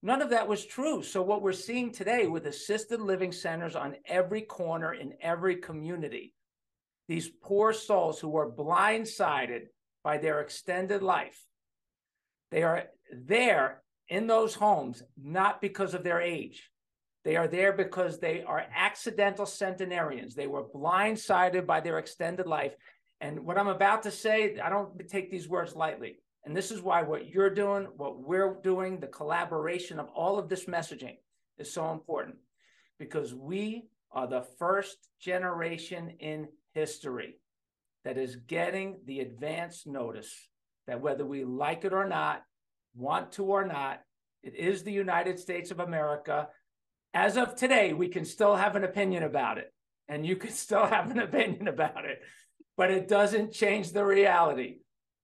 None 0.03 0.23
of 0.23 0.31
that 0.31 0.49
was 0.49 0.65
true. 0.65 1.03
So 1.03 1.21
what 1.21 1.43
we're 1.43 1.53
seeing 1.53 1.93
today 1.93 2.27
with 2.27 2.47
assisted 2.47 3.01
living 3.01 3.33
centers 3.33 3.77
on 3.77 3.97
every 4.07 4.43
corner 4.43 4.95
in 4.95 5.15
every 5.21 5.57
community 5.57 6.35
these 7.11 7.29
poor 7.43 7.73
souls 7.73 8.21
who 8.21 8.37
are 8.37 8.49
blindsided 8.49 9.63
by 10.03 10.19
their 10.19 10.41
extended 10.41 11.03
life. 11.03 11.45
They 12.51 12.63
are 12.63 12.85
there 13.13 13.83
in 14.09 14.27
those 14.27 14.55
homes 14.55 15.03
not 15.21 15.61
because 15.61 15.95
of 15.95 16.03
their 16.03 16.21
age. 16.21 16.71
They 17.25 17.37
are 17.37 17.49
there 17.49 17.73
because 17.73 18.19
they 18.19 18.43
are 18.43 18.65
accidental 18.75 19.47
centenarians. 19.47 20.35
They 20.35 20.47
were 20.47 20.65
blindsided 20.65 21.67
by 21.67 21.81
their 21.81 21.99
extended 21.99 22.47
life. 22.47 22.75
And 23.21 23.41
what 23.41 23.59
I'm 23.59 23.69
about 23.69 24.03
to 24.05 24.11
say, 24.11 24.59
I 24.59 24.71
don't 24.71 25.09
take 25.09 25.31
these 25.31 25.49
words 25.49 25.77
lightly. 25.77 26.19
And 26.45 26.57
this 26.57 26.71
is 26.71 26.81
why 26.81 27.03
what 27.03 27.29
you're 27.29 27.55
doing, 27.55 27.87
what 27.97 28.19
we're 28.19 28.57
doing, 28.63 28.99
the 28.99 29.07
collaboration 29.07 29.99
of 30.01 30.09
all 30.15 30.39
of 30.39 30.49
this 30.49 30.65
messaging 30.65 31.19
is 31.59 31.73
so 31.73 31.93
important 31.93 32.37
because 32.99 33.35
we 33.35 33.89
are 34.11 34.27
the 34.27 34.47
first 34.59 34.97
generation 35.21 36.15
in 36.21 36.49
history 36.73 37.37
that 38.05 38.17
is 38.17 38.37
getting 38.37 39.01
the 39.05 39.21
advance 39.21 39.87
notice 39.87 40.49
that 40.87 41.01
whether 41.01 41.25
we 41.25 41.45
like 41.45 41.85
it 41.85 41.93
or 41.93 42.07
not, 42.07 42.43
want 42.95 43.33
to 43.33 43.45
or 43.45 43.65
not, 43.65 44.01
it 44.43 44.55
is 44.55 44.83
the 44.83 44.93
United 44.93 45.39
States 45.39 45.71
of 45.71 45.81
America. 45.81 46.49
As 47.13 47.37
of 47.37 47.55
today, 47.55 47.93
we 47.93 48.09
can 48.09 48.25
still 48.25 48.57
have 48.57 48.77
an 48.77 48.85
opinion 48.85 49.23
about 49.23 49.59
it, 49.59 49.73
and 50.09 50.27
you 50.27 50.37
can 50.37 50.51
still 50.65 50.87
have 50.87 51.11
an 51.11 51.19
opinion 51.19 51.69
about 51.69 52.05
it, 52.05 52.21
but 52.77 52.91
it 52.91 53.09
doesn't 53.09 53.53
change 53.53 53.93
the 53.93 54.05
reality 54.05 54.79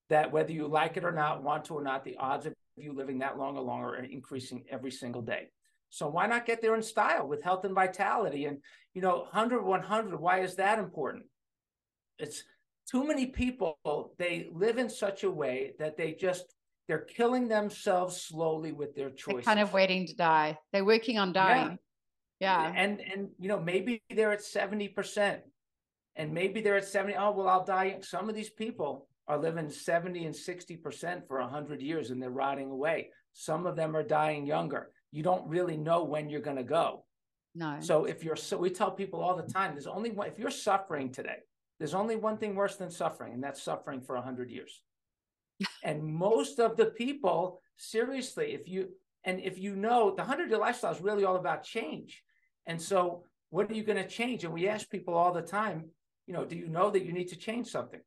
that 0.08 0.30
whether 0.30 0.52
you 0.52 0.68
like 0.68 0.96
it 0.96 1.04
or 1.04 1.12
not, 1.12 1.42
want 1.42 1.64
to 1.64 1.74
or 1.74 1.82
not, 1.82 2.04
the 2.04 2.16
odds 2.16 2.46
of 2.46 2.54
you 2.76 2.92
living 2.92 3.18
that 3.18 3.38
long 3.38 3.56
or 3.56 3.62
longer 3.62 3.88
are 3.88 4.04
increasing 4.04 4.64
every 4.70 4.90
single 4.90 5.22
day. 5.22 5.48
So 5.90 6.08
why 6.08 6.26
not 6.26 6.46
get 6.46 6.60
there 6.60 6.74
in 6.74 6.82
style 6.82 7.26
with 7.26 7.42
health 7.42 7.64
and 7.64 7.74
vitality? 7.74 8.44
And 8.44 8.58
you 8.94 9.00
know, 9.00 9.20
100 9.20 9.64
100, 9.64 10.20
why 10.20 10.40
is 10.40 10.56
that 10.56 10.78
important? 10.78 11.24
It's 12.18 12.44
too 12.90 13.06
many 13.06 13.26
people, 13.26 13.78
they 14.18 14.48
live 14.52 14.78
in 14.78 14.88
such 14.88 15.24
a 15.24 15.30
way 15.30 15.72
that 15.78 15.96
they 15.96 16.12
just 16.12 16.54
they're 16.88 16.98
killing 16.98 17.48
themselves 17.48 18.22
slowly 18.22 18.72
with 18.72 18.94
their 18.94 19.10
choices. 19.10 19.44
They're 19.44 19.54
kind 19.54 19.60
of 19.60 19.72
waiting 19.72 20.06
to 20.06 20.14
die. 20.14 20.58
They're 20.72 20.84
working 20.84 21.18
on 21.18 21.32
dying. 21.32 21.78
Yeah. 22.38 22.62
yeah. 22.62 22.72
And 22.76 23.00
and 23.00 23.28
you 23.38 23.48
know, 23.48 23.60
maybe 23.60 24.02
they're 24.14 24.32
at 24.32 24.40
70%. 24.40 25.40
And 26.18 26.32
maybe 26.32 26.62
they're 26.62 26.76
at 26.76 26.86
70. 26.86 27.14
Oh, 27.18 27.32
well, 27.32 27.48
I'll 27.48 27.64
die. 27.64 27.98
Some 28.00 28.30
of 28.30 28.34
these 28.34 28.48
people 28.48 29.06
are 29.28 29.36
living 29.36 29.68
70 29.68 30.24
and 30.24 30.34
60% 30.34 31.26
for 31.26 31.40
100 31.40 31.82
years 31.82 32.10
and 32.10 32.22
they're 32.22 32.30
rotting 32.30 32.70
away. 32.70 33.10
Some 33.32 33.66
of 33.66 33.76
them 33.76 33.94
are 33.94 34.02
dying 34.02 34.46
younger. 34.46 34.90
You 35.12 35.22
don't 35.22 35.46
really 35.46 35.76
know 35.76 36.04
when 36.04 36.30
you're 36.30 36.40
going 36.40 36.56
to 36.56 36.62
go. 36.62 37.04
No. 37.54 37.76
So 37.80 38.04
if 38.04 38.22
you're 38.22 38.36
so 38.36 38.56
we 38.56 38.70
tell 38.70 38.90
people 38.90 39.20
all 39.20 39.36
the 39.36 39.50
time 39.50 39.72
there's 39.72 39.86
only 39.86 40.10
one 40.10 40.28
if 40.28 40.38
you're 40.38 40.50
suffering 40.50 41.10
today, 41.10 41.38
there's 41.78 41.94
only 41.94 42.16
one 42.16 42.38
thing 42.38 42.54
worse 42.54 42.76
than 42.76 42.90
suffering 42.90 43.34
and 43.34 43.42
that's 43.42 43.62
suffering 43.62 44.00
for 44.00 44.14
100 44.16 44.50
years. 44.50 44.82
and 45.84 46.02
most 46.04 46.58
of 46.58 46.76
the 46.76 46.86
people 46.86 47.60
seriously 47.76 48.52
if 48.52 48.68
you 48.68 48.88
and 49.24 49.40
if 49.40 49.58
you 49.58 49.74
know 49.74 50.10
the 50.10 50.22
100 50.22 50.50
year 50.50 50.58
lifestyle 50.58 50.92
is 50.92 51.00
really 51.00 51.24
all 51.24 51.36
about 51.36 51.64
change. 51.64 52.22
And 52.66 52.80
so 52.80 53.24
what 53.50 53.70
are 53.70 53.74
you 53.74 53.82
going 53.82 54.02
to 54.02 54.08
change? 54.08 54.44
And 54.44 54.52
we 54.52 54.68
ask 54.68 54.88
people 54.88 55.14
all 55.14 55.32
the 55.32 55.42
time, 55.42 55.90
you 56.26 56.34
know, 56.34 56.44
do 56.44 56.56
you 56.56 56.68
know 56.68 56.90
that 56.90 57.04
you 57.04 57.12
need 57.12 57.28
to 57.28 57.36
change 57.36 57.68
something? 57.68 58.00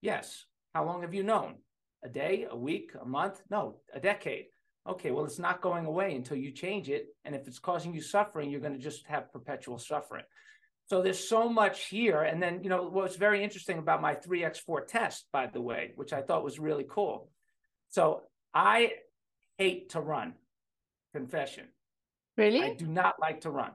Yes. 0.00 0.46
How 0.74 0.84
long 0.84 1.02
have 1.02 1.14
you 1.14 1.22
known? 1.22 1.56
A 2.04 2.08
day, 2.08 2.46
a 2.50 2.56
week, 2.56 2.92
a 3.00 3.04
month? 3.04 3.42
No, 3.50 3.76
a 3.94 4.00
decade. 4.00 4.46
Okay, 4.88 5.12
well, 5.12 5.24
it's 5.24 5.38
not 5.38 5.62
going 5.62 5.86
away 5.86 6.16
until 6.16 6.36
you 6.36 6.50
change 6.50 6.88
it. 6.88 7.06
And 7.24 7.34
if 7.34 7.46
it's 7.46 7.60
causing 7.60 7.94
you 7.94 8.00
suffering, 8.00 8.50
you're 8.50 8.60
going 8.60 8.72
to 8.72 8.78
just 8.78 9.06
have 9.06 9.32
perpetual 9.32 9.78
suffering. 9.78 10.24
So 10.92 11.00
there's 11.00 11.26
so 11.26 11.48
much 11.48 11.86
here. 11.86 12.20
And 12.20 12.42
then, 12.42 12.62
you 12.62 12.68
know, 12.68 12.82
what's 12.82 13.16
very 13.16 13.42
interesting 13.42 13.78
about 13.78 14.02
my 14.02 14.14
3x4 14.14 14.86
test, 14.86 15.24
by 15.32 15.46
the 15.46 15.58
way, 15.58 15.92
which 15.96 16.12
I 16.12 16.20
thought 16.20 16.44
was 16.44 16.58
really 16.58 16.84
cool. 16.86 17.30
So 17.88 18.24
I 18.52 18.92
hate 19.56 19.88
to 19.92 20.02
run, 20.02 20.34
confession. 21.14 21.68
Really? 22.36 22.62
I 22.62 22.74
do 22.74 22.86
not 22.86 23.14
like 23.18 23.40
to 23.40 23.50
run. 23.50 23.70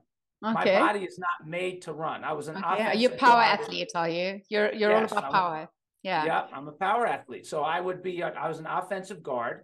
Okay. 0.45 0.78
My 0.78 0.80
body 0.80 1.05
is 1.05 1.18
not 1.18 1.49
made 1.49 1.82
to 1.84 1.93
run. 1.93 2.24
I 2.24 2.34
was 2.34 2.49
an 2.49 2.57
okay. 2.57 3.03
Are 3.03 3.11
a 3.11 3.18
power 3.18 3.41
athlete, 3.41 3.93
are 3.95 4.09
you? 4.09 4.41
You're 4.47 4.72
you're 4.76 4.91
yes, 4.91 5.11
all 5.11 5.18
about 5.18 5.32
power. 5.32 5.70
Yeah. 6.03 6.24
Yeah. 6.24 6.45
I'm 6.53 6.68
a 6.68 6.72
power 6.72 7.07
athlete. 7.07 7.47
So 7.47 7.63
I 7.63 7.82
would 7.82 8.03
be, 8.03 8.22
uh, 8.22 8.30
I 8.30 8.47
was 8.47 8.59
an 8.59 8.68
offensive 8.68 9.24
guard 9.24 9.61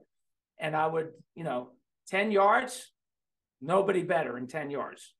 and 0.59 0.75
I 0.75 0.87
would, 0.87 1.11
you 1.35 1.43
know, 1.43 1.69
10 2.07 2.31
yards, 2.31 2.91
nobody 3.61 4.01
better 4.01 4.39
in 4.39 4.47
10 4.47 4.71
yards. 4.71 5.13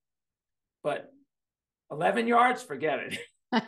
But 0.81 1.11
11 1.93 2.27
yards, 2.27 2.63
forget 2.63 2.99
it. 2.99 3.19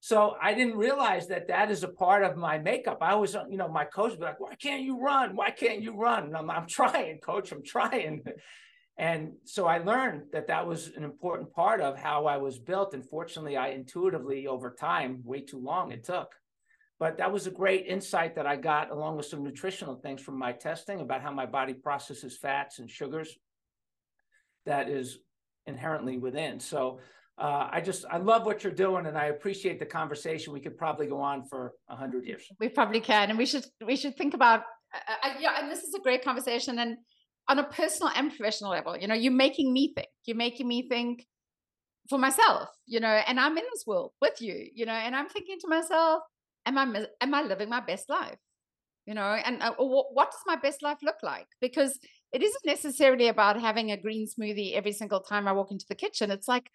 so 0.00 0.36
I 0.40 0.52
didn't 0.52 0.76
realize 0.76 1.28
that 1.28 1.48
that 1.48 1.70
is 1.70 1.82
a 1.82 1.88
part 1.88 2.24
of 2.24 2.36
my 2.36 2.58
makeup. 2.58 2.98
I 3.00 3.14
was, 3.14 3.34
you 3.48 3.56
know, 3.56 3.68
my 3.68 3.84
coach 3.84 4.10
would 4.10 4.20
be 4.20 4.26
like, 4.26 4.40
why 4.40 4.54
can't 4.54 4.82
you 4.82 5.00
run? 5.00 5.34
Why 5.34 5.50
can't 5.50 5.82
you 5.82 5.96
run? 5.96 6.24
And 6.24 6.36
I'm, 6.36 6.50
I'm 6.50 6.66
trying, 6.66 7.18
coach, 7.18 7.52
I'm 7.52 7.64
trying. 7.64 8.22
And 8.98 9.32
so 9.46 9.66
I 9.66 9.78
learned 9.78 10.24
that 10.34 10.48
that 10.48 10.66
was 10.66 10.88
an 10.94 11.04
important 11.04 11.54
part 11.54 11.80
of 11.80 11.98
how 11.98 12.26
I 12.26 12.36
was 12.36 12.58
built. 12.58 12.92
And 12.92 13.02
fortunately, 13.08 13.56
I 13.56 13.68
intuitively, 13.68 14.46
over 14.46 14.76
time, 14.78 15.22
way 15.24 15.40
too 15.40 15.58
long 15.58 15.90
it 15.90 16.04
took. 16.04 16.34
But 16.98 17.16
that 17.16 17.32
was 17.32 17.46
a 17.46 17.50
great 17.50 17.86
insight 17.86 18.34
that 18.34 18.46
I 18.46 18.56
got 18.56 18.90
along 18.90 19.16
with 19.16 19.24
some 19.24 19.42
nutritional 19.42 19.94
things 19.94 20.20
from 20.20 20.38
my 20.38 20.52
testing 20.52 21.00
about 21.00 21.22
how 21.22 21.32
my 21.32 21.46
body 21.46 21.72
processes 21.72 22.36
fats 22.36 22.78
and 22.78 22.90
sugars 22.90 23.34
that 24.66 24.90
is 24.90 25.18
inherently 25.70 26.18
within. 26.18 26.60
So 26.60 27.00
uh, 27.38 27.68
I 27.72 27.80
just 27.80 28.04
I 28.10 28.18
love 28.18 28.44
what 28.44 28.62
you're 28.62 28.72
doing, 28.72 29.06
and 29.06 29.16
I 29.16 29.26
appreciate 29.26 29.78
the 29.78 29.86
conversation. 29.86 30.52
We 30.52 30.60
could 30.60 30.76
probably 30.76 31.06
go 31.06 31.20
on 31.22 31.44
for 31.44 31.72
a 31.88 31.96
hundred 31.96 32.26
years. 32.26 32.42
We 32.58 32.68
probably 32.68 33.00
can, 33.00 33.30
and 33.30 33.38
we 33.38 33.46
should 33.46 33.64
we 33.86 33.96
should 33.96 34.16
think 34.16 34.34
about 34.34 34.60
uh, 34.94 35.28
uh 35.28 35.34
yeah. 35.40 35.54
And 35.58 35.70
this 35.70 35.82
is 35.82 35.94
a 35.94 36.00
great 36.00 36.22
conversation, 36.22 36.78
and 36.78 36.98
on 37.48 37.58
a 37.58 37.64
personal 37.64 38.12
and 38.14 38.28
professional 38.28 38.70
level. 38.70 38.96
You 38.96 39.08
know, 39.08 39.14
you're 39.14 39.32
making 39.32 39.72
me 39.72 39.92
think. 39.94 40.08
You're 40.26 40.36
making 40.36 40.68
me 40.68 40.86
think 40.88 41.24
for 42.10 42.18
myself. 42.18 42.68
You 42.86 43.00
know, 43.00 43.08
and 43.08 43.40
I'm 43.40 43.56
in 43.56 43.64
this 43.72 43.84
world 43.86 44.12
with 44.20 44.42
you. 44.42 44.68
You 44.74 44.84
know, 44.84 44.92
and 44.92 45.16
I'm 45.16 45.28
thinking 45.30 45.56
to 45.62 45.68
myself, 45.68 46.20
am 46.66 46.76
I 46.76 47.06
am 47.22 47.34
I 47.34 47.42
living 47.42 47.70
my 47.70 47.80
best 47.80 48.10
life? 48.10 48.36
You 49.06 49.14
know, 49.14 49.22
and 49.46 49.62
uh, 49.62 49.72
what 49.78 50.30
does 50.30 50.40
my 50.46 50.56
best 50.56 50.82
life 50.82 50.98
look 51.02 51.22
like? 51.22 51.46
Because 51.60 51.98
it 52.32 52.42
isn't 52.42 52.64
necessarily 52.64 53.28
about 53.28 53.60
having 53.60 53.90
a 53.90 53.96
green 53.96 54.26
smoothie 54.26 54.74
every 54.74 54.92
single 54.92 55.20
time 55.20 55.48
I 55.48 55.52
walk 55.52 55.70
into 55.70 55.86
the 55.88 55.94
kitchen. 55.94 56.30
It's 56.30 56.48
like 56.48 56.70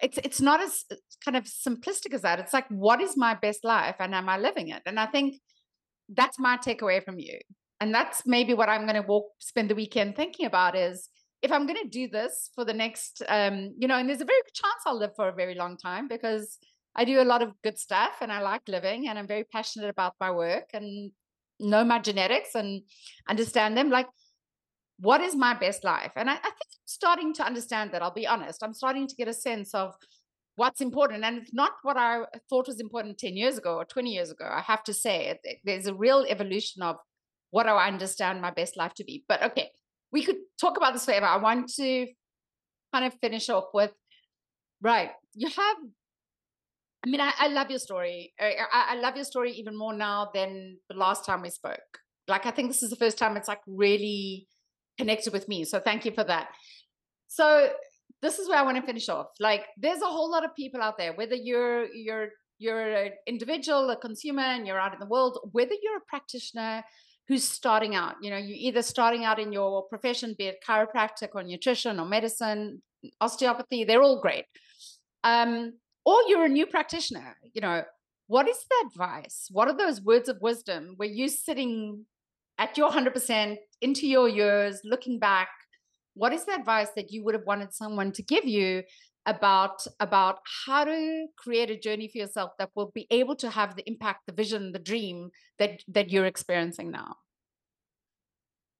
it's 0.00 0.18
it's 0.18 0.40
not 0.40 0.60
as 0.60 0.84
kind 1.24 1.36
of 1.36 1.44
simplistic 1.44 2.12
as 2.12 2.22
that. 2.22 2.38
It's 2.38 2.52
like 2.52 2.68
what 2.68 3.00
is 3.00 3.16
my 3.16 3.34
best 3.34 3.64
life 3.64 3.96
and 3.98 4.14
am 4.14 4.28
I 4.28 4.38
living 4.38 4.68
it? 4.68 4.82
And 4.86 4.98
I 4.98 5.06
think 5.06 5.36
that's 6.08 6.38
my 6.38 6.56
takeaway 6.56 7.02
from 7.02 7.18
you 7.18 7.38
and 7.82 7.92
that's 7.92 8.22
maybe 8.24 8.54
what 8.54 8.68
i'm 8.68 8.86
going 8.86 9.00
to 9.00 9.08
walk 9.08 9.26
spend 9.38 9.68
the 9.68 9.74
weekend 9.74 10.14
thinking 10.14 10.46
about 10.46 10.76
is 10.76 11.08
if 11.42 11.50
i'm 11.50 11.66
going 11.66 11.82
to 11.82 11.88
do 11.88 12.08
this 12.08 12.50
for 12.54 12.64
the 12.64 12.72
next 12.72 13.22
um 13.28 13.74
you 13.78 13.88
know 13.88 13.96
and 13.96 14.08
there's 14.08 14.20
a 14.20 14.32
very 14.32 14.42
good 14.46 14.54
chance 14.54 14.82
i'll 14.86 14.98
live 14.98 15.14
for 15.16 15.28
a 15.28 15.34
very 15.34 15.54
long 15.54 15.76
time 15.76 16.06
because 16.08 16.58
i 16.94 17.04
do 17.04 17.20
a 17.20 17.30
lot 17.32 17.42
of 17.42 17.50
good 17.62 17.78
stuff 17.78 18.14
and 18.20 18.32
i 18.32 18.40
like 18.40 18.62
living 18.68 19.08
and 19.08 19.18
i'm 19.18 19.26
very 19.26 19.44
passionate 19.44 19.88
about 19.88 20.14
my 20.20 20.30
work 20.30 20.68
and 20.72 21.10
know 21.58 21.84
my 21.84 21.98
genetics 21.98 22.54
and 22.54 22.82
understand 23.28 23.76
them 23.76 23.90
like 23.90 24.06
what 25.02 25.20
is 25.20 25.34
my 25.34 25.52
best 25.64 25.84
life 25.84 26.12
and 26.16 26.30
I, 26.30 26.34
I 26.34 26.52
think 26.56 26.70
i'm 26.74 26.86
starting 27.00 27.34
to 27.34 27.46
understand 27.50 27.92
that 27.92 28.02
i'll 28.02 28.18
be 28.22 28.26
honest 28.26 28.62
i'm 28.62 28.74
starting 28.74 29.06
to 29.06 29.16
get 29.16 29.28
a 29.28 29.34
sense 29.34 29.74
of 29.74 29.94
what's 30.56 30.80
important 30.80 31.24
and 31.24 31.38
it's 31.38 31.54
not 31.54 31.72
what 31.82 31.96
i 31.96 32.20
thought 32.48 32.68
was 32.68 32.80
important 32.80 33.18
10 33.18 33.36
years 33.36 33.58
ago 33.58 33.76
or 33.76 33.84
20 33.84 34.10
years 34.10 34.30
ago 34.30 34.48
i 34.50 34.60
have 34.60 34.84
to 34.84 34.94
say 34.94 35.38
there's 35.64 35.86
a 35.86 35.94
real 35.94 36.24
evolution 36.28 36.82
of 36.82 36.96
what 37.52 37.64
do 37.64 37.68
I 37.68 37.86
understand 37.86 38.40
my 38.40 38.50
best 38.50 38.76
life 38.76 38.94
to 38.94 39.04
be? 39.04 39.24
But 39.28 39.42
okay, 39.44 39.70
we 40.10 40.24
could 40.24 40.38
talk 40.60 40.76
about 40.76 40.94
this 40.94 41.04
forever. 41.04 41.26
I 41.26 41.36
want 41.36 41.68
to 41.74 42.06
kind 42.92 43.04
of 43.04 43.14
finish 43.20 43.48
off 43.50 43.66
with 43.72 43.92
right. 44.80 45.10
You 45.34 45.48
have, 45.48 45.76
I 47.04 47.10
mean, 47.10 47.20
I, 47.20 47.32
I 47.38 47.48
love 47.48 47.68
your 47.70 47.78
story. 47.78 48.32
I, 48.40 48.54
I 48.72 48.94
love 48.96 49.16
your 49.16 49.26
story 49.26 49.52
even 49.52 49.76
more 49.76 49.92
now 49.92 50.30
than 50.34 50.78
the 50.88 50.96
last 50.96 51.26
time 51.26 51.42
we 51.42 51.50
spoke. 51.50 51.98
Like, 52.26 52.46
I 52.46 52.50
think 52.52 52.68
this 52.68 52.82
is 52.82 52.88
the 52.88 52.96
first 52.96 53.18
time 53.18 53.36
it's 53.36 53.48
like 53.48 53.60
really 53.66 54.48
connected 54.98 55.32
with 55.32 55.48
me. 55.48 55.64
So 55.64 55.80
thank 55.80 56.04
you 56.04 56.12
for 56.12 56.24
that. 56.24 56.48
So 57.28 57.70
this 58.20 58.38
is 58.38 58.48
where 58.48 58.58
I 58.58 58.62
want 58.62 58.76
to 58.76 58.82
finish 58.82 59.08
off. 59.08 59.28
Like, 59.40 59.66
there's 59.76 60.02
a 60.02 60.06
whole 60.06 60.30
lot 60.30 60.44
of 60.44 60.54
people 60.54 60.80
out 60.80 60.98
there, 60.98 61.12
whether 61.12 61.34
you're 61.34 61.86
you're 61.86 62.28
you're 62.58 62.80
an 62.80 63.12
individual, 63.26 63.90
a 63.90 63.96
consumer, 63.96 64.42
and 64.42 64.66
you're 64.66 64.78
out 64.78 64.92
in 64.92 65.00
the 65.00 65.06
world, 65.06 65.38
whether 65.50 65.74
you're 65.82 65.96
a 65.96 66.08
practitioner, 66.08 66.84
who's 67.28 67.44
starting 67.44 67.94
out. 67.94 68.16
You 68.20 68.30
know, 68.30 68.36
you're 68.36 68.58
either 68.58 68.82
starting 68.82 69.24
out 69.24 69.38
in 69.38 69.52
your 69.52 69.84
profession, 69.84 70.34
be 70.36 70.46
it 70.46 70.64
chiropractic 70.66 71.30
or 71.34 71.42
nutrition 71.42 71.98
or 71.98 72.06
medicine, 72.06 72.82
osteopathy, 73.20 73.84
they're 73.84 74.02
all 74.02 74.20
great. 74.20 74.44
Um, 75.24 75.74
or 76.04 76.18
you're 76.28 76.44
a 76.44 76.48
new 76.48 76.66
practitioner, 76.66 77.36
you 77.54 77.60
know, 77.60 77.84
what 78.26 78.48
is 78.48 78.58
the 78.68 78.86
advice? 78.88 79.48
What 79.50 79.68
are 79.68 79.76
those 79.76 80.00
words 80.00 80.28
of 80.28 80.40
wisdom 80.40 80.94
where 80.96 81.08
you're 81.08 81.28
sitting 81.28 82.06
at 82.58 82.76
your 82.76 82.90
100% 82.90 83.56
into 83.82 84.06
your 84.06 84.28
years, 84.28 84.80
looking 84.84 85.18
back? 85.18 85.48
What 86.14 86.32
is 86.32 86.44
the 86.44 86.54
advice 86.54 86.88
that 86.96 87.10
you 87.10 87.24
would 87.24 87.34
have 87.34 87.46
wanted 87.46 87.72
someone 87.72 88.12
to 88.12 88.22
give 88.22 88.44
you 88.44 88.82
about 89.26 89.86
about 90.00 90.38
how 90.66 90.84
to 90.84 91.26
create 91.38 91.70
a 91.70 91.78
journey 91.78 92.08
for 92.08 92.18
yourself 92.18 92.50
that 92.58 92.70
will 92.74 92.90
be 92.92 93.06
able 93.10 93.36
to 93.36 93.48
have 93.48 93.76
the 93.76 93.88
impact 93.88 94.26
the 94.26 94.32
vision 94.32 94.72
the 94.72 94.80
dream 94.80 95.30
that 95.60 95.80
that 95.86 96.10
you're 96.10 96.26
experiencing 96.26 96.90
now 96.90 97.14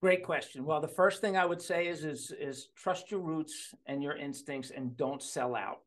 Great 0.02 0.24
question. 0.24 0.64
Well, 0.64 0.80
the 0.80 0.88
first 0.88 1.20
thing 1.20 1.36
I 1.36 1.46
would 1.46 1.62
say 1.62 1.86
is 1.86 2.04
is 2.04 2.32
is 2.40 2.70
trust 2.74 3.12
your 3.12 3.20
roots 3.20 3.72
and 3.86 4.02
your 4.02 4.16
instincts 4.16 4.72
and 4.74 4.96
don't 4.96 5.22
sell 5.22 5.54
out. 5.54 5.82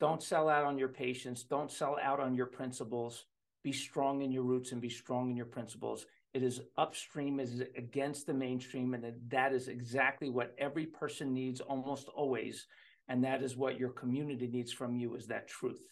Don't 0.00 0.20
sell 0.20 0.48
out 0.48 0.64
on 0.64 0.76
your 0.76 0.88
patients, 0.88 1.44
don't 1.44 1.70
sell 1.70 1.96
out 2.02 2.18
on 2.18 2.34
your 2.34 2.46
principles. 2.46 3.26
Be 3.62 3.70
strong 3.70 4.22
in 4.22 4.32
your 4.32 4.42
roots 4.42 4.72
and 4.72 4.80
be 4.80 4.88
strong 4.88 5.30
in 5.30 5.36
your 5.36 5.46
principles. 5.46 6.06
It 6.34 6.42
is 6.42 6.62
upstream, 6.78 7.40
it 7.40 7.48
is 7.48 7.62
against 7.76 8.26
the 8.26 8.32
mainstream, 8.32 8.94
and 8.94 9.12
that 9.28 9.52
is 9.52 9.68
exactly 9.68 10.30
what 10.30 10.54
every 10.58 10.86
person 10.86 11.34
needs 11.34 11.60
almost 11.60 12.08
always. 12.08 12.66
And 13.08 13.22
that 13.24 13.42
is 13.42 13.56
what 13.56 13.78
your 13.78 13.90
community 13.90 14.46
needs 14.46 14.72
from 14.72 14.96
you 14.96 15.14
is 15.14 15.26
that 15.26 15.46
truth. 15.46 15.84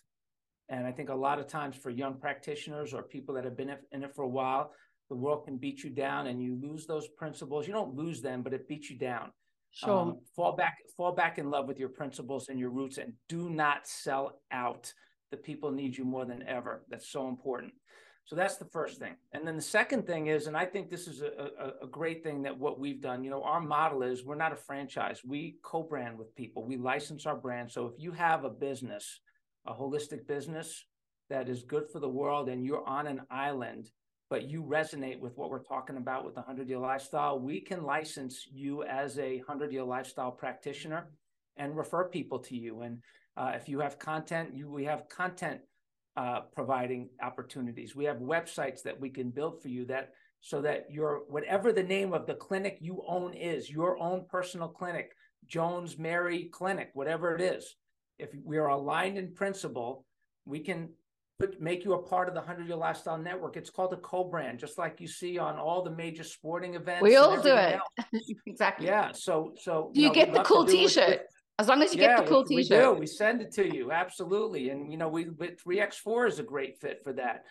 And 0.70 0.86
I 0.86 0.93
think 0.93 1.11
a 1.11 1.14
lot 1.14 1.38
of 1.38 1.47
times 1.47 1.76
for 1.76 1.91
young 1.91 2.14
practitioners 2.14 2.95
or 2.95 3.03
people 3.03 3.34
that 3.34 3.45
have 3.45 3.57
been 3.57 3.76
in 3.93 4.05
it 4.05 4.14
for 4.14 4.22
a 4.22 4.28
while, 4.28 4.72
the 5.11 5.16
world 5.16 5.45
can 5.45 5.59
beat 5.59 5.82
you 5.82 5.91
down 5.91 6.28
and 6.28 6.43
you 6.43 6.57
lose 6.62 6.86
those 6.86 7.09
principles. 7.09 7.66
You 7.66 7.72
don't 7.72 7.97
lose 7.97 8.22
them, 8.22 8.43
but 8.43 8.55
it 8.55 8.68
beats 8.68 8.88
you 8.88 8.97
down. 8.97 9.32
Sure. 9.72 9.91
Um, 9.91 10.18
fall 10.34 10.57
back, 10.57 10.78
fall 10.97 11.12
back 11.12 11.38
in 11.38 11.51
love 11.51 11.66
with 11.66 11.78
your 11.78 11.88
principles 11.88 12.49
and 12.49 12.59
your 12.59 12.70
roots, 12.70 12.99
and 12.99 13.12
do 13.28 13.51
not 13.51 13.86
sell 13.86 14.41
out. 14.53 14.93
The 15.30 15.36
people 15.36 15.70
need 15.70 15.97
you 15.97 16.05
more 16.05 16.24
than 16.24 16.45
ever. 16.47 16.84
That's 16.88 17.09
so 17.09 17.28
important. 17.28 17.72
So 18.31 18.37
that's 18.37 18.59
the 18.59 18.66
first 18.66 19.01
thing. 19.01 19.16
And 19.33 19.45
then 19.45 19.57
the 19.57 19.62
second 19.62 20.07
thing 20.07 20.28
is, 20.28 20.47
and 20.47 20.57
I 20.57 20.64
think 20.64 20.89
this 20.89 21.09
is 21.09 21.20
a, 21.20 21.26
a, 21.26 21.85
a, 21.85 21.89
great 21.89 22.22
thing 22.22 22.43
that 22.43 22.57
what 22.57 22.78
we've 22.78 23.01
done, 23.01 23.24
you 23.24 23.31
know, 23.31 23.43
our 23.43 23.61
model 23.61 24.05
is 24.05 24.24
we're 24.24 24.37
not 24.37 24.53
a 24.53 24.57
franchise. 24.57 25.22
We 25.26 25.57
co-brand 25.64 26.16
with 26.16 26.33
people. 26.37 26.64
We 26.64 26.76
license 26.76 27.26
our 27.26 27.35
brand. 27.35 27.72
So 27.72 27.87
if 27.87 27.95
you 27.99 28.12
have 28.12 28.45
a 28.45 28.49
business, 28.49 29.18
a 29.66 29.74
holistic 29.74 30.28
business 30.28 30.85
that 31.28 31.49
is 31.49 31.64
good 31.64 31.91
for 31.91 31.99
the 31.99 32.09
world 32.09 32.49
and 32.49 32.64
you're 32.64 32.87
on 32.87 33.09
an 33.09 33.22
island 33.33 33.91
but 34.28 34.49
you 34.49 34.62
resonate 34.62 35.18
with 35.18 35.37
what 35.37 35.51
we're 35.51 35.64
talking 35.64 35.97
about 35.97 36.24
with 36.24 36.37
the 36.37 36.41
100 36.43 36.68
year 36.68 36.78
lifestyle, 36.78 37.41
we 37.41 37.61
can 37.61 37.83
license 37.83 38.47
you 38.53 38.85
as 38.85 39.18
a 39.18 39.39
100 39.39 39.72
year 39.72 39.83
lifestyle 39.83 40.31
practitioner 40.31 41.11
and 41.57 41.76
refer 41.76 42.05
people 42.05 42.39
to 42.39 42.57
you. 42.57 42.83
And 42.83 43.03
uh, 43.37 43.55
if 43.57 43.68
you 43.68 43.81
have 43.81 43.99
content, 43.99 44.55
you 44.55 44.70
we 44.70 44.85
have 44.85 45.09
content 45.09 45.62
uh, 46.17 46.41
providing 46.55 47.09
opportunities. 47.23 47.95
We 47.95 48.05
have 48.05 48.19
websites 48.19 48.83
that 48.83 48.99
we 48.99 49.11
can 49.11 49.31
build 49.31 49.63
for 49.63 49.69
you 49.69 49.85
that 49.87 50.11
so 50.41 50.63
that 50.63 50.87
your 50.91 51.23
whatever 51.29 51.73
the 51.73 51.83
name 51.83 52.13
of 52.13 52.27
the 52.27 52.35
clinic 52.35 52.79
you 52.81 53.03
own 53.07 53.35
is, 53.35 53.71
your 53.71 53.99
own 53.99 54.25
personal 54.29 54.69
clinic, 54.69 55.13
Jones 55.47 55.99
Mary 55.99 56.49
Clinic, 56.53 56.91
whatever 56.95 57.35
it 57.35 57.41
is, 57.41 57.77
if 58.19 58.31
we 58.45 58.59
are 58.59 58.69
aligned 58.69 59.19
in 59.19 59.35
principle, 59.35 60.05
we 60.47 60.61
can 60.61 60.91
put, 61.39 61.61
make 61.61 61.85
you 61.85 61.95
a 61.95 62.03
part 62.03 62.29
of 62.29 62.35
the 62.35 62.41
100 62.41 62.67
Year 62.67 62.77
Lifestyle 62.77 63.19
Network. 63.19 63.57
It's 63.57 63.71
called 63.71 63.93
a 63.93 63.97
co-brand, 63.97 64.59
just 64.59 64.79
like 64.79 65.01
you 65.01 65.09
see 65.09 65.39
on 65.39 65.57
all 65.59 65.83
the 65.83 65.91
major 65.91 66.25
sporting 66.25 66.75
events. 66.75 67.03
We 67.03 67.17
all 67.17 67.41
do 67.41 67.55
it. 67.55 67.79
exactly. 68.47 68.87
Yeah. 68.87 69.13
So, 69.13 69.55
so 69.61 69.91
do 69.95 70.01
you, 70.01 70.09
you 70.09 70.09
know, 70.09 70.15
get 70.15 70.33
the 70.33 70.43
cool 70.43 70.65
T-shirt? 70.65 71.23
As 71.61 71.69
long 71.69 71.83
as 71.83 71.95
you 71.95 72.01
yeah, 72.01 72.17
get 72.17 72.25
the 72.25 72.31
cool 72.31 72.45
we, 72.49 72.63
T-shirt, 72.63 72.89
we 72.89 72.95
do. 72.95 73.01
We 73.01 73.07
send 73.07 73.43
it 73.43 73.53
to 73.53 73.77
you 73.77 73.93
absolutely, 73.93 74.71
and 74.71 74.91
you 74.91 74.97
know, 74.97 75.09
we 75.09 75.27
three 75.63 75.79
X 75.79 75.99
four 75.99 76.27
is 76.27 76.39
a 76.39 76.43
great 76.43 76.79
fit 76.79 77.03
for 77.05 77.13
that. 77.13 77.45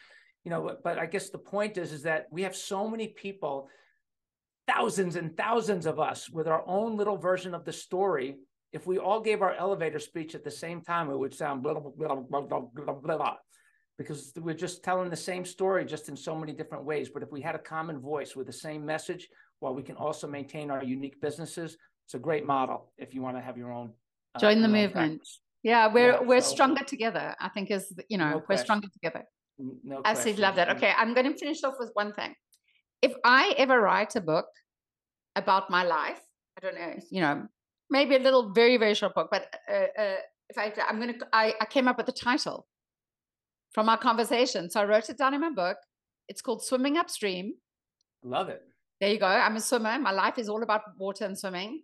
You 0.43 0.49
know, 0.49 0.63
but, 0.63 0.81
but 0.83 0.97
I 0.97 1.05
guess 1.05 1.29
the 1.29 1.37
point 1.37 1.77
is, 1.77 1.93
is 1.93 2.01
that 2.03 2.25
we 2.31 2.41
have 2.41 2.55
so 2.55 2.89
many 2.89 3.09
people, 3.09 3.69
thousands 4.67 5.15
and 5.15 5.37
thousands 5.37 5.85
of 5.85 5.99
us, 5.99 6.27
with 6.27 6.47
our 6.47 6.63
own 6.65 6.97
little 6.97 7.17
version 7.17 7.53
of 7.53 7.65
the 7.65 7.71
story. 7.71 8.37
If 8.73 8.87
we 8.87 8.97
all 8.97 9.21
gave 9.21 9.43
our 9.43 9.53
elevator 9.53 9.99
speech 9.99 10.33
at 10.33 10.43
the 10.43 10.49
same 10.49 10.81
time, 10.81 11.11
it 11.11 11.17
would 11.17 11.35
sound 11.35 11.61
blah 11.61 11.75
blah 11.75 11.91
blah 11.95 12.15
blah 12.15 12.41
blah 12.41 12.93
blah. 12.93 13.17
blah 13.17 13.35
because 13.99 14.31
we're 14.37 14.55
just 14.55 14.81
telling 14.81 15.09
the 15.09 15.15
same 15.15 15.43
story 15.43 15.83
just 15.83 16.07
in 16.07 16.15
so 16.15 16.33
many 16.33 16.53
different 16.53 16.85
ways. 16.85 17.09
But 17.13 17.21
if 17.21 17.33
we 17.33 17.41
had 17.41 17.53
a 17.53 17.59
common 17.59 17.99
voice 17.99 18.33
with 18.33 18.47
the 18.47 18.53
same 18.53 18.85
message, 18.85 19.27
while 19.59 19.75
we 19.75 19.83
can 19.83 19.97
also 19.97 20.25
maintain 20.25 20.71
our 20.71 20.81
unique 20.81 21.19
businesses, 21.19 21.75
it's 22.09 22.15
a 22.15 22.17
great 22.17 22.43
model 22.43 22.91
if 22.97 23.13
you 23.13 23.21
want 23.21 23.37
to 23.37 23.41
have 23.41 23.55
your 23.55 23.71
own. 23.71 23.91
Uh, 24.33 24.39
Join 24.39 24.63
the 24.63 24.67
movement. 24.67 25.19
Practice. 25.19 25.41
Yeah, 25.61 25.93
we're 25.93 26.13
yeah, 26.13 26.21
we're 26.21 26.41
so, 26.41 26.55
stronger 26.55 26.83
together. 26.83 27.35
I 27.39 27.49
think 27.49 27.69
is 27.69 27.93
you 28.09 28.17
know 28.17 28.31
no 28.31 28.43
we're 28.49 28.57
stronger 28.57 28.87
together. 28.91 29.25
No 29.59 30.01
I 30.03 30.09
absolutely 30.09 30.41
love 30.41 30.55
that. 30.55 30.69
Okay, 30.77 30.91
I'm 30.97 31.13
going 31.13 31.31
to 31.31 31.37
finish 31.37 31.63
off 31.63 31.75
with 31.79 31.91
one 31.93 32.13
thing. 32.13 32.33
If 33.03 33.13
I 33.23 33.53
ever 33.59 33.79
write 33.79 34.15
a 34.15 34.21
book 34.21 34.47
about 35.35 35.69
my 35.69 35.83
life, 35.83 36.19
I 36.57 36.61
don't 36.61 36.73
know, 36.73 36.95
you 37.11 37.21
know, 37.21 37.47
maybe 37.91 38.15
a 38.15 38.19
little 38.19 38.53
very 38.53 38.77
very 38.77 38.95
short 38.95 39.13
book, 39.13 39.27
but 39.29 39.43
uh, 39.71 40.01
uh, 40.01 40.15
if 40.49 40.57
I 40.57 40.73
I'm 40.87 40.99
going 40.99 41.13
to 41.13 41.27
I, 41.31 41.53
I 41.61 41.65
came 41.65 41.87
up 41.87 41.97
with 41.97 42.07
the 42.07 42.11
title 42.11 42.65
from 43.71 43.87
our 43.87 43.99
conversation. 43.99 44.71
So 44.71 44.81
I 44.81 44.85
wrote 44.85 45.09
it 45.09 45.19
down 45.19 45.35
in 45.35 45.41
my 45.41 45.51
book. 45.51 45.77
It's 46.27 46.41
called 46.41 46.63
Swimming 46.63 46.97
Upstream. 46.97 47.53
Love 48.23 48.49
it. 48.49 48.63
There 48.99 49.11
you 49.11 49.19
go. 49.19 49.27
I'm 49.27 49.57
a 49.57 49.61
swimmer. 49.61 49.99
My 49.99 50.11
life 50.11 50.39
is 50.39 50.49
all 50.49 50.63
about 50.63 50.81
water 50.97 51.25
and 51.25 51.37
swimming. 51.37 51.83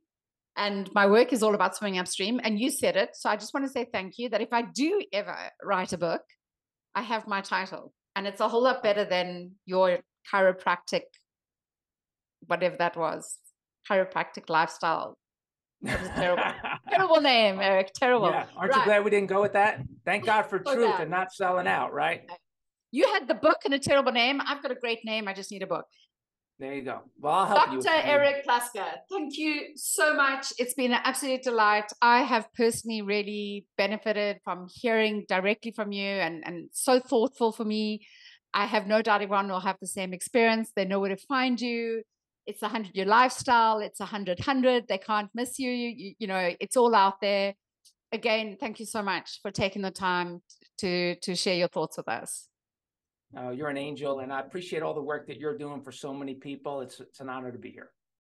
And 0.58 0.90
my 0.94 1.06
work 1.06 1.34
is 1.34 1.44
all 1.44 1.56
about 1.56 1.76
swimming 1.76 2.00
upstream. 2.00 2.40
And 2.44 2.60
you 2.60 2.72
said 2.72 2.96
it. 2.96 3.10
So 3.14 3.30
I 3.30 3.36
just 3.36 3.54
want 3.54 3.66
to 3.66 3.72
say 3.72 3.88
thank 3.92 4.18
you 4.18 4.30
that 4.30 4.42
if 4.42 4.54
I 4.54 4.62
do 4.62 5.02
ever 5.12 5.36
write 5.64 5.94
a 5.94 5.98
book, 5.98 6.22
I 6.94 7.02
have 7.02 7.28
my 7.28 7.42
title. 7.42 7.94
And 8.16 8.26
it's 8.26 8.40
a 8.40 8.48
whole 8.48 8.64
lot 8.64 8.82
better 8.82 9.04
than 9.04 9.52
your 9.66 10.00
chiropractic, 10.34 11.02
whatever 12.48 12.78
that 12.78 12.96
was, 12.96 13.38
chiropractic 13.90 14.50
lifestyle 14.50 15.18
terrible. 15.84 16.44
terrible 16.90 17.22
name, 17.22 17.60
Eric. 17.60 17.92
Terrible. 17.94 18.30
Yeah. 18.30 18.46
Aren't 18.56 18.72
right. 18.72 18.80
you 18.80 18.86
glad 18.86 19.04
we 19.04 19.10
didn't 19.12 19.30
go 19.30 19.42
with 19.42 19.54
that? 19.54 19.82
Thank 20.06 20.26
God 20.26 20.44
for 20.44 20.60
truth 20.60 21.00
and 21.00 21.10
not 21.10 21.34
selling 21.34 21.68
out, 21.68 21.94
right? 21.94 22.24
You 22.92 23.12
had 23.14 23.28
the 23.28 23.36
book 23.36 23.58
and 23.66 23.74
a 23.74 23.80
terrible 23.80 24.12
name. 24.12 24.42
I've 24.46 24.62
got 24.62 24.72
a 24.72 24.76
great 24.76 25.00
name. 25.04 25.28
I 25.28 25.34
just 25.34 25.52
need 25.52 25.64
a 25.64 25.68
book. 25.68 25.86
There 26.58 26.74
you 26.74 26.84
go. 26.84 27.02
Well, 27.20 27.34
I'll 27.34 27.46
help 27.46 27.84
Dr. 27.84 27.90
Eric 27.94 28.46
Plasker, 28.48 28.86
thank 29.12 29.38
you 29.38 29.74
so 29.76 30.16
much. 30.16 30.54
It's 30.58 30.74
been 30.74 30.94
an 30.94 31.02
absolute 31.04 31.44
delight. 31.44 31.92
I 32.02 32.24
have 32.24 32.48
personally 32.54 33.02
really 33.02 33.66
benefited 33.78 34.40
from 34.44 34.68
hearing 34.74 35.26
directly 35.28 35.72
from 35.72 35.92
you 35.92 36.08
and, 36.08 36.44
and 36.46 36.70
so 36.72 37.00
thoughtful 37.00 37.52
for 37.52 37.66
me. 37.66 38.08
I 38.54 38.68
have 38.68 38.88
no 38.88 39.02
doubt 39.02 39.22
everyone 39.22 39.50
will 39.50 39.60
have 39.60 39.76
the 39.82 39.88
same 39.88 40.14
experience. 40.14 40.72
They 40.74 40.86
know 40.86 41.02
where 41.02 41.10
to 41.10 41.18
find 41.18 41.60
you 41.60 42.04
it's 42.46 42.62
a 42.62 42.68
hundred 42.68 42.96
year 42.96 43.06
lifestyle 43.06 43.80
it's 43.80 44.00
a 44.00 44.06
hundred 44.06 44.40
hundred 44.40 44.88
they 44.88 44.98
can't 44.98 45.30
miss 45.34 45.60
you. 45.60 45.70
you 45.70 46.14
you 46.20 46.28
know 46.28 46.54
it's 46.60 46.78
all 46.78 46.94
out 46.94 47.20
there 47.22 47.54
again 48.12 48.58
thank 48.60 48.80
you 48.80 48.86
so 48.86 49.02
much 49.02 49.40
for 49.42 49.52
taking 49.52 49.82
the 49.82 49.92
time 49.92 50.42
to 50.78 51.16
to 51.16 51.36
share 51.36 51.56
your 51.56 51.68
thoughts 51.68 51.98
with 51.98 52.08
us 52.08 52.48
oh, 53.38 53.52
you're 53.52 53.70
an 53.70 53.78
angel 53.78 54.20
and 54.20 54.32
i 54.32 54.40
appreciate 54.40 54.84
all 54.84 54.94
the 54.94 55.02
work 55.02 55.28
that 55.28 55.40
you're 55.40 55.58
doing 55.58 55.82
for 55.82 55.92
so 55.92 56.14
many 56.14 56.36
people. 56.36 56.82
It's 56.82 57.00
it's 57.00 57.20
an 57.20 57.30
honor 57.30 57.52
to 57.52 57.58
be 57.58 57.72
here 57.72 57.92